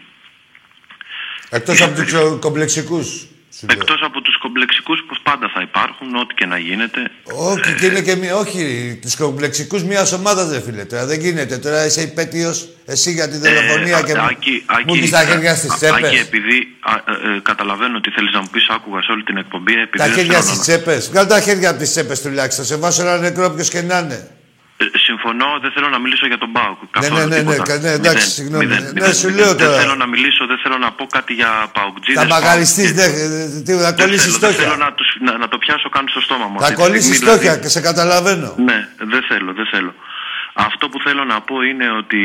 Εκτός 1.50 1.82
από 1.82 1.94
τους 2.02 2.12
ε, 2.12 2.38
κομπλεξικούς. 2.40 3.26
Σου 3.58 3.66
λέω. 3.66 3.76
Εκτός 3.80 4.00
από 4.04 4.20
τους 4.20 4.38
κομπλεξικούς 4.38 4.98
που 5.08 5.16
πάντα 5.22 5.50
θα 5.54 5.60
υπάρχουν, 5.62 6.14
ό,τι 6.16 6.34
και 6.34 6.46
να 6.46 6.58
γίνεται. 6.58 7.00
Όχι, 7.24 7.74
και 7.80 7.86
είναι 7.86 8.00
και 8.00 8.16
μία, 8.16 8.36
όχι, 8.36 8.62
τους 9.02 9.16
κομπλεξικούς 9.16 9.82
μιας 9.84 10.12
ομάδας, 10.12 10.48
δεν 10.48 10.62
φίλε. 10.62 10.84
Τώρα 10.84 11.06
δεν 11.06 11.20
γίνεται. 11.20 11.58
Τώρα 11.58 11.84
είσαι 11.86 12.02
υπέτειος 12.02 12.68
εσύ 12.86 13.12
για 13.12 13.28
τη 13.28 13.36
δολοφονία 13.36 13.98
Ε, 13.98 14.02
και 14.02 14.14
μου, 14.14 14.24
Άκη, 14.30 14.64
μου 14.86 14.92
Άκη, 14.92 15.00
πεις 15.00 15.10
τα 15.10 15.24
χέρια 15.24 15.54
στις 15.54 15.70
Α- 15.70 15.76
τσέπες. 15.76 16.08
Άκη, 16.08 16.16
επειδή 16.16 16.56
α, 16.80 16.92
ε, 16.94 17.36
ε, 17.36 17.40
καταλαβαίνω 17.42 18.00
τι 18.00 18.10
θέλεις 18.10 18.32
να 18.32 18.40
μου 18.40 18.48
πεις, 18.52 18.68
άκουγα 18.68 19.02
σε 19.02 19.12
όλη 19.12 19.22
την 19.22 19.36
εκπομπή. 19.36 19.72
Επειδή 19.72 19.98
Τα 19.98 20.04
δεν 20.04 20.14
χέρια 20.14 20.30
θέλω 20.32 20.42
στις 20.42 20.56
να- 20.56 20.62
τσέπες. 20.62 21.08
Βγάλ 21.08 21.26
τα 21.26 21.40
χέρια 21.40 21.70
από 21.70 21.78
τις 21.78 21.90
τσέπες 21.90 22.20
τουλάχιστον. 22.22 22.64
Σε 22.64 22.76
βάσω 22.76 23.02
ένα 23.02 23.18
νεκρό 23.18 23.50
ποιος 23.50 23.68
και 23.68 23.82
να 23.82 23.98
είναι. 23.98 24.28
Ε, 24.80 24.84
συμφωνώ, 25.06 25.48
δεν 25.62 25.70
θέλω 25.74 25.88
να 25.88 25.98
μιλήσω 25.98 26.26
για 26.26 26.38
τον 26.38 26.50
Μπάουκ. 26.54 26.80
Ναι, 26.82 26.88
καθόλου 26.96 27.18
ναι, 27.18 27.24
ναι, 27.26 27.34
ναι, 27.36 27.40
τίποτα. 27.40 27.62
κα- 27.68 27.78
ναι, 27.84 27.90
εντάξει, 28.00 28.24
Μηδέν, 28.26 28.36
συγγνώμη. 28.38 28.64
μηδέν, 28.66 28.82
Ναι, 28.82 28.90
μηδέν, 28.94 29.14
σου 29.20 29.26
μηδέν. 29.28 29.40
λέω 29.44 29.52
τώρα. 29.56 29.70
Δεν 29.70 29.80
θέλω 29.80 29.94
να 30.02 30.06
μιλήσω, 30.12 30.42
δεν 30.50 30.58
θέλω 30.62 30.78
να 30.86 30.90
πω 30.98 31.04
κάτι 31.16 31.32
για 31.40 31.50
Παουκτζίδες. 31.76 32.22
Θα 32.22 32.28
μαγαριστείς, 32.34 32.88
Πάουκ- 32.94 33.16
ναι, 33.16 33.22
ε, 33.22 33.62
τι, 33.66 33.72
θα 33.72 33.90
Δεν 33.92 33.94
κολλήσεις 34.00 34.24
θέλω, 34.24 34.38
δεν 34.38 34.52
θέλω 34.60 34.72
στόχια. 34.74 34.84
να, 34.84 34.88
τους, 34.98 35.08
να, 35.26 35.32
να 35.42 35.48
το 35.52 35.56
πιάσω 35.58 35.88
καν 35.94 36.04
στο 36.12 36.20
στόμα 36.26 36.46
μου. 36.50 36.58
Θα 36.60 36.64
αυτή 36.66 36.76
τη 36.76 36.82
κολλήσεις 36.82 37.04
στιγμή, 37.16 37.18
δηλαδή. 37.24 37.38
στόχια 37.44 37.54
και 37.62 37.68
σε 37.74 37.80
καταλαβαίνω. 37.88 38.48
Ναι, 38.68 38.78
δεν 39.12 39.22
θέλω, 39.30 39.50
δεν 39.58 39.66
θέλω. 39.72 39.92
Αυτό 40.68 40.84
που 40.90 40.98
θέλω 41.06 41.24
να 41.32 41.40
πω 41.48 41.56
είναι 41.70 41.86
ότι 42.02 42.20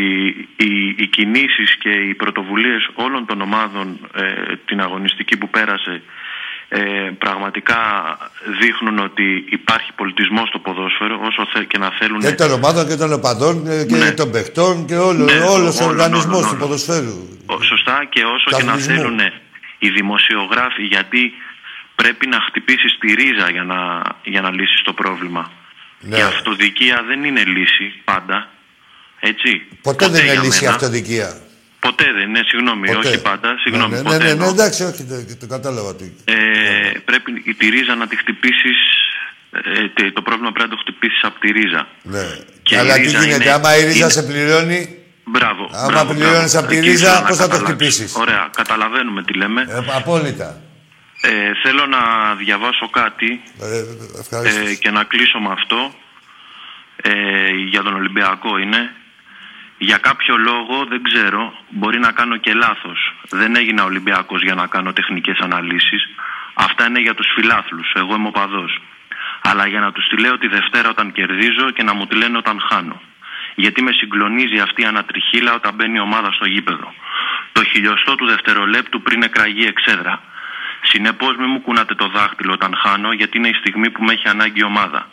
οι, 0.66 0.72
οι 1.01 1.08
κινήσεις 1.16 1.70
και 1.84 1.89
οι 2.08 2.14
πρωτοβουλίες 2.22 2.82
όλων 3.06 3.26
των 3.30 3.41
ομάδων 3.41 3.88
ε, 4.16 4.24
την 4.66 4.82
αγωνιστική 4.82 5.36
που 5.38 5.49
πέρασε 5.49 5.93
ε, 6.76 7.10
πραγματικά 7.18 7.78
δείχνουν 8.62 9.00
ότι 9.00 9.46
υπάρχει 9.50 9.92
πολιτισμός 9.96 10.48
στο 10.48 10.60
ποδόσφαιρο 10.60 11.20
όσο 11.28 11.48
θε, 11.54 11.64
και 11.64 11.78
να 11.78 11.90
θέλουν... 12.00 12.20
Και 12.22 12.32
των 12.32 12.52
ομάδων 12.52 12.88
και 12.88 12.96
των 12.96 13.14
οπαδών 13.14 13.68
ε, 13.68 13.84
και 13.86 13.96
Ναι. 13.96 14.12
των 14.12 14.32
παιχτών 14.32 14.86
και 14.86 14.96
όλο, 14.96 15.24
Ναι, 15.24 15.40
όλος 15.40 15.80
ο 15.80 15.84
όλων, 15.84 15.90
οργανισμός 15.96 16.26
όλων, 16.26 16.42
του 16.42 16.48
όλων. 16.48 16.60
ποδοσφαίρου. 16.60 17.28
Ο- 17.46 17.62
Σωστά 17.62 18.06
και 18.10 18.24
όσο 18.24 18.58
και 18.58 18.64
να 18.64 18.72
Καθλισμού. 18.72 18.96
θέλουν 18.96 19.20
οι 19.80 19.90
δημοσιογράφοι 19.90 20.84
γιατί 20.84 21.34
πρέπει 21.96 22.28
να 22.28 22.40
χτυπήσει 22.48 22.88
τη 23.00 23.14
ρίζα 23.14 23.50
για 23.52 23.64
να, 23.64 24.02
για 24.24 24.42
να 24.42 24.52
λύσει 24.52 24.84
το 24.84 24.94
πρόβλημα. 24.94 25.52
Ναι. 26.00 26.18
Η 26.18 26.22
αυτοδικία 26.22 27.04
δεν 27.08 27.24
είναι 27.24 27.44
λύση 27.44 27.94
πάντα. 28.04 28.48
Έτσι. 29.20 29.62
Ποτέ 29.82 30.08
δεν 30.08 30.24
είναι 30.24 30.34
για 30.34 30.42
λύση 30.44 30.58
η 30.64 30.66
μένα. 30.66 30.76
αυτοδικία. 30.76 31.38
Ποτέ 31.86 32.08
δεν 32.18 32.26
είναι, 32.30 32.42
συγγνώμη, 32.50 32.86
Ποτέ. 32.94 33.08
όχι 33.08 33.22
πάντα, 33.22 33.50
συγγνώμη, 33.64 33.92
Ναι, 33.94 33.98
ναι, 33.98 34.04
ποτέ 34.04 34.18
ναι, 34.18 34.24
ναι, 34.24 34.30
εννοώ. 34.30 34.50
εντάξει, 34.50 34.84
όχι, 34.84 35.04
το, 35.04 35.16
το 35.40 35.48
κατάλαβα. 35.48 35.96
τι. 35.96 36.06
Ε, 36.26 36.36
πρέπει 37.06 37.30
η- 37.44 37.54
τη 37.54 37.66
ρίζα 37.70 37.96
να 37.96 38.08
τη 38.08 38.16
χτυπήσεις, 38.18 38.78
ε, 39.52 39.88
τε- 39.96 40.14
το 40.14 40.22
πρόβλημα 40.22 40.52
πρέπει 40.52 40.70
να 40.70 40.76
το 40.76 40.82
χτυπήσεις 40.82 41.24
από 41.24 41.40
τη 41.40 41.48
ρίζα. 41.52 41.88
Ναι. 42.04 42.26
Και 42.64 42.78
Αλλά 42.78 42.94
η 42.96 43.00
τι 43.00 43.06
ρίζα 43.06 43.20
γίνεται, 43.24 43.44
είναι- 43.44 43.54
άμα 43.54 43.78
η 43.78 43.84
ρίζα 43.84 43.98
είναι- 43.98 44.10
σε 44.10 44.24
πληρώνει, 44.24 44.98
Μπράβο. 45.26 45.70
Άμα 45.74 45.88
μπράβο, 45.92 46.14
πληρώνεις 46.14 46.52
μπράβο. 46.52 46.60
από 46.60 46.68
τη 46.68 46.78
Εκεί 46.78 46.88
ρίζα, 46.90 47.06
ήθελα 47.06 47.22
να 47.22 47.28
πώς 47.28 47.38
θα 47.38 47.44
το 47.44 47.50
καταλάβεις. 47.50 47.76
χτυπήσεις; 47.76 48.16
Ωραία, 48.16 48.50
καταλαβαίνουμε 48.56 49.24
τι 49.24 49.34
λέμε. 49.34 49.62
ε, 49.70 49.78
απόλυτα. 49.96 50.62
Ε, 51.22 51.52
θέλω 51.64 51.86
να 51.86 52.02
διαβάσω 52.36 52.90
κάτι 52.90 53.42
Ε, 53.62 53.84
ευχαριστώ. 54.20 54.66
ε, 54.70 54.74
και 54.74 54.90
να 54.92 55.04
κλείσω 55.04 55.40
με 55.40 55.52
αυτό. 55.52 55.94
Ε, 56.96 57.12
για 57.70 57.82
τον 57.84 57.94
Ολυμπιακό 57.96 58.58
είναι. 58.58 58.92
Για 59.78 59.98
κάποιο 59.98 60.38
λόγο, 60.38 60.86
δεν 60.86 61.04
ξέρω, 61.04 61.54
μπορεί 61.70 62.00
να 62.00 62.12
κάνω 62.12 62.38
και 62.38 62.54
λάθος. 62.54 63.14
Δεν 63.30 63.56
έγινα 63.56 63.84
Ολυμπιακός 63.84 64.44
για 64.44 64.56
να 64.56 64.68
κάνω 64.68 64.94
τεχνικές 64.94 65.40
αναλύσεις. 65.40 66.10
Αυτά 66.54 66.86
είναι 66.88 67.00
για 67.00 67.14
τους 67.14 67.28
φιλάθλους. 67.36 67.92
Εγώ 67.96 68.16
είμαι 68.16 68.28
οπαδός. 68.28 68.82
Αλλά 69.42 69.68
για 69.68 69.80
να 69.80 69.92
τους 69.92 70.08
τη 70.08 70.18
λέω 70.18 70.38
τη 70.38 70.48
Δευτέρα 70.48 70.90
όταν 70.90 71.12
κερδίζω 71.12 71.72
και 71.72 71.84
να 71.84 71.94
μου 71.94 72.06
τη 72.06 72.16
λένε 72.16 72.38
όταν 72.38 72.60
χάνω. 72.70 73.02
Γιατί 73.56 73.82
με 73.82 73.92
συγκλονίζει 73.92 74.60
αυτή 74.60 74.82
η 74.82 74.86
ανατριχίλα 74.86 75.54
όταν 75.54 75.74
μπαίνει 75.76 75.98
η 75.98 76.00
ομάδα 76.00 76.32
στο 76.32 76.46
γήπεδο. 76.46 76.94
Το 77.52 77.64
χιλιοστό 77.64 78.16
του 78.16 78.26
δευτερολέπτου 78.26 79.02
πριν 79.02 79.24
εκραγεί 79.24 79.66
εξέδρα. 79.66 80.22
Συνεπώς, 80.82 81.36
μην 81.36 81.50
μου 81.50 81.62
κουνάτε 81.62 81.96
το 81.96 82.08
δάχτυλο 82.08 82.54
όταν 82.54 82.76
χάνω, 82.76 83.12
γιατί 83.12 83.38
είναι 83.38 83.48
η 83.48 83.54
στιγμή 83.54 83.90
που 83.90 84.04
με 84.04 84.14
έχει 84.14 84.28
ανάγκη 84.28 84.60
η 84.60 84.64
ομάδα. 84.64 85.08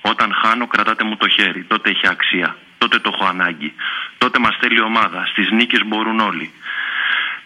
Όταν 0.00 0.34
χάνω, 0.42 0.66
κρατάτε 0.66 1.04
μου 1.04 1.16
το 1.16 1.28
χέρι. 1.28 1.64
Τότε 1.64 1.90
έχει 1.90 2.08
αξία. 2.08 2.56
Τότε 2.78 2.98
το 2.98 3.10
έχω 3.14 3.24
ανάγκη. 3.28 3.72
Τότε 4.18 4.38
μας 4.38 4.56
θέλει 4.60 4.76
η 4.76 4.82
ομάδα. 4.82 5.26
Στις 5.26 5.50
νίκες 5.50 5.82
μπορούν 5.86 6.20
όλοι. 6.20 6.52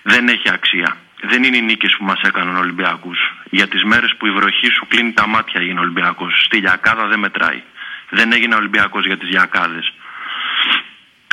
Δεν 0.02 0.28
έχει 0.28 0.50
αξία. 0.50 0.96
Δεν 1.22 1.42
είναι 1.44 1.56
οι 1.56 1.62
νίκες 1.62 1.96
που 1.98 2.04
μας 2.04 2.20
έκαναν 2.20 2.56
Ολυμπιακούς. 2.56 3.18
Για 3.50 3.68
τις 3.68 3.84
μέρες 3.84 4.14
που 4.18 4.26
η 4.26 4.30
βροχή 4.30 4.66
σου 4.66 4.86
κλείνει 4.88 5.12
τα 5.12 5.26
μάτια 5.26 5.60
έγινε 5.60 5.80
Ολυμπιακός. 5.80 6.42
Στη 6.44 6.56
Λιακάδα 6.56 7.06
δεν 7.06 7.18
μετράει. 7.18 7.62
Δεν 8.08 8.32
έγινε 8.32 8.54
Ολυμπιακός 8.54 9.06
για 9.06 9.18
τις 9.18 9.28
Λιακάδε. 9.28 9.82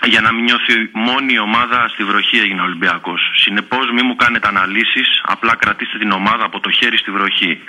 Για 0.06 0.22
να 0.22 0.32
μην 0.32 0.43
νιώθει 0.43 0.89
μόνη 0.93 1.34
η 1.34 1.39
ομάδα 1.39 1.88
στη 1.88 2.04
βροχή 2.04 2.38
έγινε 2.38 2.62
Ολυμπιακός. 2.62 3.32
Συνεπώς, 3.36 3.91
μην 3.91 4.06
μου 4.06 4.16
κάνετε 4.16 4.47
αναλύσεις, 4.47 5.22
απλά 5.24 5.56
κρατήστε 5.56 5.97
την 5.97 6.12
ομάδα 6.12 6.45
από 6.45 6.60
το 6.60 6.72
χέρι 6.72 6.97
στη 6.97 7.12
βροχή. 7.12 7.62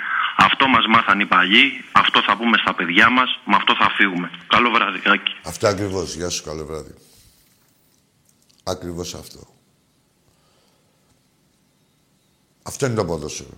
Αυτό 0.43 0.67
μας 0.67 0.85
μάθαν 0.89 1.19
οι 1.19 1.25
παλιοί, 1.25 1.83
αυτό 1.91 2.21
θα 2.21 2.37
πούμε 2.37 2.57
στα 2.57 2.75
παιδιά 2.75 3.09
μας, 3.09 3.39
με 3.45 3.55
αυτό 3.55 3.75
θα 3.75 3.89
φύγουμε. 3.89 4.29
Καλό 4.47 4.69
βράδυ, 4.71 5.01
Άκη. 5.05 5.31
Αυτό 5.43 5.67
ακριβώς. 5.67 6.15
Γεια 6.15 6.29
σου, 6.29 6.43
καλό 6.43 6.65
βράδυ. 6.65 6.93
Ακριβώς 8.63 9.13
αυτό. 9.15 9.39
Αυτό 12.63 12.85
είναι 12.85 12.95
το 12.95 13.05
ποδόσφαιρο. 13.05 13.57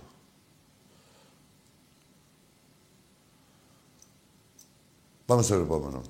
Πάμε 5.26 5.42
στο 5.42 5.54
επόμενο. 5.54 6.02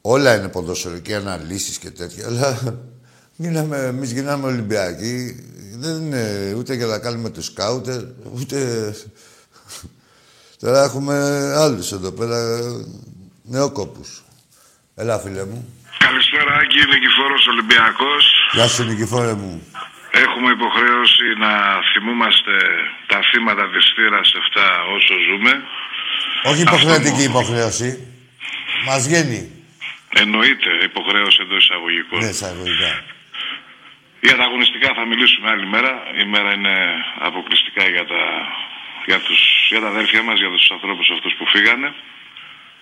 Όλα 0.00 0.36
είναι 0.36 0.48
ποδόσφαιρο 0.48 0.98
και 0.98 1.14
αναλύσεις 1.14 1.78
και 1.78 1.90
τέτοια, 1.90 2.26
αλλά 2.26 2.58
γίναμε, 3.36 3.76
εμείς 3.78 4.12
γίναμε 4.12 4.46
Ολυμπιακοί. 4.46 5.36
Δεν 5.76 5.94
είναι 6.00 6.54
ούτε 6.56 6.74
για 6.74 6.86
να 6.86 6.98
κάνουμε 6.98 7.30
τους 7.30 7.44
σκάουτερ, 7.44 8.00
ούτε... 8.32 8.58
Τώρα 10.60 10.82
έχουμε 10.82 11.14
άλλους 11.56 11.92
εδώ 11.92 12.10
πέρα, 12.12 12.38
νεόκοπους. 13.42 14.24
Έλα, 14.94 15.18
φίλε 15.18 15.44
μου. 15.44 15.60
Καλησπέρα, 15.98 16.52
Άκη. 16.60 16.78
Νικηφόρος 16.92 17.46
Ολυμπιακός. 17.46 18.24
Γεια 18.52 18.68
σου, 18.68 18.84
Νικηφόρε 18.84 19.32
μου. 19.32 19.66
Έχουμε 20.10 20.50
υποχρέωση 20.50 21.26
να 21.44 21.52
θυμούμαστε 21.92 22.54
τα 23.06 23.18
θύματα 23.30 23.64
της 23.72 23.84
θύρας 23.94 24.28
7 24.54 24.60
όσο 24.96 25.14
ζούμε. 25.28 25.52
Όχι 26.50 26.62
υποχρεωτική 26.62 27.22
υποχρέωση. 27.22 27.88
Μας 28.86 29.06
βγαίνει. 29.06 29.40
Εννοείται 30.22 30.70
υποχρέωση 30.84 31.38
εντός 31.42 31.62
εισαγωγικών. 31.64 32.18
Ναι, 32.18 32.28
εισαγωγικά. 32.28 32.90
Για 34.26 34.36
τα 34.36 34.44
αγωνιστικά 34.48 34.88
θα 34.98 35.04
μιλήσουμε 35.10 35.46
άλλη 35.54 35.66
μέρα. 35.74 35.92
Η 36.22 36.24
μέρα 36.34 36.50
είναι 36.56 36.76
αποκλειστικά 37.28 37.84
για 37.94 38.04
τα, 38.12 38.22
για 39.06 39.18
τους, 39.26 39.40
για 39.72 39.80
τα 39.80 39.88
αδέρφια 39.88 40.22
μας, 40.22 40.38
για 40.42 40.50
τους 40.54 40.70
ανθρώπους 40.76 41.06
αυτούς 41.14 41.32
που 41.38 41.46
φύγανε. 41.54 41.88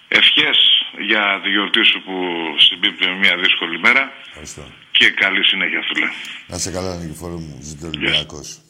Ευχές 0.08 0.58
για 1.10 1.40
τη 1.42 1.48
γιορτή 1.54 1.82
σου 1.90 1.98
που 2.06 2.14
συμπίπτει 2.66 3.04
με 3.08 3.16
μια 3.24 3.36
δύσκολη 3.44 3.78
μέρα. 3.78 4.12
Ευχαριστώ. 4.28 4.62
Και 4.98 5.10
καλή 5.10 5.44
συνέχεια, 5.44 5.80
φίλε. 5.88 6.08
Να 6.46 6.58
σε 6.58 6.70
καλά, 6.70 6.96
Νικηφόρο 6.96 7.38
μου. 7.38 7.58
Ζήτω 7.62 7.86
Ολυμπιακός. 7.86 8.61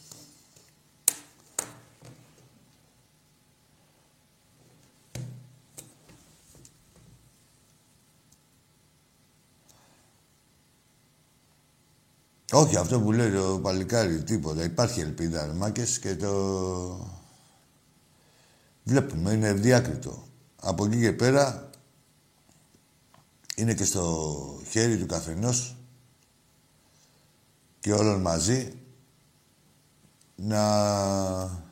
Όχι, 12.53 12.77
αυτό 12.77 13.01
που 13.01 13.11
λέει 13.11 13.31
το 13.31 13.59
παλικάρι, 13.61 14.23
τίποτα. 14.23 14.63
Υπάρχει 14.63 14.99
ελπίδα, 14.99 15.45
ρε 15.45 15.51
μάκες, 15.53 15.99
και 15.99 16.15
το... 16.15 17.11
Βλέπουμε, 18.83 19.31
είναι 19.31 19.47
ευδιάκριτο. 19.47 20.27
Από 20.61 20.85
εκεί 20.85 20.99
και 20.99 21.11
πέρα, 21.11 21.69
είναι 23.55 23.73
και 23.73 23.85
στο 23.85 24.61
χέρι 24.69 24.97
του 24.97 25.05
καθενός 25.05 25.75
και 27.79 27.93
όλων 27.93 28.21
μαζί 28.21 28.73
να... 30.35 31.63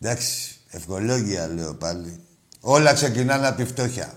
Εντάξει, 0.00 0.60
ευχολόγια 0.70 1.48
λέω 1.48 1.74
πάλι. 1.74 2.20
Όλα 2.60 2.92
ξεκινάνε 2.92 3.46
από 3.46 3.56
τη 3.56 3.64
φτώχεια. 3.64 4.14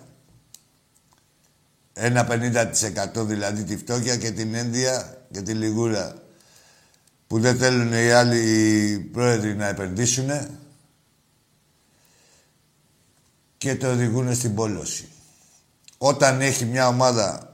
Ένα 2.03 2.27
50% 2.29 3.25
δηλαδή 3.25 3.63
τη 3.63 3.77
φτώχεια 3.77 4.17
και 4.17 4.31
την 4.31 4.53
ένδια 4.55 5.17
και 5.31 5.41
τη 5.41 5.53
λιγούρα 5.53 6.15
που 7.27 7.39
δεν 7.39 7.57
θέλουν 7.57 7.93
οι 7.93 8.11
άλλοι 8.11 9.09
πρόεδροι 9.11 9.55
να 9.55 9.67
επενδύσουν 9.67 10.29
και 13.57 13.75
το 13.75 13.91
οδηγούν 13.91 14.35
στην 14.35 14.55
πόλωση. 14.55 15.07
Όταν 15.97 16.41
έχει 16.41 16.65
μια 16.65 16.87
ομάδα 16.87 17.49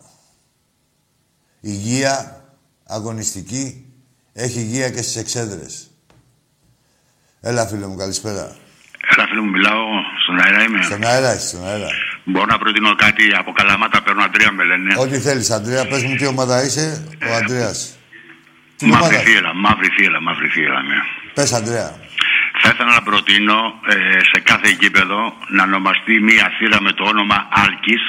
υγεία, 1.59 2.45
αγωνιστική, 2.83 3.85
έχει 4.33 4.59
υγεία 4.59 4.89
και 4.89 5.01
στις 5.01 5.15
εξέδρες. 5.15 5.91
Έλα, 7.41 7.67
φίλε 7.67 7.87
μου, 7.87 7.95
καλησπέρα. 7.95 8.55
Έλα, 9.15 9.27
φίλε 9.27 9.41
μου, 9.41 9.49
μιλάω. 9.49 9.85
Στον 10.23 10.39
αέρα 10.39 10.63
είμαι. 10.63 10.83
Στον 10.83 11.03
αέρα 11.03 11.35
είσαι, 11.35 11.47
στον 11.47 11.67
αέρα. 11.67 12.06
Μπορώ 12.29 12.45
να 12.45 12.57
προτείνω 12.57 12.95
κάτι 12.95 13.25
από 13.39 13.51
καλαμάτα, 13.51 14.01
παίρνω 14.03 14.23
Αντρέα 14.23 14.51
με 14.51 14.63
λένε. 14.63 14.93
Ό,τι 14.97 15.17
θέλεις, 15.19 15.49
Αντρέα. 15.57 15.83
Πες 15.87 16.03
μου 16.03 16.15
τι 16.15 16.25
ομάδα 16.33 16.55
είσαι, 16.65 16.85
ο 17.29 17.33
Αντρέας. 17.39 17.77
Τι 18.77 18.85
Μαύρη 18.85 19.05
ομάδα; 19.05 19.19
θύελα, 19.25 19.51
μαύρη 19.65 19.89
θύελα, 19.95 20.19
μαύρη 20.21 20.47
θύελα. 20.47 20.81
Ναι. 20.89 20.99
Πες, 21.33 21.53
Αντρέα. 21.59 21.89
Θα 22.61 22.69
ήθελα 22.73 22.91
να 22.97 23.01
προτείνω 23.09 23.57
ε, 23.93 24.19
σε 24.31 24.39
κάθε 24.49 24.69
γήπεδο 24.79 25.19
να 25.55 25.63
ονομαστεί 25.63 26.13
μία 26.29 26.45
θύρα 26.57 26.81
με 26.81 26.91
το 26.97 27.03
όνομα 27.13 27.37
Άλκης. 27.63 28.03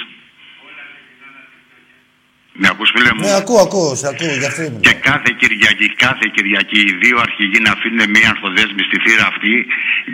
Με 2.60 2.68
ακούς 2.72 2.90
φίλε 2.94 3.10
μου; 3.14 3.22
Ναι, 3.26 3.34
ακούω, 3.42 3.60
ακούω, 3.66 3.90
σε 4.00 4.06
ακούω, 4.12 4.34
γι' 4.42 4.48
αυτό 4.50 4.62
ήμουν. 4.62 4.80
Και 4.86 4.94
κάθε 5.08 5.30
Κυριακή, 5.40 5.86
κάθε 6.04 6.26
Κυριακή 6.34 6.80
οι 6.88 6.94
δύο 7.02 7.16
αρχηγοί 7.26 7.58
να 7.66 7.70
αφήνουν 7.76 8.02
μία 8.14 8.28
ανθοδέσμη 8.32 8.82
στη 8.88 8.96
θύρα 9.04 9.26
αυτή 9.32 9.52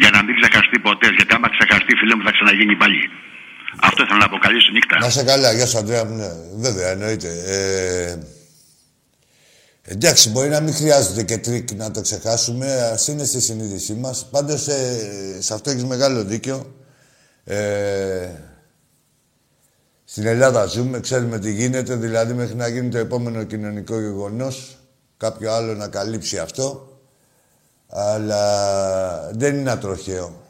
για 0.00 0.10
να 0.14 0.18
μην 0.24 0.34
ξεχαστεί 0.38 0.76
ποτέ. 0.88 1.08
Γιατί 1.16 1.30
άμα 1.36 1.48
ξεχαστεί, 1.56 1.92
φίλε 2.00 2.14
μου, 2.16 2.24
θα 2.28 2.32
ξαναγίνει 2.36 2.76
πάλι. 2.82 3.02
Αυτό 3.86 4.02
ήθελα 4.02 4.18
να 4.18 4.28
πω. 4.28 4.38
Καλή 4.38 4.60
σου 4.60 4.72
νύχτα. 4.72 4.98
Να 4.98 5.10
σε 5.10 5.24
καλά, 5.24 5.52
γεια 5.52 5.66
σου, 5.66 5.78
Αντρέα 5.78 6.04
μου. 6.04 6.16
Ναι, 6.16 6.32
βέβαια, 6.54 6.88
εννοείται. 6.88 7.28
Ε, 7.46 8.18
εντάξει, 9.82 10.30
μπορεί 10.30 10.48
να 10.48 10.60
μην 10.60 10.74
χρειάζεται 10.74 11.22
και 11.22 11.38
τρίκ 11.38 11.72
να 11.72 11.90
το 11.90 12.00
ξεχάσουμε. 12.00 12.72
Ας 12.82 12.98
είναι 13.08 13.24
στη 13.24 13.40
συνείδησή 13.40 13.94
μας. 13.94 14.26
Πάντως, 14.30 14.68
ε, 14.68 15.38
σε 15.40 15.54
αυτό 15.54 15.70
έχεις 15.70 15.84
μεγάλο 15.84 16.24
δίκιο. 16.24 16.74
Ε, 17.44 18.28
στην 20.04 20.26
Ελλάδα 20.26 20.66
ζούμε, 20.66 21.00
ξέρουμε 21.00 21.38
τι 21.38 21.52
γίνεται, 21.52 21.94
δηλαδή 21.94 22.32
μέχρι 22.32 22.54
να 22.54 22.68
γίνει 22.68 22.88
το 22.88 22.98
επόμενο 22.98 23.44
κοινωνικό 23.44 24.00
γεγονός, 24.00 24.78
κάποιο 25.16 25.52
άλλο 25.52 25.74
να 25.74 25.88
καλύψει 25.88 26.38
αυτό. 26.38 26.98
Αλλά 27.88 29.30
δεν 29.32 29.54
είναι 29.54 29.70
ατροχαίο, 29.70 30.42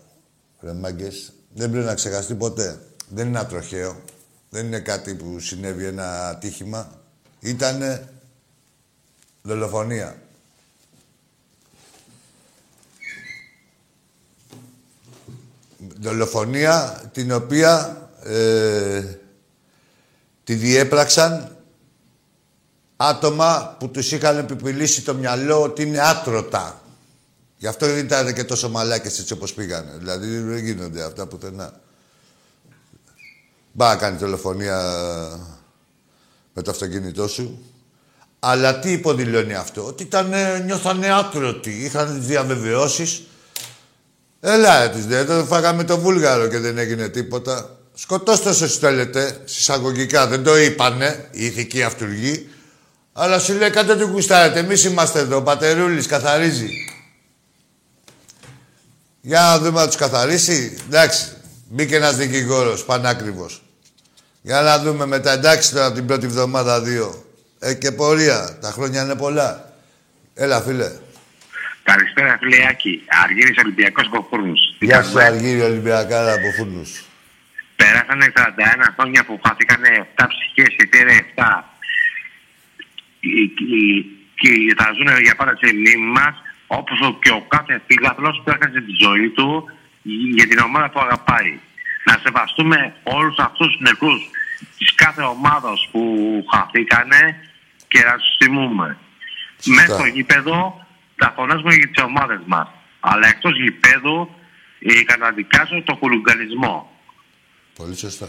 ρε 0.60 0.72
μάγκες. 0.72 1.32
Δεν 1.54 1.70
πρέπει 1.70 1.86
να 1.86 1.94
ξεχαστεί 1.94 2.34
ποτέ. 2.34 2.78
Δεν 3.08 3.26
είναι 3.26 3.38
ατροχαίο. 3.38 4.02
Δεν 4.50 4.66
είναι 4.66 4.80
κάτι 4.80 5.14
που 5.14 5.40
συνέβη 5.40 5.84
ένα 5.84 6.28
ατύχημα. 6.28 7.00
Ήτανε 7.40 8.08
δολοφονία. 9.42 10.22
Δολοφονία 16.00 17.02
την 17.12 17.32
οποία 17.32 18.02
ε, 18.22 19.18
τη 20.44 20.54
διέπραξαν 20.54 21.56
άτομα 22.96 23.76
που 23.78 23.90
τους 23.90 24.12
είχαν 24.12 24.38
επιπηλήσει 24.38 25.02
το 25.02 25.14
μυαλό 25.14 25.62
ότι 25.62 25.82
είναι 25.82 26.00
άτρωτα. 26.00 26.82
Γι' 27.56 27.66
αυτό 27.66 27.96
ήταν 27.96 28.34
και 28.34 28.44
τόσο 28.44 28.68
μαλάκες 28.68 29.18
έτσι 29.18 29.32
όπως 29.32 29.54
πήγανε. 29.54 29.96
Δηλαδή 29.98 30.38
δεν 30.38 30.64
γίνονται 30.64 31.02
αυτά 31.02 31.26
πουθενά. 31.26 31.80
Μπα 33.76 33.88
να 33.88 33.96
κάνει 33.96 34.16
τηλεφωνία 34.16 34.80
με 36.52 36.62
το 36.62 36.70
αυτοκίνητό 36.70 37.28
σου. 37.28 37.64
Αλλά 38.38 38.78
τι 38.78 38.92
υποδηλώνει 38.92 39.54
αυτό, 39.54 39.84
ότι 39.84 40.02
ήταν, 40.02 40.32
νιώθανε 40.64 41.12
άτρωτοι, 41.12 41.70
είχαν 41.70 42.18
τις 42.18 42.26
διαβεβαιώσεις. 42.26 43.22
Έλα, 44.40 44.90
τις 44.90 45.06
δε, 45.06 45.24
το 45.24 45.44
φάγαμε 45.44 45.84
το 45.84 45.98
βούλγαρο 45.98 46.48
και 46.48 46.58
δεν 46.58 46.78
έγινε 46.78 47.08
τίποτα. 47.08 47.78
Σκοτώστε 47.94 48.48
όσοι 48.48 48.66
θέλετε, 48.66 49.40
συσσαγωγικά, 49.44 50.26
δεν 50.26 50.42
το 50.42 50.56
είπανε 50.56 51.28
οι 51.30 51.44
ηθικοί 51.44 51.82
αυτούργοι. 51.82 52.48
Αλλά 53.12 53.38
σου 53.38 53.52
λέει 53.52 53.70
κάτι 53.70 53.96
τι 53.96 54.04
κουστάρετε, 54.04 54.58
εμείς 54.58 54.84
είμαστε 54.84 55.18
εδώ, 55.18 55.36
ο 55.36 55.42
Πατερούλης 55.42 56.06
καθαρίζει. 56.06 56.68
Για 59.20 59.40
να 59.40 59.58
δούμε 59.58 59.80
να 59.80 59.86
τους 59.86 59.96
καθαρίσει. 59.96 60.78
Εντάξει, 60.86 61.32
μπήκε 61.68 61.96
ένας 61.96 62.16
δικηγόρος, 62.16 62.84
πανάκριβος. 62.84 63.63
Για 64.46 64.60
να 64.60 64.78
δούμε 64.78 65.06
μετά, 65.06 65.32
εντάξει 65.32 65.72
τώρα 65.74 65.92
την 65.92 66.06
πρώτη 66.06 66.26
εβδομάδα 66.26 66.80
δύο. 66.82 67.24
Ε, 67.58 67.74
και 67.74 67.90
πορεία. 67.92 68.58
Τα 68.60 68.70
χρόνια 68.70 69.02
είναι 69.02 69.16
πολλά. 69.16 69.72
Έλα, 70.34 70.60
φίλε. 70.60 70.88
Καλησπέρα, 71.82 72.38
φίλε 72.40 72.56
Άκη. 72.70 73.02
Αργύρης 73.24 73.58
Ολυμπιακός 73.64 74.06
από 74.06 74.26
Φούρνους. 74.30 74.60
Γεια 74.78 75.02
σου, 75.02 75.20
Αργύρι 75.20 75.60
Ολυμπιακάρα 75.60 76.32
από 76.32 76.48
Φούρνους. 76.56 76.90
Περάσανε 77.76 78.32
41 78.36 78.94
χρόνια 78.98 79.24
που 79.24 79.40
χάθηκανε 79.46 79.88
7 80.14 80.26
ψυχές 80.32 80.74
και 80.76 80.86
πήρε 80.86 81.12
7. 81.12 81.64
Και 84.40 84.50
θα 84.78 84.86
ζουν 84.96 85.22
για 85.22 85.34
πάντα 85.34 85.54
στη 85.56 85.66
μνήμη 85.74 86.10
μας, 86.18 86.34
όπως 86.66 86.98
ο- 87.00 87.18
και 87.22 87.30
ο 87.30 87.44
κάθε 87.48 87.82
φίλαθλος 87.86 88.40
που 88.44 88.50
έχασε 88.50 88.80
τη 88.88 88.92
ζωή 89.04 89.28
του 89.36 89.48
για 90.36 90.46
την 90.50 90.58
ομάδα 90.58 90.90
που 90.90 91.00
αγαπάει. 91.00 91.52
Να 92.06 92.14
σεβαστούμε 92.24 92.94
όλους 93.02 93.36
αυτούς 93.38 93.66
τους 93.66 93.80
νεκρούς 93.88 94.22
της 94.84 94.94
κάθε 94.94 95.22
ομάδας 95.22 95.88
που 95.92 96.00
χαθήκανε 96.52 97.48
και 97.88 98.02
να 98.04 98.12
τους 98.16 98.36
τιμούμε. 98.38 98.98
Μέσα 99.64 99.94
στο 99.94 100.04
γήπεδο 100.06 100.86
θα 101.16 101.32
φωνάζουμε 101.36 101.74
για 101.74 101.88
τις 101.88 102.02
ομάδες 102.02 102.40
μας. 102.46 102.68
Αλλά 103.00 103.26
εκτός 103.28 103.52
γήπεδου 103.60 104.30
ε, 104.78 105.02
καταδικάζω 105.02 105.82
το 105.82 105.96
κουλουγκαλισμό. 105.96 107.00
Πολύ 107.74 107.96
σωστά. 107.96 108.28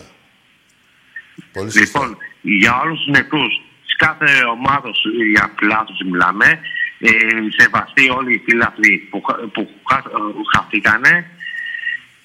Πολύ 1.53 1.71
σωστά. 1.71 1.81
Λοιπόν, 1.81 2.17
για 2.41 2.79
όλους 2.79 2.97
τους 2.97 3.07
νεκρούς 3.07 3.61
της 3.85 3.95
κάθε 3.95 4.43
ομάδας 4.43 4.97
ε, 5.19 5.23
για 5.31 5.53
φιλάθλους 5.57 5.99
μιλάμε, 6.05 6.59
ε, 6.99 7.09
σεβαστοί 7.57 8.09
όλοι 8.09 8.33
οι 8.33 8.41
φίλαθλοι 8.45 8.97
που, 9.09 9.21
χα- 9.21 9.35
που 9.47 9.69
χα- 9.89 9.97
ε, 9.97 10.31
χαθήκανε, 10.55 11.29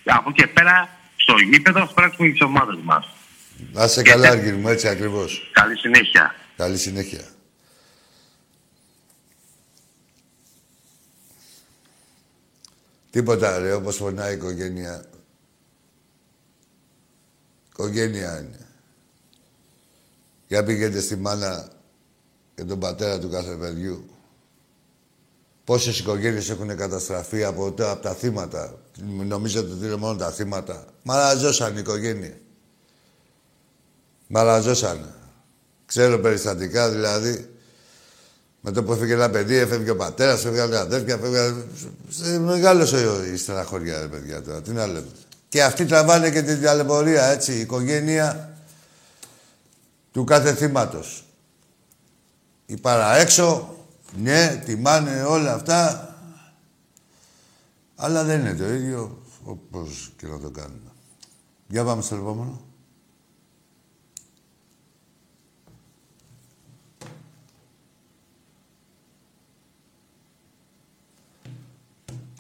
από 0.05 0.31
εκεί 0.31 0.43
και 0.43 0.47
πέρα 0.49 0.99
στο 1.17 1.35
γήπεδο 1.39 1.79
θα 1.87 1.95
πράξουμε 1.95 2.29
τις 2.29 2.41
ομάδες 2.41 2.79
μας. 2.85 3.09
Να 3.73 3.85
είσαι 3.85 4.03
καλά, 4.03 4.29
Αργύρι 4.29 4.57
μου, 4.57 4.69
έτσι 4.69 4.89
ακριβώς. 4.89 5.51
Καλή 5.53 5.79
συνέχεια. 5.79 6.35
Καλή 6.57 6.79
συνέχεια. 6.79 7.25
Τίποτα, 13.11 13.59
ρε, 13.59 13.73
όπως 13.73 13.97
φωνάει 13.97 14.33
η 14.33 14.37
οικογένεια. 14.37 15.05
Οικογένεια 17.69 18.41
είναι. 18.41 18.67
Για 20.47 20.65
πήγαινε 20.65 21.01
στη 21.01 21.17
μάνα 21.17 21.69
και 22.55 22.65
τον 22.65 22.79
πατέρα 22.79 23.19
του 23.19 23.29
κάθε 23.29 23.57
παιδιού. 23.57 24.11
Πόσες 25.65 25.99
οικογένειες 25.99 26.51
έχουν 26.51 26.77
καταστραφεί 26.77 27.45
από, 27.45 27.67
από 27.67 28.03
τα 28.03 28.15
θύματα. 28.15 28.79
Νομίζετε 29.03 29.73
ότι 29.73 29.85
είναι 29.85 29.97
μόνο 29.97 30.19
τα 30.19 30.31
θύματα. 30.31 30.87
Μαλαζώσαν 31.03 31.77
οι 31.77 31.81
οικογένεια. 31.81 32.39
Μαλαζώσαν. 34.33 35.15
Ξέρω 35.87 36.19
περιστατικά 36.19 36.91
δηλαδή. 36.91 37.55
Με 38.61 38.71
το 38.71 38.83
που 38.83 38.93
έφυγε 38.93 39.13
ένα 39.13 39.31
παιδί, 39.31 39.57
έφευγε 39.57 39.91
ο 39.91 39.97
πατέρας, 39.97 40.45
έφυγαν 40.45 40.71
τα 40.71 40.81
αδέρφια, 40.81 41.15
έφευγαν. 41.15 41.67
Μεγάλος 42.41 42.93
η 43.33 43.37
στεναχωριά, 43.37 44.01
ρε 44.01 44.07
παιδιά 44.07 44.43
τώρα. 44.43 44.63
Τι 44.63 44.71
να 44.71 44.87
λέμε. 44.87 45.07
Και 45.49 45.63
αυτοί 45.63 45.85
τραβάνε 45.85 46.31
και 46.31 46.43
την 46.43 46.63
ταλαιπωρία, 46.63 47.25
έτσι, 47.25 47.53
η 47.53 47.61
οικογένεια 47.61 48.55
του 50.13 50.25
κάθε 50.25 50.55
θύματος. 50.55 51.25
Η 52.67 52.77
παραέξω, 52.77 53.77
ναι, 54.23 54.63
τιμάνε 54.65 55.23
όλα 55.23 55.55
αυτά, 55.55 56.15
αλλά 57.97 58.25
δεν 58.25 58.41
είναι 58.41 58.55
το 58.55 58.69
ίδιο 58.73 59.23
όπως 59.45 60.13
και 60.17 60.27
να 60.27 60.39
το 60.39 60.51
κάνουμε. 60.51 60.93
Για 61.69 61.85
πάμε 61.85 62.03
στο 62.03 62.15
επόμενο. 62.15 62.61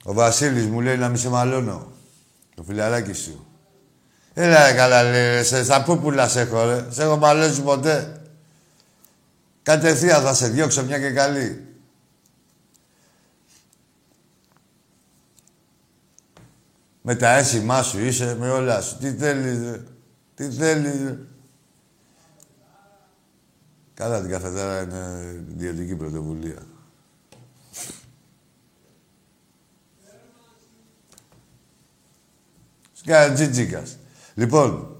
Ο 0.05 0.13
Βασίλης 0.13 0.67
μου 0.67 0.81
λέει 0.81 0.97
να 0.97 1.09
μη 1.09 1.19
σε 1.19 1.29
μαλώνω. 1.29 1.93
Το 2.55 2.63
φιλαράκι 2.63 3.13
σου. 3.13 3.47
Έλα 4.35 4.67
ρε 4.67 4.77
καλά 4.77 5.03
λέει, 5.03 5.43
σε, 5.43 5.65
στα 5.65 5.83
πούπουλα 5.83 6.29
σε 6.29 6.41
έχω 6.41 6.65
ρε. 6.65 6.87
Σε 6.91 7.03
έχω 7.03 7.17
μαλώσει 7.17 7.63
ποτέ. 7.63 8.23
Κατευθείαν 9.63 10.23
θα 10.23 10.35
σε 10.35 10.49
διώξω 10.49 10.85
μια 10.85 10.99
και 10.99 11.11
καλή. 11.11 11.65
Με 17.03 17.15
τα 17.15 17.37
έσημά 17.37 17.83
σου 17.83 18.01
είσαι, 18.01 18.37
με 18.39 18.51
όλα 18.51 18.81
σου. 18.81 18.97
Τι 18.97 19.13
θέλεις, 19.13 19.71
ρε. 19.71 19.83
Τι 20.35 20.51
θέλεις, 20.51 21.03
ρε. 21.05 21.19
Καλά 23.95 24.21
την 24.21 24.31
καφετέρα 24.31 24.81
είναι 24.81 25.43
ιδιωτική 25.51 25.95
πρωτοβουλία. 25.95 26.70
Σκάρα 33.11 33.33
τζιτζίκας. 33.33 33.99
Λοιπόν, 34.35 34.97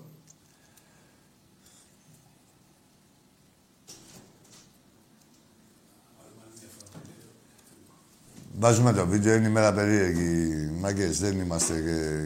Βάζουμε 8.59 8.93
το 8.93 9.07
βίντεο, 9.07 9.35
είναι 9.35 9.49
η 9.49 9.51
μέρα 9.51 9.73
περίεργη. 9.73 10.71
Μάγκες, 10.81 11.19
δεν 11.19 11.39
είμαστε 11.39 11.75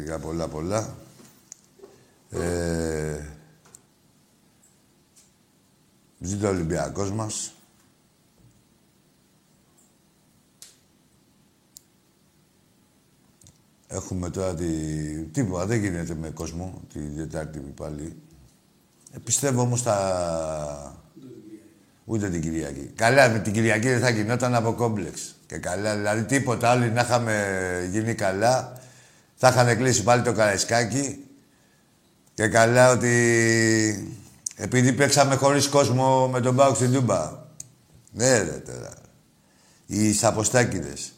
για 0.04 0.18
πολλά 0.18 0.48
πολλά. 0.48 0.94
Ε, 2.30 3.20
ζήτω 6.18 6.46
ο 6.46 6.50
Ολυμπιακός 6.50 7.10
μας. 7.10 7.53
Έχουμε 13.94 14.30
τώρα 14.30 14.54
τη... 14.54 14.66
Τίποτα, 15.32 15.66
δεν 15.66 15.78
γίνεται 15.78 16.14
με 16.14 16.30
κόσμο 16.30 16.82
τη 16.92 16.98
Δετάρτη 16.98 17.58
πάλι. 17.58 18.16
Ε, 19.12 19.18
πιστεύω 19.24 19.60
όμως 19.60 19.82
τα... 19.82 21.02
Ούτε 22.04 22.28
την 22.28 22.40
Κυριακή. 22.40 22.90
Καλά, 22.94 23.28
με 23.28 23.38
την 23.38 23.52
Κυριακή 23.52 23.88
δεν 23.88 24.00
θα 24.00 24.10
γινόταν 24.10 24.54
από 24.54 24.72
κόμπλεξ. 24.72 25.36
Και 25.46 25.58
καλά, 25.58 25.96
δηλαδή 25.96 26.24
τίποτα 26.24 26.70
άλλο 26.70 26.86
να 26.86 27.00
είχαμε 27.00 27.88
γίνει 27.90 28.14
καλά. 28.14 28.72
Θα 29.34 29.48
είχαν 29.48 29.76
κλείσει 29.76 30.02
πάλι 30.02 30.22
το 30.22 30.32
καραϊσκάκι. 30.32 31.24
Και 32.34 32.48
καλά 32.48 32.90
ότι 32.90 34.18
επειδή 34.56 34.92
παίξαμε 34.92 35.34
χωρίς 35.34 35.68
κόσμο 35.68 36.28
με 36.28 36.40
τον 36.40 36.56
Πάουκ 36.56 36.76
στην 36.76 36.92
Τούμπα. 36.92 37.32
Ναι, 38.12 38.38
ρε 38.38 38.62
τώρα. 38.66 38.92
Οι 39.86 40.12
σαποστάκιδες. 40.12 41.12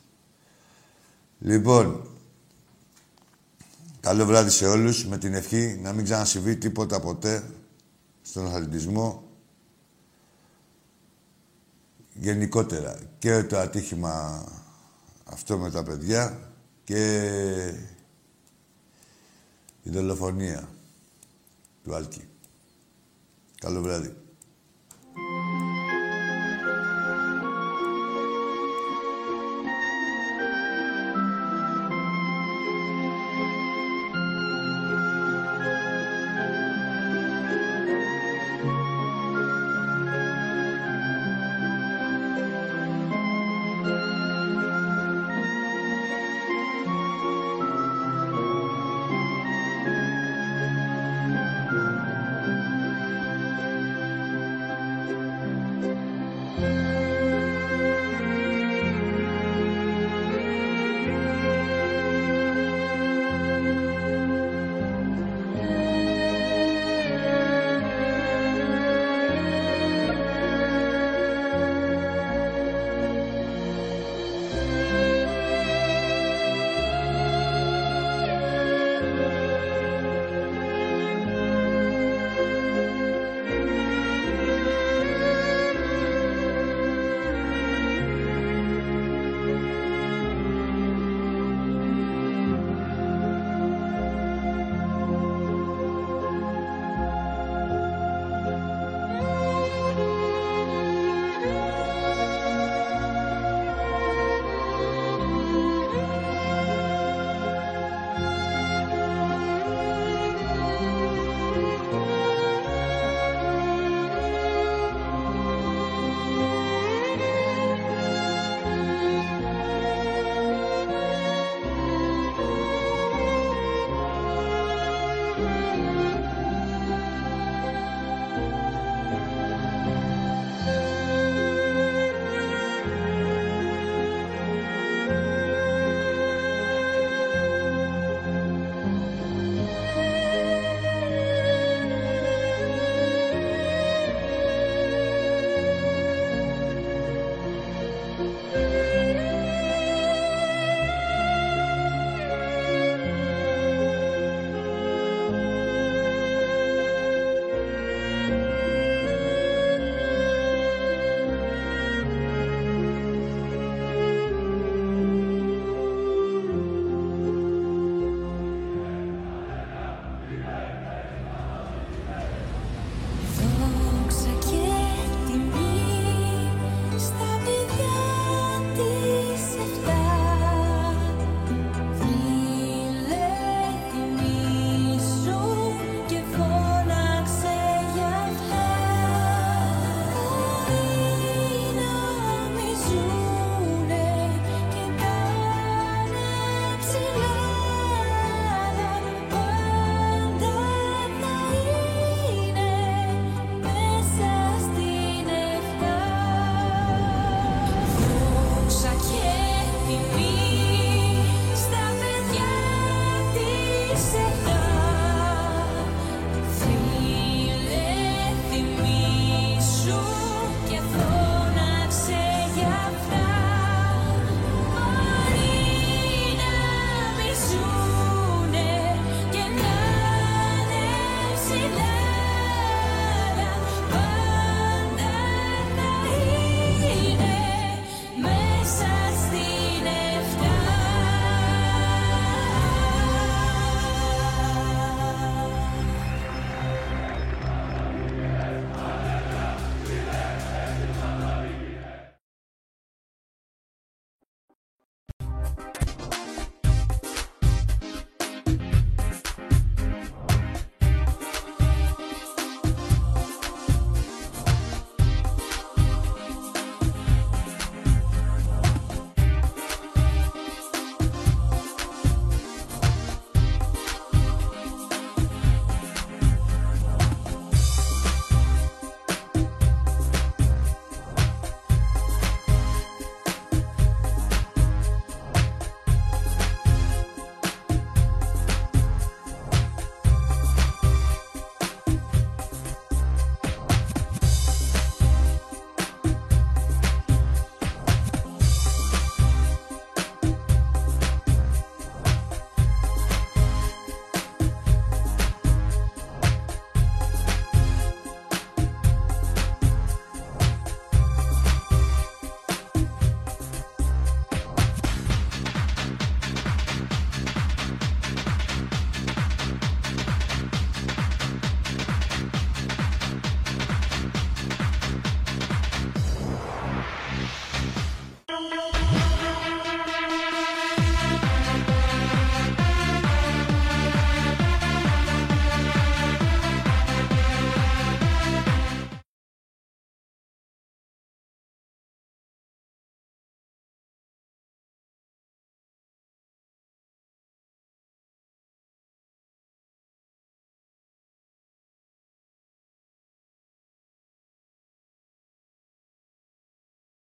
Λοιπόν, 1.39 2.11
Καλό 4.07 4.25
βράδυ 4.25 4.51
σε 4.51 4.67
όλους, 4.67 5.07
με 5.07 5.19
την 5.19 5.35
ευχή 5.35 5.79
να 5.83 5.93
μην 5.93 6.05
ξανασυμβεί 6.05 6.57
τίποτα 6.57 7.01
ποτέ 7.01 7.51
στον 8.23 8.47
αθλητισμό. 8.47 9.29
Γενικότερα 12.13 12.99
και 13.19 13.43
το 13.43 13.59
ατύχημα 13.59 14.45
αυτό 15.25 15.59
με 15.59 15.71
τα 15.71 15.83
παιδιά 15.83 16.53
και 16.85 17.25
η 19.83 19.91
δολοφονία 19.91 20.69
του 21.85 21.95
Άλκη. 21.95 22.29
Καλό 23.61 23.81
βράδυ. 23.81 24.26